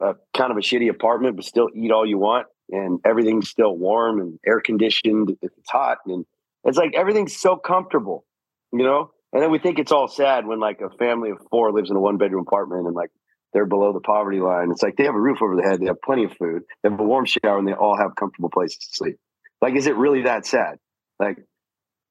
a 0.00 0.14
kind 0.36 0.50
of 0.50 0.56
a 0.56 0.60
shitty 0.60 0.90
apartment, 0.90 1.36
but 1.36 1.44
still 1.44 1.68
eat 1.74 1.90
all 1.90 2.06
you 2.06 2.18
want 2.18 2.46
and 2.70 3.00
everything's 3.04 3.48
still 3.48 3.76
warm 3.76 4.20
and 4.20 4.38
air 4.46 4.60
conditioned 4.60 5.30
if 5.42 5.50
it's 5.56 5.70
hot. 5.70 5.98
And 6.06 6.24
it's 6.64 6.78
like 6.78 6.94
everything's 6.94 7.36
so 7.36 7.56
comfortable, 7.56 8.24
you 8.72 8.82
know? 8.82 9.10
And 9.32 9.42
then 9.42 9.50
we 9.50 9.58
think 9.58 9.78
it's 9.78 9.92
all 9.92 10.08
sad 10.08 10.46
when 10.46 10.60
like 10.60 10.80
a 10.80 10.90
family 10.96 11.30
of 11.30 11.38
four 11.50 11.72
lives 11.72 11.90
in 11.90 11.96
a 11.96 12.00
one 12.00 12.18
bedroom 12.18 12.44
apartment 12.46 12.86
and 12.86 12.94
like 12.94 13.10
they're 13.52 13.66
below 13.66 13.92
the 13.92 14.00
poverty 14.00 14.40
line. 14.40 14.70
It's 14.70 14.82
like 14.82 14.96
they 14.96 15.04
have 15.04 15.14
a 15.14 15.20
roof 15.20 15.38
over 15.42 15.56
their 15.56 15.68
head, 15.68 15.80
they 15.80 15.86
have 15.86 16.00
plenty 16.02 16.24
of 16.24 16.32
food, 16.32 16.62
they 16.82 16.90
have 16.90 16.98
a 16.98 17.02
warm 17.02 17.26
shower, 17.26 17.58
and 17.58 17.68
they 17.68 17.72
all 17.72 17.96
have 17.96 18.16
comfortable 18.16 18.50
places 18.50 18.78
to 18.78 18.86
sleep. 18.90 19.16
Like, 19.60 19.74
is 19.74 19.86
it 19.86 19.96
really 19.96 20.22
that 20.22 20.46
sad? 20.46 20.78
Like, 21.18 21.38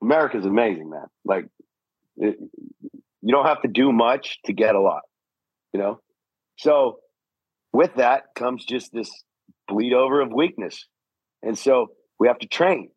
America's 0.01 0.45
amazing, 0.45 0.89
man. 0.89 1.05
Like, 1.25 1.45
it, 2.17 2.37
you 3.21 3.33
don't 3.33 3.45
have 3.45 3.61
to 3.61 3.67
do 3.67 3.91
much 3.91 4.39
to 4.45 4.53
get 4.53 4.75
a 4.75 4.81
lot, 4.81 5.01
you 5.73 5.79
know? 5.79 5.99
So, 6.57 6.99
with 7.73 7.95
that 7.95 8.23
comes 8.35 8.65
just 8.65 8.91
this 8.91 9.09
bleed 9.67 9.93
over 9.93 10.21
of 10.21 10.31
weakness. 10.33 10.87
And 11.41 11.57
so, 11.57 11.87
we 12.19 12.27
have 12.27 12.39
to 12.39 12.47
train. 12.47 12.89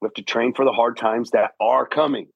We 0.00 0.06
have 0.06 0.14
to 0.14 0.22
train 0.22 0.54
for 0.54 0.64
the 0.64 0.72
hard 0.72 0.96
times 0.96 1.30
that 1.30 1.52
are 1.60 1.86
coming 1.86 2.28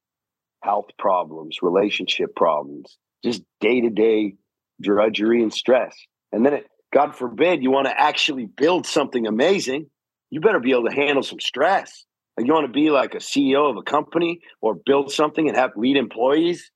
health 0.62 0.87
problems, 0.98 1.59
relationship 1.62 2.35
problems, 2.35 2.96
just 3.24 3.42
day 3.61 3.83
to 3.83 3.90
day 3.90 4.35
drudgery 4.81 5.42
and 5.42 5.53
stress. 5.53 5.94
And 6.33 6.44
then 6.44 6.55
it, 6.55 6.66
God 6.92 7.14
forbid, 7.14 7.62
you 7.62 7.70
want 7.70 7.87
to 7.87 8.00
actually 8.00 8.46
build 8.46 8.87
something 8.87 9.27
amazing, 9.27 9.87
you 10.31 10.40
better 10.40 10.61
be 10.61 10.72
able 10.72 10.88
to 10.88 10.94
handle 10.94 11.22
some 11.22 11.40
stress. 11.40 12.05
Like 12.37 12.47
you 12.47 12.53
want 12.53 12.66
to 12.66 12.73
be 12.73 12.90
like 12.90 13.14
a 13.14 13.18
CEO 13.18 13.70
of 13.70 13.77
a 13.77 13.83
company 13.83 14.40
or 14.61 14.75
build 14.75 15.12
something 15.12 15.49
and 15.49 15.57
have 15.57 15.70
lead 15.77 15.97
employees 15.97 16.70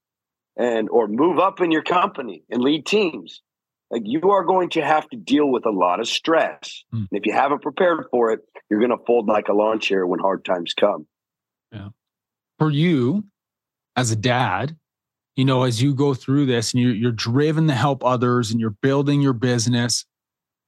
and 0.57 0.89
or 0.89 1.09
move 1.09 1.39
up 1.39 1.61
in 1.61 1.71
your 1.71 1.83
company 1.83 2.45
and 2.51 2.63
lead 2.63 2.87
teams. 2.87 3.43
Like 3.91 4.03
you 4.05 4.31
are 4.31 4.45
going 4.45 4.71
to 4.71 4.85
have 4.85 5.09
to 5.09 5.17
deal 5.17 5.51
with 5.51 5.65
a 5.67 5.71
lot 5.71 6.01
of 6.01 6.07
stress. 6.07 6.85
Mm. 6.95 7.09
And 7.11 7.13
if 7.13 7.27
you 7.27 7.33
haven't 7.33 7.63
prepared 7.63 8.07
for 8.11 8.33
it, 8.33 8.41
you're 8.71 8.81
going 8.81 8.97
to 8.97 9.05
fold 9.07 9.27
like 9.27 9.49
a 9.49 9.55
lawn 9.55 9.81
chair 9.81 10.07
when 10.07 10.21
hard 10.21 10.45
times 10.45 10.75
come. 10.75 11.07
Yeah. 11.73 11.89
For 12.59 12.71
you 12.71 13.25
as 13.97 14.11
a 14.11 14.17
dad, 14.17 14.77
you 15.37 15.45
know, 15.45 15.63
as 15.63 15.81
you 15.81 15.95
go 15.95 16.15
through 16.15 16.47
this 16.47 16.75
and 16.75 16.83
you're, 16.83 16.95
you're 16.95 17.13
driven 17.13 17.69
to 17.69 17.75
help 17.75 18.05
others 18.05 18.51
and 18.51 18.61
you're 18.61 18.77
building 18.83 19.21
your 19.21 19.33
business, 19.33 20.05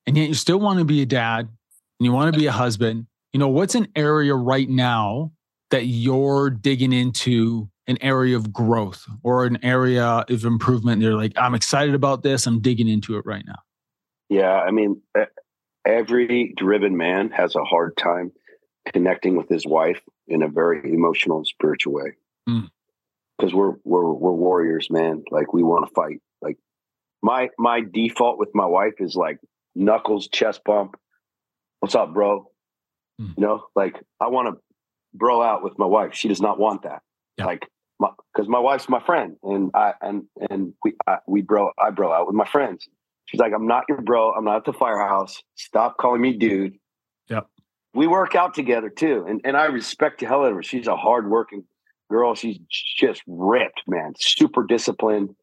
and 0.06 0.16
yet 0.16 0.28
you 0.28 0.34
still 0.34 0.60
want 0.60 0.78
to 0.78 0.84
be 0.84 1.02
a 1.02 1.06
dad 1.06 1.40
and 1.40 2.04
you 2.06 2.12
want 2.12 2.32
to 2.32 2.38
be 2.38 2.46
a 2.46 2.52
husband, 2.52 3.06
you 3.32 3.38
know, 3.40 3.48
what's 3.48 3.74
an 3.74 3.88
area 3.96 4.34
right 4.34 4.68
now 4.68 5.32
that 5.70 5.86
you're 5.86 6.50
digging 6.50 6.92
into 6.92 7.68
an 7.86 7.98
area 8.00 8.36
of 8.36 8.52
growth 8.52 9.06
or 9.22 9.44
an 9.44 9.64
area 9.64 10.24
of 10.28 10.44
improvement? 10.44 11.02
You're 11.02 11.14
like, 11.14 11.32
I'm 11.36 11.54
excited 11.54 11.94
about 11.94 12.22
this. 12.22 12.46
I'm 12.46 12.60
digging 12.60 12.88
into 12.88 13.16
it 13.16 13.26
right 13.26 13.44
now. 13.46 13.58
Yeah. 14.28 14.52
I 14.52 14.70
mean, 14.70 15.00
every 15.86 16.54
driven 16.56 16.96
man 16.96 17.30
has 17.30 17.54
a 17.54 17.64
hard 17.64 17.96
time 17.96 18.32
connecting 18.92 19.36
with 19.36 19.48
his 19.48 19.66
wife 19.66 20.00
in 20.26 20.42
a 20.42 20.48
very 20.48 20.92
emotional 20.92 21.38
and 21.38 21.46
spiritual 21.46 21.94
way. 21.94 22.12
Mm 22.48 22.70
because 23.40 23.54
we're 23.54 23.74
we're 23.84 24.12
we're 24.12 24.32
warriors, 24.32 24.88
man. 24.90 25.24
Like 25.30 25.52
we 25.52 25.62
want 25.62 25.88
to 25.88 25.94
fight. 25.94 26.20
Like 26.42 26.58
my 27.22 27.48
my 27.58 27.80
default 27.80 28.38
with 28.38 28.50
my 28.54 28.66
wife 28.66 28.94
is 28.98 29.16
like 29.16 29.38
knuckles, 29.74 30.28
chest 30.28 30.62
bump. 30.64 30.96
What's 31.80 31.94
up, 31.94 32.12
bro? 32.12 32.50
Mm. 33.20 33.34
You 33.36 33.46
know, 33.46 33.64
like 33.74 33.96
I 34.20 34.28
want 34.28 34.54
to 34.54 34.60
bro 35.14 35.42
out 35.42 35.62
with 35.62 35.78
my 35.78 35.86
wife. 35.86 36.14
She 36.14 36.28
does 36.28 36.40
not 36.40 36.58
want 36.58 36.82
that. 36.82 37.02
Yeah. 37.36 37.46
Like 37.46 37.66
because 37.98 38.48
my, 38.48 38.58
my, 38.58 38.60
wife's 38.60 38.88
my 38.88 39.00
friend, 39.00 39.36
and 39.42 39.70
I 39.74 39.92
and 40.00 40.24
and 40.48 40.72
we 40.84 40.94
I, 41.06 41.18
we 41.26 41.42
bro 41.42 41.70
I 41.78 41.90
bro 41.90 42.12
out 42.12 42.26
with 42.26 42.36
my 42.36 42.46
friends. 42.46 42.88
She's 43.26 43.40
like, 43.40 43.52
I'm 43.54 43.66
not 43.66 43.84
your 43.88 44.00
bro. 44.00 44.32
I'm 44.32 44.44
not 44.44 44.56
at 44.56 44.64
the 44.64 44.72
firehouse. 44.72 45.42
Stop 45.54 45.98
calling 45.98 46.20
me 46.20 46.32
dude. 46.32 46.78
Yep. 47.28 47.46
We 47.94 48.06
work 48.06 48.34
out 48.34 48.54
together 48.54 48.88
too, 48.88 49.26
and 49.28 49.40
and 49.44 49.56
I 49.56 49.66
respect 49.66 50.20
the 50.20 50.26
hell 50.26 50.42
out 50.42 50.50
of 50.50 50.54
her. 50.54 50.62
She's 50.62 50.86
a 50.86 50.96
hardworking 50.96 51.64
girl. 52.10 52.34
She's 52.34 52.58
just 52.96 53.22
ripped, 53.26 53.82
man. 53.86 54.14
Super 54.18 54.64
disciplined. 54.64 55.34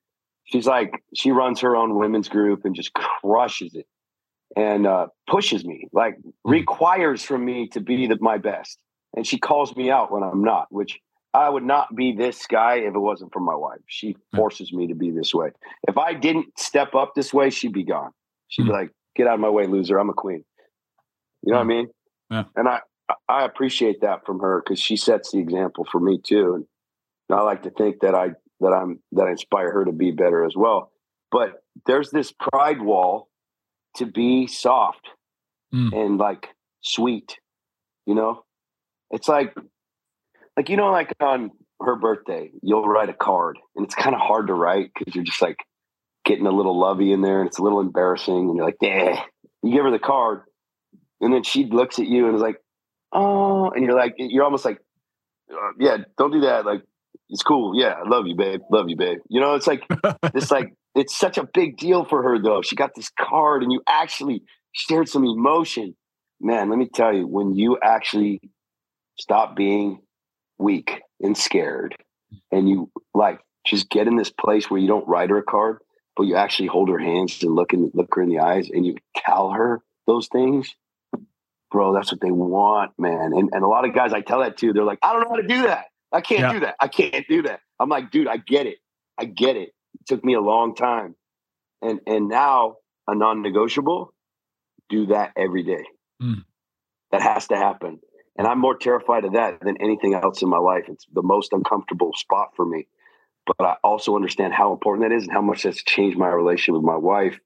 She's 0.46 0.66
like 0.66 1.04
she 1.14 1.32
runs 1.32 1.60
her 1.62 1.76
own 1.76 1.98
women's 1.98 2.30
group 2.30 2.66
and 2.66 2.74
just 2.74 2.94
crushes 2.94 3.76
it. 3.76 3.86
And 4.56 4.88
uh, 4.88 5.08
pushes 5.30 5.66
me, 5.66 5.88
like 5.92 6.16
hmm. 6.16 6.30
requires 6.46 7.24
from 7.24 7.46
me 7.46 7.68
to 7.70 7.80
be 7.80 8.08
the, 8.08 8.18
my 8.20 8.38
best. 8.38 8.80
And 9.16 9.26
she 9.26 9.40
calls 9.40 9.76
me 9.76 9.90
out 9.90 10.12
when 10.12 10.24
I'm 10.24 10.44
not, 10.44 10.68
which 10.70 11.00
I 11.34 11.50
would 11.50 11.64
not 11.64 11.96
be 11.96 12.14
this 12.14 12.46
guy 12.48 12.76
if 12.76 12.94
it 12.94 13.00
wasn't 13.00 13.34
for 13.34 13.40
my 13.40 13.56
wife. 13.56 13.80
She 13.88 14.16
hmm. 14.32 14.38
forces 14.38 14.72
me 14.72 14.88
to 14.88 14.96
be 14.96 15.12
this 15.12 15.34
way. 15.34 15.50
If 15.88 15.98
I 15.98 16.14
didn't 16.14 16.58
step 16.58 16.96
up 16.96 17.14
this 17.16 17.34
way, 17.34 17.50
she'd 17.50 17.74
be 17.74 17.84
gone. 17.84 18.12
She'd 18.48 18.64
be 18.64 18.70
hmm. 18.70 18.76
like, 18.76 18.92
"Get 19.16 19.28
out 19.28 19.36
of 19.36 19.40
my 19.40 19.50
way, 19.50 19.68
loser! 19.68 19.98
I'm 19.98 20.10
a 20.10 20.14
queen." 20.14 20.44
You 21.44 21.54
know 21.54 21.60
what 21.60 21.66
I 21.66 21.68
mean? 21.68 21.88
Yeah. 22.32 22.44
And 22.56 22.68
I 22.68 22.80
I 23.30 23.46
appreciate 23.46 24.02
that 24.02 24.26
from 24.26 24.40
her 24.40 24.62
because 24.64 24.80
she 24.80 24.98
sets 24.98 25.32
the 25.32 25.40
example 25.40 25.86
for 25.92 26.00
me 26.00 26.20
too. 26.22 26.66
And 27.30 27.40
I 27.40 27.42
like 27.42 27.64
to 27.64 27.70
think 27.70 28.02
that 28.02 28.16
I 28.16 28.30
that 28.60 28.70
I'm 28.70 29.00
that 29.14 29.24
I 29.24 29.32
inspire 29.32 29.72
her 29.72 29.86
to 29.86 29.92
be 29.92 30.12
better 30.12 30.46
as 30.46 30.56
well. 30.56 30.92
But 31.32 31.64
there's 31.86 32.10
this 32.12 32.32
pride 32.32 32.82
wall 32.82 33.27
to 33.98 34.06
be 34.06 34.48
soft 34.48 35.08
Mm. 35.74 35.92
and 35.94 36.18
like 36.18 36.48
sweet. 36.82 37.38
You 38.06 38.16
know, 38.16 38.44
it's 39.12 39.28
like 39.28 39.54
like 40.56 40.70
you 40.70 40.78
know, 40.78 40.92
like 40.92 41.14
on 41.20 41.52
her 41.82 41.96
birthday, 41.98 42.52
you'll 42.64 42.88
write 42.88 43.10
a 43.10 43.14
card, 43.14 43.60
and 43.76 43.86
it's 43.86 43.96
kind 43.96 44.16
of 44.16 44.22
hard 44.22 44.48
to 44.48 44.54
write 44.54 44.92
because 44.98 45.14
you're 45.14 45.26
just 45.26 45.42
like 45.42 45.58
getting 46.24 46.48
a 46.48 46.52
little 46.52 46.80
lovey 46.80 47.12
in 47.12 47.22
there, 47.22 47.40
and 47.42 47.48
it's 47.48 47.60
a 47.60 47.64
little 47.64 47.82
embarrassing, 47.82 48.34
and 48.34 48.56
you're 48.56 48.66
like, 48.66 48.78
yeah. 48.82 49.24
You 49.62 49.74
give 49.74 49.84
her 49.84 49.92
the 49.92 50.00
card, 50.00 50.44
and 51.20 51.34
then 51.34 51.44
she 51.44 51.66
looks 51.66 52.00
at 52.00 52.06
you 52.06 52.28
and 52.28 52.36
is 52.36 52.42
like, 52.42 52.62
oh, 53.12 53.70
and 53.72 53.84
you're 53.84 53.98
like, 53.98 54.14
you're 54.18 54.44
almost 54.46 54.64
like, 54.64 54.80
yeah, 55.80 55.98
don't 56.18 56.32
do 56.32 56.42
that. 56.42 56.66
Like, 56.66 56.84
it's 57.30 57.44
cool. 57.44 57.74
Yeah, 57.78 57.96
I 58.04 58.08
love 58.08 58.26
you, 58.28 58.36
babe. 58.36 58.62
Love 58.72 58.88
you, 58.88 58.96
babe. 58.96 59.18
You 59.30 59.42
know, 59.42 59.56
it's 59.56 59.68
like 59.68 59.84
this, 60.34 60.50
like, 60.52 60.74
it's 60.98 61.18
such 61.18 61.38
a 61.38 61.48
big 61.54 61.78
deal 61.78 62.06
for 62.06 62.24
her, 62.24 62.42
though. 62.42 62.62
She 62.64 62.76
got 62.76 62.96
this 62.96 63.12
card, 63.20 63.64
and 63.64 63.72
you 63.72 63.82
actually 63.88 64.44
shared 64.74 65.10
some 65.10 65.26
emotion. 65.26 65.96
Man, 66.42 66.70
let 66.70 66.80
me 66.80 66.90
tell 66.94 67.14
you, 67.16 67.28
when 67.28 67.56
you 67.56 67.80
actually 67.84 68.42
stop 69.20 69.56
being 69.56 70.02
weak 70.60 71.02
and 71.22 71.38
scared, 71.38 71.96
and 72.52 72.70
you 72.70 72.92
like 73.14 73.40
just 73.66 73.90
get 73.90 74.08
in 74.08 74.18
this 74.18 74.32
place 74.32 74.70
where 74.70 74.80
you 74.82 74.88
don't 74.88 75.08
write 75.08 75.30
her 75.32 75.40
a 75.40 75.44
card, 75.44 75.80
but 76.18 76.24
you 76.26 76.36
actually 76.36 76.68
hold 76.68 76.90
her 76.90 77.00
hands 77.00 77.42
and 77.44 77.56
look 77.56 77.74
and 77.74 77.92
look 77.94 78.16
her 78.16 78.24
in 78.24 78.30
the 78.30 78.40
eyes, 78.40 78.70
and 78.72 78.86
you 78.86 78.96
tell 79.16 79.52
her 79.52 79.82
those 80.08 80.28
things 80.30 80.74
bro, 81.72 81.94
that's 81.94 82.12
what 82.12 82.22
they 82.22 82.32
want, 82.32 82.92
man. 82.98 83.34
And 83.34 83.50
and 83.54 83.64
a 83.64 83.68
lot 83.68 83.86
of 83.88 83.94
guys 83.94 84.14
I 84.14 84.22
tell 84.22 84.40
that 84.42 84.58
to, 84.58 84.74
they're 84.74 84.84
like, 84.84 85.00
I 85.04 85.14
don't 85.14 85.24
know 85.24 85.30
how 85.30 85.36
to 85.38 85.48
do 85.48 85.64
that. 85.64 85.86
I 86.12 86.22
can't 86.22 86.42
Yeah. 86.42 86.54
do 86.54 86.60
that. 86.62 86.76
I 86.80 86.88
can't 86.88 87.28
do 87.28 87.44
that. 87.44 87.60
I'm 87.80 87.90
like, 87.90 88.12
dude, 88.12 88.28
I 88.28 88.38
get 88.38 88.66
it. 88.68 88.78
I 89.18 89.26
get 89.26 89.56
it. 89.58 89.72
Took 90.08 90.24
me 90.24 90.34
a 90.34 90.42
long 90.42 90.76
time. 90.76 91.16
And 91.82 92.00
and 92.08 92.28
now 92.28 92.76
a 93.08 93.16
non-negotiable, 93.16 94.14
do 94.90 95.08
that 95.08 95.32
every 95.38 95.64
day. 95.64 95.86
Mm. 96.22 96.44
That 97.12 97.22
has 97.22 97.48
to 97.48 97.56
happen. 97.56 98.00
And 98.38 98.48
I'm 98.48 98.60
more 98.60 98.78
terrified 98.78 99.26
of 99.26 99.34
that 99.34 99.60
than 99.62 99.78
anything 99.82 100.14
else 100.14 100.42
in 100.42 100.50
my 100.50 100.58
life. 100.58 100.86
It's 100.88 101.06
the 101.12 101.24
most 101.24 101.54
uncomfortable 101.54 102.12
spot 102.16 102.50
for 102.56 102.66
me. 102.66 102.88
But 103.46 103.66
I 103.66 103.76
also 103.84 104.16
understand 104.16 104.54
how 104.54 104.74
important 104.74 105.10
that 105.10 105.16
is 105.16 105.24
and 105.24 105.32
how 105.32 105.42
much 105.42 105.64
that's 105.64 105.84
changed 105.84 106.18
my 106.18 106.28
relationship 106.28 106.76
with 106.76 106.84
my 106.84 106.98
wife. 106.98 107.40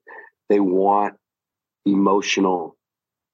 They 0.50 0.60
want 0.60 1.14
emotional 1.86 2.76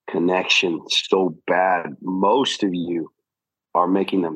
connection 0.09 0.81
so 0.89 1.37
bad. 1.47 1.95
Most 2.01 2.63
of 2.63 2.71
you 2.73 3.09
are 3.73 3.87
making 3.87 4.21
them 4.21 4.35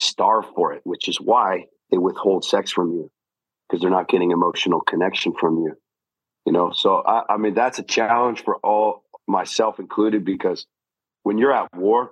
starve 0.00 0.44
for 0.54 0.74
it, 0.74 0.82
which 0.84 1.08
is 1.08 1.20
why 1.20 1.64
they 1.90 1.98
withhold 1.98 2.44
sex 2.44 2.70
from 2.70 2.92
you 2.92 3.10
because 3.72 3.80
they're 3.80 3.90
not 3.90 4.08
getting 4.08 4.32
emotional 4.32 4.82
connection 4.82 5.32
from 5.40 5.56
you. 5.56 5.74
You 6.44 6.52
know, 6.52 6.72
so 6.74 7.02
I, 7.06 7.22
I 7.30 7.36
mean, 7.38 7.54
that's 7.54 7.78
a 7.78 7.82
challenge 7.82 8.44
for 8.44 8.56
all, 8.56 9.04
myself 9.26 9.78
included, 9.78 10.26
because 10.26 10.66
when 11.22 11.38
you're 11.38 11.54
at 11.54 11.74
war 11.74 12.10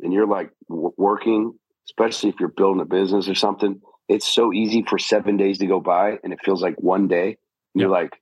and 0.00 0.12
you're 0.12 0.26
like 0.26 0.50
w- 0.68 0.92
working, 0.96 1.52
especially 1.88 2.30
if 2.30 2.40
you're 2.40 2.48
building 2.48 2.80
a 2.80 2.86
business 2.86 3.28
or 3.28 3.36
something, 3.36 3.80
it's 4.08 4.26
so 4.26 4.52
easy 4.52 4.82
for 4.82 4.98
seven 4.98 5.36
days 5.36 5.58
to 5.58 5.66
go 5.66 5.78
by 5.78 6.18
and 6.24 6.32
it 6.32 6.40
feels 6.44 6.60
like 6.60 6.74
one 6.80 7.06
day. 7.06 7.36
And 7.74 7.80
You're 7.80 7.90
like, 7.90 8.18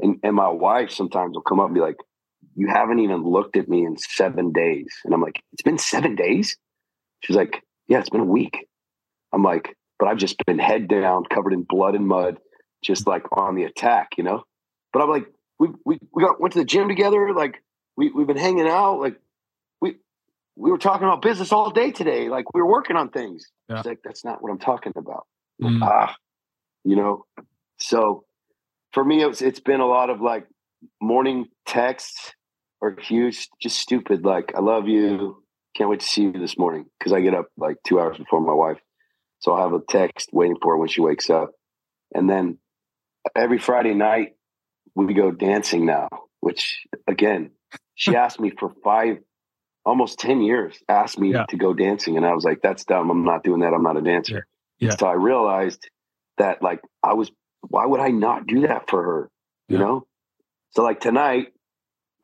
and, 0.00 0.18
and 0.22 0.36
my 0.36 0.48
wife 0.48 0.90
sometimes 0.90 1.34
will 1.34 1.42
come 1.42 1.60
up 1.60 1.66
and 1.66 1.74
be 1.74 1.80
like, 1.80 1.96
you 2.54 2.66
haven't 2.66 2.98
even 2.98 3.22
looked 3.22 3.56
at 3.56 3.68
me 3.68 3.86
in 3.86 3.96
seven 3.96 4.52
days. 4.52 4.92
And 5.04 5.14
I'm 5.14 5.22
like, 5.22 5.40
it's 5.52 5.62
been 5.62 5.78
seven 5.78 6.16
days? 6.16 6.58
She's 7.20 7.36
like, 7.36 7.62
yeah, 7.88 8.00
it's 8.00 8.10
been 8.10 8.20
a 8.20 8.24
week. 8.24 8.66
I'm 9.32 9.42
like, 9.42 9.74
but 10.04 10.10
I've 10.10 10.18
just 10.18 10.36
been 10.44 10.58
head 10.58 10.86
down, 10.86 11.24
covered 11.24 11.54
in 11.54 11.62
blood 11.62 11.94
and 11.94 12.06
mud, 12.06 12.36
just 12.82 13.06
like 13.06 13.22
on 13.32 13.54
the 13.54 13.62
attack, 13.62 14.18
you 14.18 14.22
know? 14.22 14.44
But 14.92 15.00
I'm 15.00 15.08
like, 15.08 15.32
we, 15.58 15.68
we, 15.86 15.98
we 16.12 16.22
got, 16.22 16.38
went 16.38 16.52
to 16.52 16.58
the 16.58 16.66
gym 16.66 16.88
together. 16.88 17.32
Like 17.32 17.62
we, 17.96 18.10
we've 18.10 18.26
been 18.26 18.36
hanging 18.36 18.68
out. 18.68 19.00
Like 19.00 19.18
we, 19.80 19.96
we 20.56 20.70
were 20.70 20.76
talking 20.76 21.06
about 21.06 21.22
business 21.22 21.52
all 21.52 21.70
day 21.70 21.90
today. 21.90 22.28
Like 22.28 22.52
we 22.52 22.60
were 22.60 22.68
working 22.68 22.96
on 22.96 23.08
things. 23.08 23.46
Yeah. 23.70 23.78
She's 23.78 23.86
like, 23.86 24.00
that's 24.04 24.26
not 24.26 24.42
what 24.42 24.50
I'm 24.50 24.58
talking 24.58 24.92
about. 24.94 25.26
Mm. 25.62 25.80
like, 25.80 25.90
ah, 25.90 26.16
you 26.84 26.96
know? 26.96 27.24
So 27.78 28.26
for 28.92 29.02
me, 29.02 29.24
it's, 29.24 29.40
it's 29.40 29.60
been 29.60 29.80
a 29.80 29.86
lot 29.86 30.10
of 30.10 30.20
like 30.20 30.46
morning 31.00 31.46
texts 31.64 32.34
or 32.82 32.94
huge, 33.00 33.48
just 33.58 33.78
stupid. 33.78 34.22
Like, 34.22 34.52
I 34.54 34.60
love 34.60 34.86
you. 34.86 35.42
Can't 35.74 35.88
wait 35.88 36.00
to 36.00 36.06
see 36.06 36.24
you 36.24 36.32
this 36.32 36.58
morning 36.58 36.84
because 36.98 37.14
I 37.14 37.22
get 37.22 37.32
up 37.32 37.46
like 37.56 37.78
two 37.86 37.98
hours 37.98 38.18
before 38.18 38.42
my 38.42 38.52
wife. 38.52 38.76
So 39.44 39.52
I'll 39.52 39.62
have 39.70 39.74
a 39.74 39.84
text 39.86 40.30
waiting 40.32 40.56
for 40.62 40.72
her 40.72 40.78
when 40.78 40.88
she 40.88 41.02
wakes 41.02 41.28
up. 41.28 41.50
And 42.14 42.30
then 42.30 42.56
every 43.36 43.58
Friday 43.58 43.92
night, 43.92 44.36
we 44.94 45.12
go 45.12 45.30
dancing 45.32 45.84
now, 45.84 46.08
which 46.40 46.86
again, 47.06 47.50
she 47.94 48.16
asked 48.24 48.40
me 48.40 48.52
for 48.58 48.72
five, 48.82 49.18
almost 49.84 50.18
10 50.18 50.40
years, 50.40 50.78
asked 50.88 51.18
me 51.18 51.32
Yeah. 51.32 51.44
to 51.50 51.58
go 51.58 51.74
dancing. 51.74 52.16
And 52.16 52.24
I 52.24 52.32
was 52.32 52.42
like, 52.42 52.62
that's 52.62 52.86
dumb. 52.86 53.10
I'm 53.10 53.22
not 53.26 53.44
doing 53.44 53.60
that. 53.60 53.74
I'm 53.74 53.82
not 53.82 53.98
a 53.98 54.00
dancer. 54.00 54.46
Yeah. 54.78 54.96
So 54.96 55.06
I 55.06 55.12
realized 55.12 55.90
that, 56.38 56.62
like, 56.62 56.80
I 57.02 57.12
was, 57.12 57.30
why 57.68 57.84
would 57.84 58.00
I 58.00 58.08
not 58.08 58.46
do 58.46 58.66
that 58.66 58.88
for 58.88 59.02
her? 59.02 59.30
You 59.68 59.76
Yeah. 59.76 59.84
know? 59.84 60.06
So, 60.70 60.82
like, 60.82 61.00
tonight, 61.00 61.48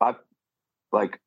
I, 0.01 0.15
like, 0.91 1.19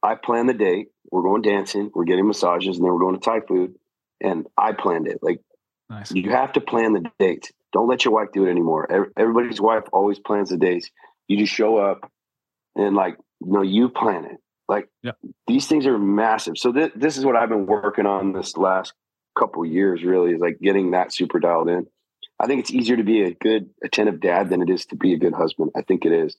I 0.00 0.14
plan 0.14 0.46
the 0.46 0.54
date. 0.54 0.90
We're 1.10 1.22
going 1.22 1.42
dancing, 1.42 1.90
we're 1.92 2.04
getting 2.04 2.28
massages, 2.28 2.76
and 2.76 2.84
then 2.86 2.92
we're 2.92 3.00
going 3.00 3.18
to 3.18 3.20
Thai 3.20 3.40
food. 3.40 3.74
And 4.20 4.46
I 4.56 4.72
planned 4.72 5.06
it. 5.08 5.18
Like, 5.22 5.40
Nice. 5.88 6.12
you 6.12 6.30
have 6.30 6.52
to 6.52 6.60
plan 6.60 6.92
the 6.92 7.10
dates. 7.18 7.50
Don't 7.72 7.88
let 7.88 8.04
your 8.04 8.14
wife 8.14 8.28
do 8.32 8.46
it 8.46 8.50
anymore. 8.50 8.88
Everybody's 9.16 9.60
wife 9.60 9.84
always 9.92 10.18
plans 10.20 10.50
the 10.50 10.56
dates. 10.56 10.90
You 11.28 11.36
just 11.38 11.52
show 11.52 11.76
up 11.78 12.10
and 12.76 12.94
like, 12.94 13.16
no, 13.40 13.62
you 13.62 13.88
plan 13.88 14.24
it. 14.24 14.36
Like 14.68 14.88
Yeah. 15.02 15.12
these 15.48 15.66
things 15.66 15.86
are 15.86 15.98
massive. 15.98 16.58
So 16.58 16.72
th- 16.72 16.92
this 16.94 17.16
is 17.16 17.24
what 17.24 17.34
I've 17.36 17.48
been 17.48 17.66
working 17.66 18.06
on 18.06 18.32
this 18.32 18.56
last 18.56 18.92
couple 19.38 19.64
years 19.64 20.02
really 20.04 20.32
is 20.32 20.40
like 20.40 20.58
getting 20.60 20.92
that 20.92 21.12
super 21.12 21.40
dialed 21.40 21.68
in. 21.68 21.86
I 22.38 22.46
think 22.46 22.60
it's 22.60 22.70
easier 22.70 22.96
to 22.96 23.02
be 23.04 23.22
a 23.22 23.34
good 23.34 23.70
attentive 23.84 24.20
dad 24.20 24.48
than 24.48 24.62
it 24.62 24.70
is 24.70 24.86
to 24.86 24.96
be 24.96 25.12
a 25.14 25.18
good 25.18 25.34
husband. 25.34 25.70
I 25.76 25.82
think 25.82 26.04
it 26.04 26.12
is. 26.12 26.36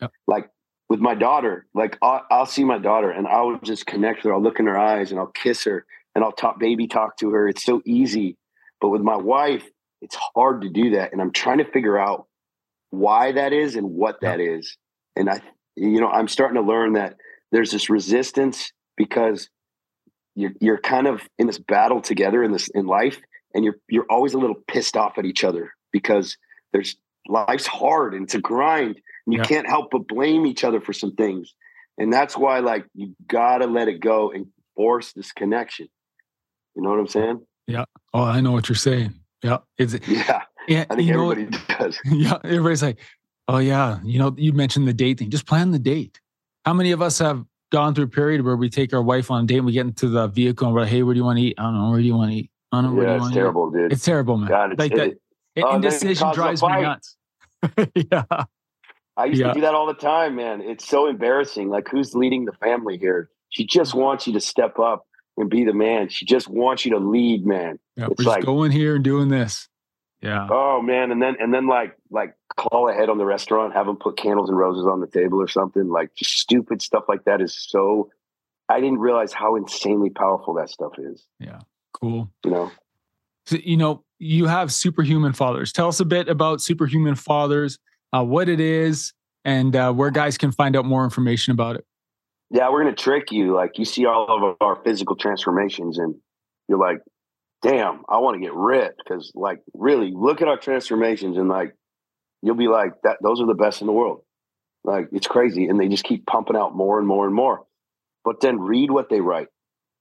Yeah. 0.00 0.08
Like 0.26 0.50
with 0.88 1.00
my 1.00 1.14
daughter, 1.14 1.66
like 1.74 1.98
I'll, 2.00 2.22
I'll 2.30 2.46
see 2.46 2.64
my 2.64 2.78
daughter 2.78 3.10
and 3.10 3.26
I'll 3.26 3.58
just 3.62 3.84
connect 3.86 4.18
with 4.18 4.24
her. 4.30 4.34
I'll 4.34 4.42
look 4.42 4.58
in 4.58 4.66
her 4.66 4.78
eyes 4.78 5.10
and 5.10 5.20
I'll 5.20 5.26
kiss 5.26 5.64
her 5.64 5.84
and 6.16 6.24
I'll 6.24 6.32
talk 6.32 6.58
baby 6.58 6.86
talk 6.88 7.18
to 7.18 7.30
her. 7.32 7.46
It's 7.46 7.62
so 7.62 7.82
easy. 7.84 8.38
But 8.80 8.88
with 8.88 9.02
my 9.02 9.16
wife, 9.16 9.64
it's 10.00 10.16
hard 10.34 10.62
to 10.62 10.70
do 10.70 10.92
that. 10.92 11.12
And 11.12 11.20
I'm 11.20 11.30
trying 11.30 11.58
to 11.58 11.70
figure 11.70 11.98
out 11.98 12.26
why 12.88 13.32
that 13.32 13.52
is 13.52 13.76
and 13.76 13.90
what 13.90 14.22
that 14.22 14.40
is. 14.40 14.78
And 15.14 15.28
I, 15.28 15.42
you 15.76 16.00
know, 16.00 16.08
I'm 16.08 16.26
starting 16.26 16.56
to 16.56 16.66
learn 16.66 16.94
that 16.94 17.16
there's 17.52 17.70
this 17.70 17.90
resistance 17.90 18.72
because 18.96 19.50
you're, 20.34 20.52
you're 20.58 20.78
kind 20.78 21.06
of 21.06 21.20
in 21.38 21.46
this 21.46 21.58
battle 21.58 22.00
together 22.00 22.42
in 22.42 22.50
this, 22.50 22.68
in 22.74 22.86
life. 22.86 23.20
And 23.54 23.62
you're, 23.62 23.76
you're 23.90 24.06
always 24.08 24.32
a 24.32 24.38
little 24.38 24.56
pissed 24.68 24.96
off 24.96 25.18
at 25.18 25.26
each 25.26 25.44
other 25.44 25.72
because 25.92 26.38
there's 26.72 26.96
life's 27.28 27.66
hard 27.66 28.14
and 28.14 28.24
it's 28.24 28.34
a 28.34 28.40
grind 28.40 28.96
and 29.26 29.34
you 29.34 29.40
Yeah. 29.40 29.44
can't 29.44 29.68
help 29.68 29.90
but 29.90 30.08
blame 30.08 30.46
each 30.46 30.64
other 30.64 30.80
for 30.80 30.94
some 30.94 31.14
things. 31.14 31.54
And 31.98 32.10
that's 32.10 32.38
why 32.38 32.60
like 32.60 32.86
you 32.94 33.14
gotta 33.28 33.66
let 33.66 33.88
it 33.88 34.00
go 34.00 34.30
and 34.30 34.46
force 34.76 35.12
this 35.12 35.32
connection. 35.32 35.88
You 36.76 36.82
know 36.82 36.90
what 36.90 37.00
I'm 37.00 37.06
saying? 37.08 37.40
Yeah. 37.66 37.84
Oh, 38.14 38.22
I 38.22 38.40
know 38.40 38.52
what 38.52 38.68
you're 38.68 38.76
saying. 38.76 39.14
Yeah. 39.42 39.58
It's, 39.78 39.94
Yeah. 40.08 40.42
yeah. 40.68 40.84
I 40.90 40.94
think 40.96 41.10
everybody 41.10 41.46
does. 41.78 41.98
yeah. 42.04 42.38
Everybody's 42.44 42.82
like, 42.82 42.98
oh, 43.48 43.58
yeah. 43.58 43.98
You 44.04 44.18
know, 44.18 44.34
you 44.36 44.52
mentioned 44.52 44.86
the 44.86 44.92
date 44.92 45.18
thing. 45.18 45.30
Just 45.30 45.46
plan 45.46 45.70
the 45.70 45.78
date. 45.78 46.20
How 46.64 46.74
many 46.74 46.92
of 46.92 47.00
us 47.02 47.18
have 47.18 47.44
gone 47.72 47.94
through 47.94 48.04
a 48.04 48.08
period 48.08 48.44
where 48.44 48.56
we 48.56 48.68
take 48.68 48.92
our 48.92 49.02
wife 49.02 49.30
on 49.30 49.44
a 49.44 49.46
date 49.46 49.56
and 49.58 49.66
we 49.66 49.72
get 49.72 49.86
into 49.86 50.08
the 50.08 50.28
vehicle 50.28 50.66
and 50.68 50.74
we're 50.74 50.82
like, 50.82 50.90
hey, 50.90 51.02
where 51.02 51.14
do 51.14 51.18
you 51.18 51.24
want 51.24 51.38
to 51.38 51.42
eat? 51.44 51.54
I 51.58 51.62
don't 51.64 51.74
know. 51.74 51.90
Where 51.90 52.00
do 52.00 52.06
you 52.06 52.14
want 52.14 52.30
to 52.30 52.36
eat? 52.36 52.50
I 52.72 52.82
don't 52.82 52.90
know. 52.90 52.96
Where 52.96 53.06
do 53.06 53.10
Yeah, 53.10 53.12
you 53.12 53.16
it's 53.16 53.22
want 53.22 53.34
terrible, 53.34 53.70
dude. 53.70 53.78
to 53.80 53.86
eat? 53.86 53.92
It's 53.92 54.04
terrible, 54.04 54.36
man. 54.36 54.48
God, 54.48 54.72
it's, 54.72 54.78
like 54.78 54.94
that. 54.94 55.06
it- 55.08 55.20
Oh, 55.58 55.74
indecision 55.76 56.32
drives 56.34 56.62
me 56.62 56.68
nuts. 56.68 57.16
yeah. 57.94 58.24
I 59.16 59.24
used 59.24 59.40
Yeah. 59.40 59.48
to 59.48 59.54
do 59.54 59.60
that 59.62 59.72
all 59.74 59.86
the 59.86 59.94
time, 59.94 60.36
man. 60.36 60.60
It's 60.60 60.86
so 60.86 61.06
embarrassing. 61.08 61.70
Like, 61.70 61.88
who's 61.88 62.14
leading 62.14 62.44
the 62.44 62.52
family 62.52 62.98
here? 62.98 63.30
She 63.48 63.64
just 63.64 63.94
wants 63.94 64.26
you 64.26 64.34
to 64.34 64.40
step 64.40 64.78
up 64.78 65.06
and 65.36 65.50
be 65.50 65.64
the 65.64 65.72
man. 65.72 66.08
She 66.08 66.24
just 66.24 66.48
wants 66.48 66.84
you 66.84 66.92
to 66.92 66.98
lead, 66.98 67.46
man. 67.46 67.78
Yeah. 67.96 68.06
It's 68.06 68.18
We're 68.18 68.24
just 68.24 68.28
like- 68.28 68.44
going 68.44 68.70
here 68.72 68.94
and 68.96 69.04
doing 69.04 69.28
this. 69.28 69.68
Yeah. 70.22 70.48
Oh 70.50 70.80
man, 70.80 71.10
and 71.12 71.20
then 71.20 71.36
and 71.38 71.52
then 71.52 71.66
like 71.68 71.94
like 72.10 72.34
call 72.56 72.88
ahead 72.88 73.10
on 73.10 73.18
the 73.18 73.26
restaurant, 73.26 73.74
have 73.74 73.86
them 73.86 73.96
put 73.96 74.16
candles 74.16 74.48
and 74.48 74.58
roses 74.58 74.86
on 74.86 75.00
the 75.00 75.06
table 75.06 75.40
or 75.40 75.46
something. 75.46 75.88
Like 75.88 76.14
just 76.14 76.32
stupid 76.38 76.80
stuff 76.80 77.04
like 77.08 77.24
that 77.24 77.40
is 77.40 77.54
so. 77.56 78.10
I 78.68 78.80
didn't 78.80 78.98
realize 78.98 79.32
how 79.32 79.54
insanely 79.54 80.10
powerful 80.10 80.54
that 80.54 80.70
stuff 80.70 80.92
is. 80.98 81.24
Yeah. 81.38 81.60
Cool. 81.92 82.28
You 82.44 82.50
know. 82.50 82.72
So, 83.44 83.58
you 83.62 83.76
know, 83.76 84.02
you 84.18 84.46
have 84.46 84.72
Superhuman 84.72 85.34
Fathers. 85.34 85.70
Tell 85.72 85.86
us 85.86 86.00
a 86.00 86.04
bit 86.04 86.28
about 86.28 86.60
Superhuman 86.60 87.14
Fathers, 87.14 87.78
uh, 88.12 88.24
what 88.24 88.48
it 88.48 88.58
is, 88.58 89.12
and 89.44 89.76
uh, 89.76 89.92
where 89.92 90.10
guys 90.10 90.36
can 90.36 90.50
find 90.50 90.74
out 90.74 90.84
more 90.84 91.04
information 91.04 91.52
about 91.52 91.76
it. 91.76 91.84
Yeah, 92.50 92.70
we're 92.70 92.84
gonna 92.84 92.94
trick 92.94 93.32
you. 93.32 93.54
Like 93.54 93.78
you 93.78 93.84
see 93.84 94.06
all 94.06 94.50
of 94.50 94.56
our 94.60 94.76
physical 94.84 95.16
transformations, 95.16 95.98
and 95.98 96.14
you're 96.68 96.78
like, 96.78 96.98
damn, 97.62 98.02
I 98.08 98.18
want 98.18 98.34
to 98.34 98.40
get 98.40 98.54
ripped 98.54 99.02
because 99.04 99.32
like 99.34 99.60
really 99.74 100.12
look 100.14 100.42
at 100.42 100.48
our 100.48 100.58
transformations 100.58 101.36
and 101.36 101.48
like 101.48 101.74
you'll 102.42 102.54
be 102.54 102.68
like 102.68 102.92
that 103.02 103.18
those 103.22 103.40
are 103.40 103.46
the 103.46 103.54
best 103.54 103.80
in 103.80 103.86
the 103.86 103.92
world. 103.92 104.22
Like 104.84 105.08
it's 105.12 105.26
crazy. 105.26 105.66
And 105.66 105.80
they 105.80 105.88
just 105.88 106.04
keep 106.04 106.26
pumping 106.26 106.56
out 106.56 106.74
more 106.74 106.98
and 106.98 107.08
more 107.08 107.26
and 107.26 107.34
more. 107.34 107.64
But 108.24 108.40
then 108.40 108.60
read 108.60 108.90
what 108.90 109.08
they 109.08 109.20
write. 109.20 109.48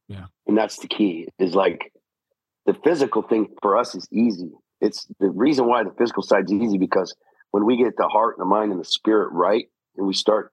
Yeah. 0.07 0.25
And 0.47 0.57
that's 0.57 0.77
the 0.77 0.87
key 0.87 1.27
is 1.39 1.55
like 1.55 1.91
the 2.65 2.75
physical 2.83 3.23
thing 3.23 3.47
for 3.61 3.77
us 3.77 3.95
is 3.95 4.07
easy. 4.11 4.51
It's 4.81 5.07
the 5.19 5.29
reason 5.29 5.67
why 5.67 5.83
the 5.83 5.93
physical 5.97 6.21
side's 6.21 6.53
easy 6.53 6.77
because 6.77 7.15
when 7.51 7.65
we 7.65 7.77
get 7.77 7.97
the 7.97 8.07
heart 8.07 8.35
and 8.37 8.45
the 8.45 8.49
mind 8.49 8.71
and 8.71 8.79
the 8.79 8.85
spirit 8.85 9.29
right 9.31 9.65
and 9.97 10.05
we 10.05 10.13
start 10.13 10.51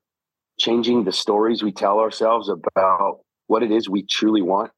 changing 0.59 1.05
the 1.05 1.13
stories 1.13 1.63
we 1.63 1.73
tell 1.73 1.99
ourselves 1.99 2.49
about 2.49 3.21
what 3.47 3.63
it 3.63 3.71
is 3.71 3.89
we 3.89 4.05
truly 4.05 4.43
want. 4.43 4.71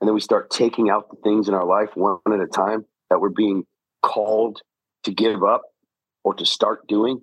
And 0.00 0.08
then 0.08 0.14
we 0.14 0.20
start 0.20 0.50
taking 0.50 0.90
out 0.90 1.08
the 1.10 1.16
things 1.22 1.48
in 1.48 1.54
our 1.54 1.64
life 1.64 1.90
one 1.94 2.18
at 2.26 2.40
a 2.40 2.46
time 2.46 2.84
that 3.10 3.20
we're 3.20 3.30
being 3.30 3.64
called 4.02 4.60
to 5.04 5.12
give 5.12 5.42
up 5.42 5.62
or 6.24 6.34
to 6.34 6.44
start 6.44 6.86
doing. 6.88 7.20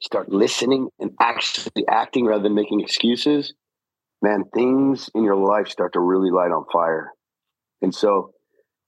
Start 0.00 0.28
listening 0.28 0.88
and 0.98 1.12
actually 1.20 1.86
acting 1.88 2.26
rather 2.26 2.42
than 2.42 2.54
making 2.54 2.80
excuses. 2.80 3.54
Man 4.20 4.44
things 4.54 5.10
in 5.14 5.24
your 5.24 5.36
life 5.36 5.68
start 5.68 5.92
to 5.94 6.00
really 6.00 6.30
light 6.30 6.50
on 6.50 6.64
fire. 6.72 7.12
And 7.80 7.94
so 7.94 8.32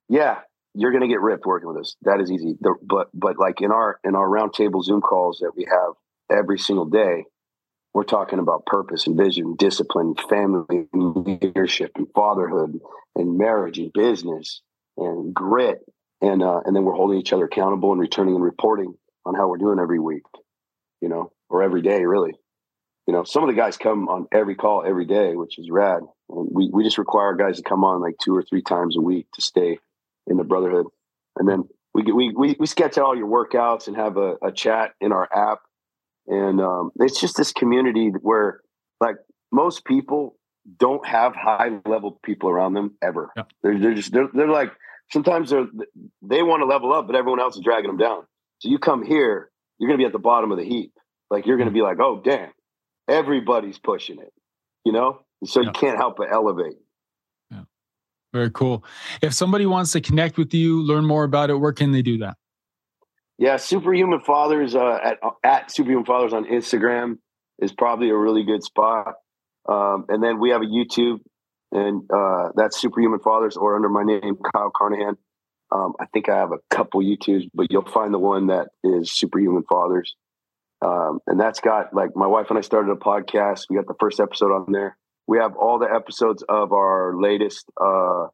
yeah 0.08 0.40
you're 0.74 0.90
going 0.90 1.02
to 1.02 1.08
get 1.08 1.20
ripped 1.20 1.46
working 1.46 1.68
with 1.68 1.78
us 1.78 1.96
that 2.02 2.20
is 2.20 2.30
easy. 2.30 2.56
The, 2.60 2.74
but 2.82 3.08
but 3.14 3.38
like 3.38 3.60
in 3.60 3.70
our 3.70 3.98
in 4.04 4.14
our 4.14 4.28
roundtable 4.28 4.82
zoom 4.82 5.00
calls 5.00 5.38
that 5.38 5.52
we 5.56 5.66
have 5.70 5.94
every 6.36 6.58
single 6.58 6.84
day 6.84 7.24
we're 7.94 8.02
talking 8.02 8.40
about 8.40 8.66
purpose 8.66 9.06
and 9.06 9.16
vision, 9.16 9.54
discipline, 9.54 10.16
family, 10.28 10.88
leadership, 10.92 11.92
and 11.94 12.08
fatherhood, 12.12 12.80
and 13.14 13.38
marriage 13.38 13.78
and 13.78 13.92
business 13.92 14.60
and 14.96 15.32
grit, 15.32 15.80
and 16.20 16.42
uh, 16.42 16.60
and 16.64 16.74
then 16.74 16.84
we're 16.84 16.94
holding 16.94 17.18
each 17.18 17.32
other 17.32 17.44
accountable 17.44 17.92
and 17.92 18.00
returning 18.00 18.34
and 18.34 18.44
reporting 18.44 18.94
on 19.24 19.34
how 19.34 19.48
we're 19.48 19.58
doing 19.58 19.78
every 19.78 20.00
week, 20.00 20.24
you 21.00 21.08
know, 21.08 21.32
or 21.48 21.62
every 21.62 21.82
day, 21.82 22.04
really. 22.04 22.32
You 23.06 23.12
know, 23.12 23.22
some 23.22 23.42
of 23.42 23.48
the 23.48 23.54
guys 23.54 23.76
come 23.76 24.08
on 24.08 24.26
every 24.32 24.54
call 24.54 24.82
every 24.84 25.04
day, 25.04 25.36
which 25.36 25.58
is 25.58 25.70
rad. 25.70 26.02
And 26.28 26.48
we 26.50 26.70
we 26.72 26.82
just 26.82 26.98
require 26.98 27.34
guys 27.34 27.58
to 27.58 27.62
come 27.62 27.84
on 27.84 28.00
like 28.00 28.16
two 28.22 28.34
or 28.34 28.42
three 28.42 28.62
times 28.62 28.96
a 28.96 29.00
week 29.00 29.26
to 29.34 29.42
stay 29.42 29.78
in 30.26 30.36
the 30.36 30.44
brotherhood, 30.44 30.86
and 31.36 31.48
then 31.48 31.68
we 31.94 32.02
we 32.10 32.32
we, 32.34 32.56
we 32.58 32.66
sketch 32.66 32.98
out 32.98 33.04
all 33.04 33.16
your 33.16 33.28
workouts 33.28 33.86
and 33.86 33.96
have 33.96 34.16
a, 34.16 34.36
a 34.42 34.50
chat 34.50 34.94
in 35.00 35.12
our 35.12 35.28
app 35.32 35.60
and 36.26 36.60
um, 36.60 36.90
it's 36.96 37.20
just 37.20 37.36
this 37.36 37.52
community 37.52 38.08
where 38.08 38.60
like 39.00 39.16
most 39.52 39.84
people 39.84 40.36
don't 40.78 41.06
have 41.06 41.34
high 41.34 41.70
level 41.86 42.18
people 42.24 42.48
around 42.48 42.74
them 42.74 42.96
ever. 43.02 43.30
Yeah. 43.36 43.42
they're, 43.62 43.78
they're 43.78 43.94
just 43.94 44.12
they're, 44.12 44.28
they're 44.32 44.48
like 44.48 44.72
sometimes 45.12 45.50
they're 45.50 45.66
they 46.22 46.42
want 46.42 46.62
to 46.62 46.66
level 46.66 46.92
up 46.92 47.06
but 47.06 47.16
everyone 47.16 47.40
else 47.40 47.56
is 47.56 47.62
dragging 47.62 47.88
them 47.88 47.98
down. 47.98 48.22
So 48.60 48.68
you 48.68 48.78
come 48.78 49.04
here 49.04 49.50
you're 49.78 49.88
going 49.88 49.98
to 49.98 50.02
be 50.02 50.06
at 50.06 50.12
the 50.12 50.18
bottom 50.18 50.52
of 50.52 50.58
the 50.58 50.64
heap. 50.64 50.92
Like 51.30 51.46
you're 51.46 51.56
going 51.56 51.68
to 51.68 51.74
be 51.74 51.82
like 51.82 51.98
oh 52.00 52.20
damn 52.24 52.50
everybody's 53.08 53.78
pushing 53.78 54.18
it 54.20 54.32
you 54.84 54.92
know? 54.92 55.20
So 55.44 55.60
yeah. 55.60 55.66
you 55.66 55.72
can't 55.72 55.96
help 55.96 56.16
but 56.16 56.32
elevate. 56.32 56.76
Yeah. 57.50 57.62
Very 58.32 58.50
cool. 58.50 58.84
If 59.20 59.34
somebody 59.34 59.66
wants 59.66 59.92
to 59.92 60.00
connect 60.00 60.38
with 60.38 60.54
you 60.54 60.82
learn 60.82 61.04
more 61.04 61.24
about 61.24 61.50
it 61.50 61.54
where 61.54 61.72
can 61.72 61.92
they 61.92 62.02
do 62.02 62.18
that 62.18 62.36
yeah, 63.38 63.56
Superhuman 63.56 64.20
Fathers 64.20 64.74
uh, 64.74 64.98
at 65.02 65.18
at 65.42 65.70
Superhuman 65.70 66.04
Fathers 66.04 66.32
on 66.32 66.44
Instagram 66.44 67.18
is 67.58 67.72
probably 67.72 68.10
a 68.10 68.16
really 68.16 68.44
good 68.44 68.62
spot. 68.62 69.14
Um, 69.68 70.04
and 70.08 70.22
then 70.22 70.38
we 70.38 70.50
have 70.50 70.62
a 70.62 70.66
YouTube, 70.66 71.20
and 71.72 72.02
uh, 72.14 72.50
that's 72.54 72.80
Superhuman 72.80 73.20
Fathers, 73.20 73.56
or 73.56 73.76
under 73.76 73.88
my 73.88 74.04
name, 74.04 74.36
Kyle 74.54 74.70
Carnohan. 74.70 75.16
Um, 75.74 75.94
I 75.98 76.06
think 76.12 76.28
I 76.28 76.36
have 76.36 76.52
a 76.52 76.58
couple 76.70 77.00
YouTubes, 77.00 77.48
but 77.54 77.66
you'll 77.70 77.90
find 77.90 78.14
the 78.14 78.18
one 78.18 78.48
that 78.48 78.68
is 78.84 79.12
Superhuman 79.12 79.64
Fathers. 79.68 80.14
Um, 80.84 81.20
and 81.26 81.40
that's 81.40 81.60
got 81.60 81.94
like 81.94 82.10
my 82.14 82.26
wife 82.26 82.46
and 82.50 82.58
I 82.58 82.60
started 82.60 82.92
a 82.92 82.96
podcast. 82.96 83.62
We 83.70 83.76
got 83.76 83.86
the 83.86 83.94
first 83.98 84.20
episode 84.20 84.52
on 84.52 84.70
there. 84.70 84.96
We 85.26 85.38
have 85.38 85.56
all 85.56 85.78
the 85.78 85.88
episodes 85.92 86.44
of 86.48 86.72
our 86.72 87.14
latest 87.18 87.64
uh, 87.80 88.26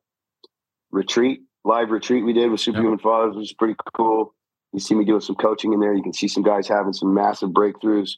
retreat, 0.90 1.42
live 1.64 1.90
retreat 1.90 2.24
we 2.24 2.32
did 2.32 2.50
with 2.50 2.60
Superhuman 2.60 2.98
yep. 2.98 3.02
Fathers, 3.02 3.36
which 3.36 3.44
is 3.44 3.54
pretty 3.54 3.76
cool. 3.96 4.34
You 4.72 4.80
see 4.80 4.94
me 4.94 5.04
doing 5.04 5.20
some 5.20 5.36
coaching 5.36 5.72
in 5.72 5.80
there. 5.80 5.94
You 5.94 6.02
can 6.02 6.12
see 6.12 6.28
some 6.28 6.42
guys 6.42 6.68
having 6.68 6.92
some 6.92 7.12
massive 7.12 7.50
breakthroughs. 7.50 8.12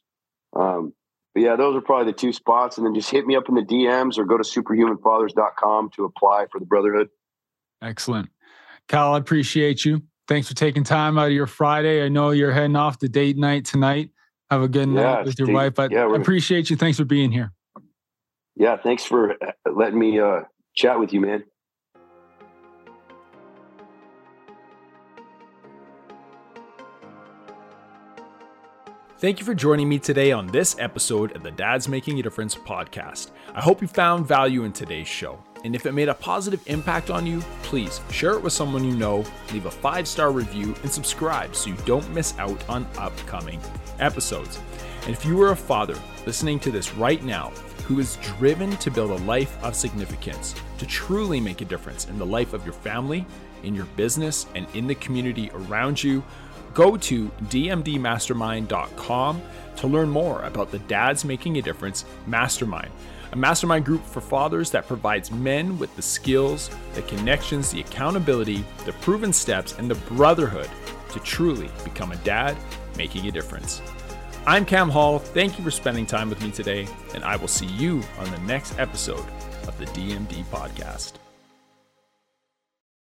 Um, 0.54 0.92
but 1.34 1.42
yeah, 1.42 1.56
those 1.56 1.74
are 1.76 1.80
probably 1.80 2.12
the 2.12 2.18
two 2.18 2.32
spots. 2.32 2.76
And 2.76 2.86
then 2.86 2.94
just 2.94 3.10
hit 3.10 3.26
me 3.26 3.36
up 3.36 3.48
in 3.48 3.54
the 3.54 3.62
DMs 3.62 4.18
or 4.18 4.24
go 4.24 4.36
to 4.36 4.44
superhumanfathers.com 4.44 5.90
to 5.96 6.04
apply 6.04 6.46
for 6.52 6.58
the 6.58 6.66
Brotherhood. 6.66 7.08
Excellent. 7.80 8.28
Kyle, 8.88 9.14
I 9.14 9.18
appreciate 9.18 9.84
you. 9.84 10.02
Thanks 10.28 10.48
for 10.48 10.54
taking 10.54 10.84
time 10.84 11.18
out 11.18 11.26
of 11.26 11.32
your 11.32 11.46
Friday. 11.46 12.04
I 12.04 12.08
know 12.08 12.30
you're 12.30 12.52
heading 12.52 12.76
off 12.76 12.98
to 12.98 13.08
date 13.08 13.36
night 13.36 13.64
tonight. 13.64 14.10
Have 14.50 14.62
a 14.62 14.68
good 14.68 14.88
night 14.88 15.00
yeah, 15.00 15.22
with 15.22 15.38
your 15.38 15.46
Steve, 15.46 15.54
wife. 15.54 15.74
But 15.74 15.90
yeah, 15.90 16.06
I 16.06 16.16
appreciate 16.16 16.68
you. 16.68 16.76
Thanks 16.76 16.98
for 16.98 17.04
being 17.04 17.32
here. 17.32 17.52
Yeah, 18.54 18.76
thanks 18.76 19.04
for 19.04 19.34
letting 19.64 19.98
me 19.98 20.20
uh, 20.20 20.42
chat 20.74 21.00
with 21.00 21.12
you, 21.12 21.20
man. 21.20 21.44
Thank 29.22 29.38
you 29.38 29.46
for 29.46 29.54
joining 29.54 29.88
me 29.88 30.00
today 30.00 30.32
on 30.32 30.48
this 30.48 30.74
episode 30.80 31.36
of 31.36 31.44
the 31.44 31.52
Dad's 31.52 31.86
Making 31.86 32.18
a 32.18 32.24
Difference 32.24 32.56
podcast. 32.56 33.30
I 33.54 33.60
hope 33.60 33.80
you 33.80 33.86
found 33.86 34.26
value 34.26 34.64
in 34.64 34.72
today's 34.72 35.06
show. 35.06 35.38
And 35.62 35.76
if 35.76 35.86
it 35.86 35.92
made 35.92 36.08
a 36.08 36.14
positive 36.14 36.60
impact 36.66 37.08
on 37.08 37.24
you, 37.24 37.38
please 37.62 38.00
share 38.10 38.32
it 38.32 38.42
with 38.42 38.52
someone 38.52 38.82
you 38.82 38.96
know, 38.96 39.24
leave 39.52 39.66
a 39.66 39.70
five 39.70 40.08
star 40.08 40.32
review, 40.32 40.74
and 40.82 40.90
subscribe 40.90 41.54
so 41.54 41.70
you 41.70 41.76
don't 41.86 42.12
miss 42.12 42.36
out 42.36 42.68
on 42.68 42.84
upcoming 42.98 43.60
episodes. 44.00 44.58
And 45.02 45.10
if 45.10 45.24
you 45.24 45.40
are 45.42 45.52
a 45.52 45.56
father 45.56 45.94
listening 46.26 46.58
to 46.58 46.72
this 46.72 46.92
right 46.94 47.22
now 47.22 47.50
who 47.84 48.00
is 48.00 48.16
driven 48.38 48.76
to 48.78 48.90
build 48.90 49.12
a 49.12 49.24
life 49.24 49.56
of 49.62 49.76
significance, 49.76 50.52
to 50.78 50.86
truly 50.86 51.38
make 51.38 51.60
a 51.60 51.64
difference 51.64 52.08
in 52.08 52.18
the 52.18 52.26
life 52.26 52.54
of 52.54 52.64
your 52.64 52.74
family, 52.74 53.24
in 53.62 53.72
your 53.72 53.86
business, 53.94 54.46
and 54.56 54.66
in 54.74 54.88
the 54.88 54.96
community 54.96 55.48
around 55.54 56.02
you, 56.02 56.24
Go 56.74 56.96
to 56.96 57.28
dmdmastermind.com 57.28 59.42
to 59.76 59.86
learn 59.86 60.10
more 60.10 60.42
about 60.42 60.70
the 60.70 60.78
Dads 60.80 61.24
Making 61.24 61.58
a 61.58 61.62
Difference 61.62 62.04
Mastermind, 62.26 62.90
a 63.32 63.36
mastermind 63.36 63.84
group 63.84 64.04
for 64.04 64.20
fathers 64.20 64.70
that 64.70 64.86
provides 64.86 65.30
men 65.30 65.78
with 65.78 65.94
the 65.96 66.02
skills, 66.02 66.70
the 66.94 67.02
connections, 67.02 67.70
the 67.70 67.80
accountability, 67.80 68.64
the 68.84 68.92
proven 68.94 69.32
steps, 69.32 69.78
and 69.78 69.90
the 69.90 69.94
brotherhood 69.94 70.68
to 71.10 71.20
truly 71.20 71.70
become 71.84 72.12
a 72.12 72.16
dad 72.16 72.56
making 72.96 73.26
a 73.26 73.32
difference. 73.32 73.82
I'm 74.46 74.64
Cam 74.64 74.90
Hall. 74.90 75.18
Thank 75.18 75.58
you 75.58 75.64
for 75.64 75.70
spending 75.70 76.04
time 76.04 76.28
with 76.28 76.42
me 76.42 76.50
today, 76.50 76.88
and 77.14 77.22
I 77.22 77.36
will 77.36 77.48
see 77.48 77.66
you 77.66 78.02
on 78.18 78.30
the 78.30 78.40
next 78.40 78.78
episode 78.78 79.24
of 79.68 79.78
the 79.78 79.86
DMD 79.86 80.44
podcast. 80.46 81.21